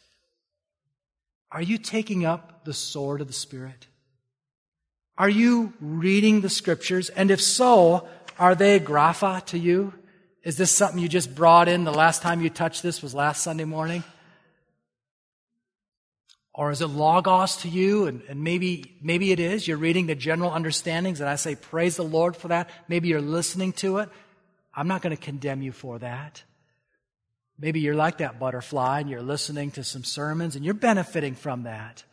Are 1.51 1.63
you 1.63 1.79
taking 1.79 2.25
up 2.25 2.65
the 2.65 2.75
sword 2.75 3.21
of 3.21 3.27
the 3.27 3.33
Spirit? 3.33 3.87
Are 5.19 5.29
you 5.29 5.73
reading 5.81 6.41
the 6.41 6.49
scriptures? 6.49 7.09
And 7.11 7.31
if 7.31 7.41
so, 7.41 8.09
are 8.41 8.55
they 8.55 8.81
Graphe 8.81 9.45
to 9.47 9.59
you? 9.59 9.93
Is 10.43 10.57
this 10.57 10.73
something 10.73 10.99
you 10.99 11.09
just 11.09 11.35
brought 11.35 11.69
in 11.69 11.85
the 11.85 11.93
last 11.93 12.23
time 12.23 12.41
you 12.41 12.49
touched 12.49 12.83
this 12.83 13.03
was 13.03 13.15
last 13.15 13.43
Sunday 13.43 13.67
morning? 13.67 14.03
Or 16.55 16.71
is 16.71 16.81
it 16.81 16.87
logos 16.87 17.57
to 17.59 17.69
you? 17.69 18.07
And, 18.07 18.23
and, 18.29 18.43
maybe, 18.43 18.97
maybe 19.03 19.31
it 19.31 19.41
is. 19.41 19.69
You're 19.69 19.77
reading 19.77 20.07
the 20.07 20.15
general 20.15 20.51
understandings, 20.51 21.21
and 21.21 21.29
I 21.29 21.37
say, 21.37 21.55
praise 21.55 21.97
the 21.97 22.03
Lord 22.03 22.35
for 22.35 22.49
that. 22.49 22.71
Maybe 22.89 23.09
you're 23.09 23.21
listening 23.21 23.73
to 23.75 23.99
it. 23.99 24.09
I'm 24.75 24.89
not 24.89 25.03
going 25.03 25.15
to 25.15 25.23
condemn 25.23 25.61
you 25.61 25.73
for 25.73 25.99
that. 25.99 26.43
Maybe 27.59 27.81
you're 27.81 27.95
like 27.95 28.19
that 28.19 28.39
butterfly 28.39 29.01
and 29.01 29.11
you're 29.11 29.21
listening 29.21 29.71
to 29.73 29.85
some 29.85 30.03
sermons 30.03 30.57
and 30.57 30.65
you're 30.65 30.73
benefiting 30.73 31.35
from 31.35 31.65
that. 31.65 32.05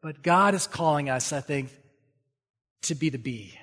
But 0.00 0.22
God 0.22 0.54
is 0.54 0.68
calling 0.68 1.10
us, 1.10 1.32
I 1.32 1.40
think, 1.40 1.70
to 2.82 2.94
be 2.94 3.10
the 3.10 3.18
bee. 3.18 3.59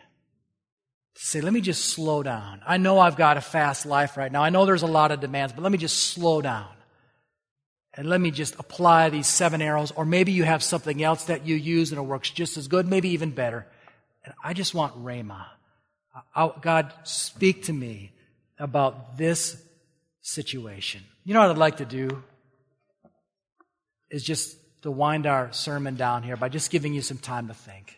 Say, 1.19 1.41
let 1.41 1.51
me 1.51 1.61
just 1.61 1.85
slow 1.85 2.21
down. 2.21 2.61
I 2.65 2.77
know 2.77 2.99
I've 2.99 3.17
got 3.17 3.37
a 3.37 3.41
fast 3.41 3.87
life 3.87 4.17
right 4.17 4.31
now. 4.31 4.43
I 4.43 4.49
know 4.49 4.65
there's 4.65 4.83
a 4.83 4.87
lot 4.87 5.11
of 5.11 5.19
demands, 5.19 5.51
but 5.51 5.63
let 5.63 5.71
me 5.71 5.77
just 5.79 6.11
slow 6.11 6.41
down. 6.41 6.69
And 7.95 8.07
let 8.07 8.21
me 8.21 8.29
just 8.29 8.53
apply 8.59 9.09
these 9.09 9.25
seven 9.25 9.59
arrows. 9.59 9.91
Or 9.91 10.05
maybe 10.05 10.31
you 10.31 10.43
have 10.43 10.61
something 10.61 11.03
else 11.03 11.25
that 11.25 11.47
you 11.47 11.55
use 11.55 11.91
and 11.91 11.97
it 11.97 12.03
works 12.03 12.29
just 12.29 12.55
as 12.55 12.67
good, 12.67 12.87
maybe 12.87 13.09
even 13.09 13.31
better. 13.31 13.65
And 14.23 14.35
I 14.43 14.53
just 14.53 14.75
want 14.75 15.03
Rhema. 15.03 15.45
God, 16.61 16.93
speak 17.03 17.63
to 17.63 17.73
me 17.73 18.11
about 18.59 19.17
this 19.17 19.59
situation. 20.21 21.01
You 21.23 21.33
know 21.33 21.41
what 21.41 21.49
I'd 21.49 21.57
like 21.57 21.77
to 21.77 21.85
do? 21.85 22.23
Is 24.11 24.23
just 24.23 24.55
to 24.83 24.91
wind 24.91 25.25
our 25.25 25.51
sermon 25.51 25.95
down 25.95 26.21
here 26.21 26.37
by 26.37 26.49
just 26.49 26.69
giving 26.69 26.93
you 26.93 27.01
some 27.01 27.17
time 27.17 27.47
to 27.47 27.55
think. 27.55 27.97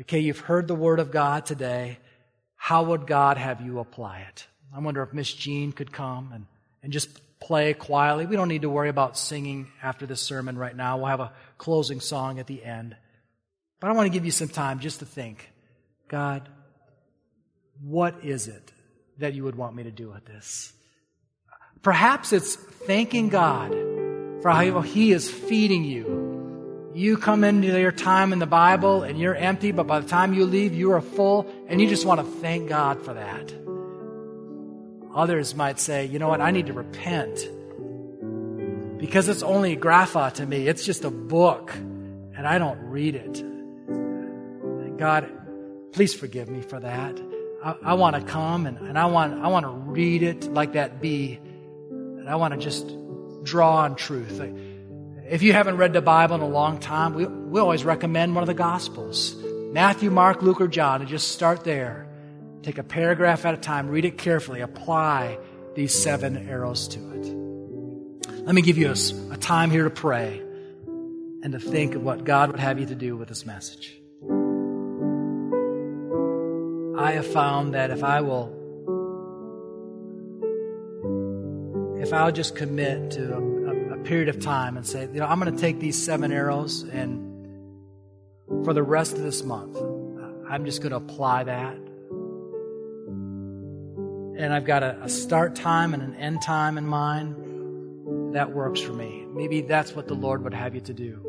Okay, 0.00 0.20
you've 0.20 0.40
heard 0.40 0.68
the 0.68 0.74
word 0.74 1.00
of 1.00 1.10
God 1.10 1.44
today. 1.44 1.98
How 2.62 2.82
would 2.82 3.06
God 3.06 3.38
have 3.38 3.62
you 3.62 3.78
apply 3.78 4.26
it? 4.28 4.46
I 4.72 4.80
wonder 4.80 5.02
if 5.02 5.14
Miss 5.14 5.32
Jean 5.32 5.72
could 5.72 5.90
come 5.90 6.30
and, 6.34 6.46
and 6.82 6.92
just 6.92 7.08
play 7.40 7.72
quietly. 7.72 8.26
We 8.26 8.36
don't 8.36 8.48
need 8.48 8.62
to 8.62 8.68
worry 8.68 8.90
about 8.90 9.16
singing 9.16 9.68
after 9.82 10.04
this 10.04 10.20
sermon 10.20 10.58
right 10.58 10.76
now. 10.76 10.98
We'll 10.98 11.06
have 11.06 11.20
a 11.20 11.32
closing 11.56 12.00
song 12.00 12.38
at 12.38 12.46
the 12.46 12.62
end. 12.62 12.94
But 13.80 13.88
I 13.88 13.94
want 13.94 14.08
to 14.08 14.12
give 14.12 14.26
you 14.26 14.30
some 14.30 14.48
time 14.48 14.78
just 14.78 14.98
to 14.98 15.06
think 15.06 15.50
God, 16.06 16.50
what 17.82 18.22
is 18.22 18.46
it 18.46 18.72
that 19.18 19.32
you 19.32 19.44
would 19.44 19.56
want 19.56 19.74
me 19.74 19.84
to 19.84 19.90
do 19.90 20.10
with 20.10 20.26
this? 20.26 20.74
Perhaps 21.80 22.34
it's 22.34 22.56
thanking 22.56 23.30
God 23.30 23.72
for 24.42 24.50
how 24.50 24.82
He 24.82 25.12
is 25.12 25.30
feeding 25.30 25.82
you. 25.84 26.29
You 26.92 27.16
come 27.16 27.44
into 27.44 27.78
your 27.78 27.92
time 27.92 28.32
in 28.32 28.40
the 28.40 28.46
Bible 28.46 29.02
and 29.02 29.18
you're 29.18 29.34
empty, 29.34 29.70
but 29.70 29.86
by 29.86 30.00
the 30.00 30.08
time 30.08 30.34
you 30.34 30.44
leave, 30.44 30.74
you 30.74 30.92
are 30.92 31.00
full, 31.00 31.46
and 31.68 31.80
you 31.80 31.88
just 31.88 32.04
want 32.04 32.20
to 32.20 32.26
thank 32.26 32.68
God 32.68 33.04
for 33.04 33.14
that. 33.14 33.54
Others 35.14 35.54
might 35.54 35.78
say, 35.78 36.06
you 36.06 36.18
know 36.18 36.28
what, 36.28 36.40
I 36.40 36.50
need 36.50 36.66
to 36.66 36.72
repent 36.72 37.48
because 38.98 39.28
it's 39.28 39.42
only 39.42 39.72
a 39.72 39.76
Graphe 39.76 40.34
to 40.34 40.46
me. 40.46 40.68
It's 40.68 40.84
just 40.84 41.04
a 41.04 41.10
book, 41.10 41.72
and 41.74 42.46
I 42.46 42.58
don't 42.58 42.78
read 42.82 43.14
it. 43.14 43.44
God, 44.98 45.30
please 45.92 46.12
forgive 46.12 46.50
me 46.50 46.60
for 46.60 46.78
that. 46.78 47.18
I, 47.64 47.74
I 47.82 47.94
want 47.94 48.16
to 48.16 48.22
come 48.22 48.66
and, 48.66 48.76
and 48.78 48.98
I 48.98 49.06
want 49.06 49.42
I 49.42 49.48
want 49.48 49.64
to 49.64 49.70
read 49.70 50.22
it 50.22 50.52
like 50.52 50.74
that 50.74 51.00
bee 51.00 51.38
and 51.90 52.28
I 52.28 52.36
want 52.36 52.52
to 52.52 52.60
just 52.60 52.86
draw 53.42 53.76
on 53.78 53.96
truth. 53.96 54.40
If 55.30 55.42
you 55.42 55.52
haven't 55.52 55.76
read 55.76 55.92
the 55.92 56.02
Bible 56.02 56.34
in 56.34 56.40
a 56.40 56.48
long 56.48 56.80
time, 56.80 57.14
we, 57.14 57.24
we 57.24 57.60
always 57.60 57.84
recommend 57.84 58.34
one 58.34 58.42
of 58.42 58.48
the 58.48 58.54
Gospels. 58.54 59.36
Matthew, 59.72 60.10
Mark, 60.10 60.42
Luke, 60.42 60.60
or 60.60 60.66
John, 60.66 61.02
and 61.02 61.08
just 61.08 61.28
start 61.28 61.62
there. 61.62 62.08
Take 62.64 62.78
a 62.78 62.82
paragraph 62.82 63.46
at 63.46 63.54
a 63.54 63.56
time, 63.56 63.88
read 63.88 64.04
it 64.04 64.18
carefully, 64.18 64.60
apply 64.60 65.38
these 65.76 65.94
seven 65.94 66.48
arrows 66.48 66.88
to 66.88 66.98
it. 67.12 67.26
Let 68.44 68.56
me 68.56 68.60
give 68.60 68.76
you 68.76 68.88
a, 68.88 69.32
a 69.32 69.36
time 69.36 69.70
here 69.70 69.84
to 69.84 69.90
pray 69.90 70.42
and 71.44 71.52
to 71.52 71.60
think 71.60 71.94
of 71.94 72.02
what 72.02 72.24
God 72.24 72.50
would 72.50 72.58
have 72.58 72.80
you 72.80 72.86
to 72.86 72.96
do 72.96 73.16
with 73.16 73.28
this 73.28 73.46
message. 73.46 73.96
I 76.98 77.12
have 77.12 77.26
found 77.28 77.74
that 77.74 77.92
if 77.92 78.02
I 78.02 78.20
will, 78.20 78.52
if 82.02 82.12
I'll 82.12 82.32
just 82.32 82.56
commit 82.56 83.12
to 83.12 83.59
period 84.00 84.28
of 84.28 84.40
time 84.40 84.76
and 84.76 84.86
say, 84.86 85.02
you 85.02 85.20
know, 85.20 85.26
I'm 85.26 85.40
going 85.40 85.54
to 85.54 85.60
take 85.60 85.80
these 85.80 86.02
seven 86.02 86.32
arrows 86.32 86.82
and 86.82 87.30
for 88.64 88.72
the 88.74 88.82
rest 88.82 89.12
of 89.12 89.22
this 89.22 89.42
month, 89.44 89.76
I'm 90.48 90.64
just 90.64 90.82
going 90.82 90.90
to 90.90 90.96
apply 90.96 91.44
that. 91.44 91.76
And 94.36 94.52
I've 94.52 94.64
got 94.64 94.82
a, 94.82 94.98
a 95.02 95.08
start 95.08 95.54
time 95.54 95.94
and 95.94 96.02
an 96.02 96.16
end 96.16 96.42
time 96.42 96.76
in 96.76 96.86
mind. 96.86 98.34
That 98.34 98.52
works 98.52 98.80
for 98.80 98.92
me. 98.92 99.24
Maybe 99.32 99.60
that's 99.60 99.94
what 99.94 100.08
the 100.08 100.14
Lord 100.14 100.42
would 100.44 100.54
have 100.54 100.74
you 100.74 100.80
to 100.82 100.92
do. 100.92 101.26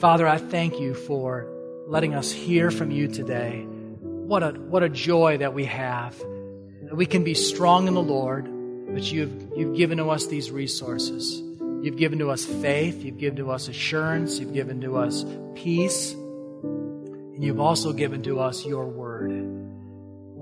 Father, 0.00 0.26
I 0.26 0.38
thank 0.38 0.80
you 0.80 0.94
for 0.94 1.46
letting 1.86 2.14
us 2.14 2.30
hear 2.30 2.70
from 2.70 2.90
you 2.90 3.08
today. 3.08 3.66
What 4.00 4.42
a, 4.42 4.52
what 4.52 4.82
a 4.82 4.88
joy 4.88 5.38
that 5.38 5.54
we 5.54 5.64
have. 5.64 6.18
That 6.18 6.96
we 6.96 7.06
can 7.06 7.24
be 7.24 7.34
strong 7.34 7.88
in 7.88 7.94
the 7.94 8.02
Lord, 8.02 8.46
but 8.92 9.10
you've, 9.10 9.52
you've 9.56 9.76
given 9.76 9.98
to 9.98 10.10
us 10.10 10.26
these 10.26 10.50
resources. 10.50 11.42
You've 11.82 11.96
given 11.96 12.18
to 12.18 12.30
us 12.30 12.44
faith. 12.44 13.02
You've 13.02 13.18
given 13.18 13.36
to 13.36 13.50
us 13.50 13.68
assurance. 13.68 14.38
You've 14.38 14.52
given 14.52 14.80
to 14.82 14.96
us 14.98 15.24
peace. 15.54 16.12
And 16.12 17.42
you've 17.42 17.60
also 17.60 17.92
given 17.92 18.22
to 18.24 18.40
us 18.40 18.66
your 18.66 18.86
word. 18.86 19.30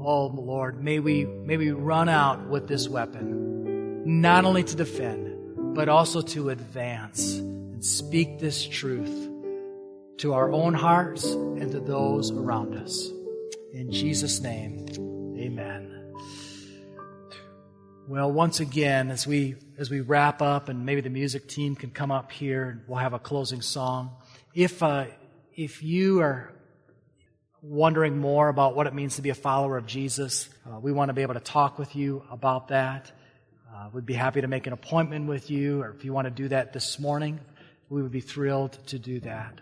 Oh, 0.00 0.26
Lord, 0.26 0.82
may 0.82 0.98
we, 0.98 1.24
may 1.26 1.56
we 1.56 1.70
run 1.70 2.08
out 2.08 2.48
with 2.48 2.66
this 2.66 2.88
weapon, 2.88 4.20
not 4.20 4.44
only 4.44 4.64
to 4.64 4.76
defend, 4.76 5.74
but 5.74 5.88
also 5.88 6.22
to 6.22 6.50
advance 6.50 7.36
and 7.36 7.84
speak 7.84 8.38
this 8.38 8.66
truth 8.66 9.28
to 10.18 10.32
our 10.32 10.50
own 10.50 10.74
hearts 10.74 11.24
and 11.24 11.70
to 11.70 11.80
those 11.80 12.30
around 12.30 12.74
us. 12.74 13.10
In 13.72 13.92
Jesus' 13.92 14.40
name, 14.40 14.86
Well, 18.08 18.32
once 18.32 18.60
again, 18.60 19.10
as 19.10 19.26
we 19.26 19.56
as 19.76 19.90
we 19.90 20.00
wrap 20.00 20.40
up, 20.40 20.70
and 20.70 20.86
maybe 20.86 21.02
the 21.02 21.10
music 21.10 21.46
team 21.46 21.76
can 21.76 21.90
come 21.90 22.10
up 22.10 22.32
here, 22.32 22.70
and 22.70 22.80
we'll 22.86 23.00
have 23.00 23.12
a 23.12 23.18
closing 23.18 23.60
song. 23.60 24.16
If 24.54 24.82
uh, 24.82 25.08
if 25.54 25.82
you 25.82 26.20
are 26.20 26.54
wondering 27.60 28.16
more 28.16 28.48
about 28.48 28.74
what 28.74 28.86
it 28.86 28.94
means 28.94 29.16
to 29.16 29.22
be 29.22 29.28
a 29.28 29.34
follower 29.34 29.76
of 29.76 29.84
Jesus, 29.84 30.48
uh, 30.66 30.80
we 30.80 30.90
want 30.90 31.10
to 31.10 31.12
be 31.12 31.20
able 31.20 31.34
to 31.34 31.40
talk 31.40 31.78
with 31.78 31.94
you 31.94 32.22
about 32.30 32.68
that. 32.68 33.12
Uh, 33.70 33.90
we'd 33.92 34.06
be 34.06 34.14
happy 34.14 34.40
to 34.40 34.48
make 34.48 34.66
an 34.66 34.72
appointment 34.72 35.26
with 35.26 35.50
you, 35.50 35.82
or 35.82 35.90
if 35.90 36.02
you 36.02 36.14
want 36.14 36.24
to 36.24 36.30
do 36.30 36.48
that 36.48 36.72
this 36.72 36.98
morning, 36.98 37.38
we 37.90 38.00
would 38.00 38.10
be 38.10 38.22
thrilled 38.22 38.78
to 38.86 38.98
do 38.98 39.20
that. 39.20 39.60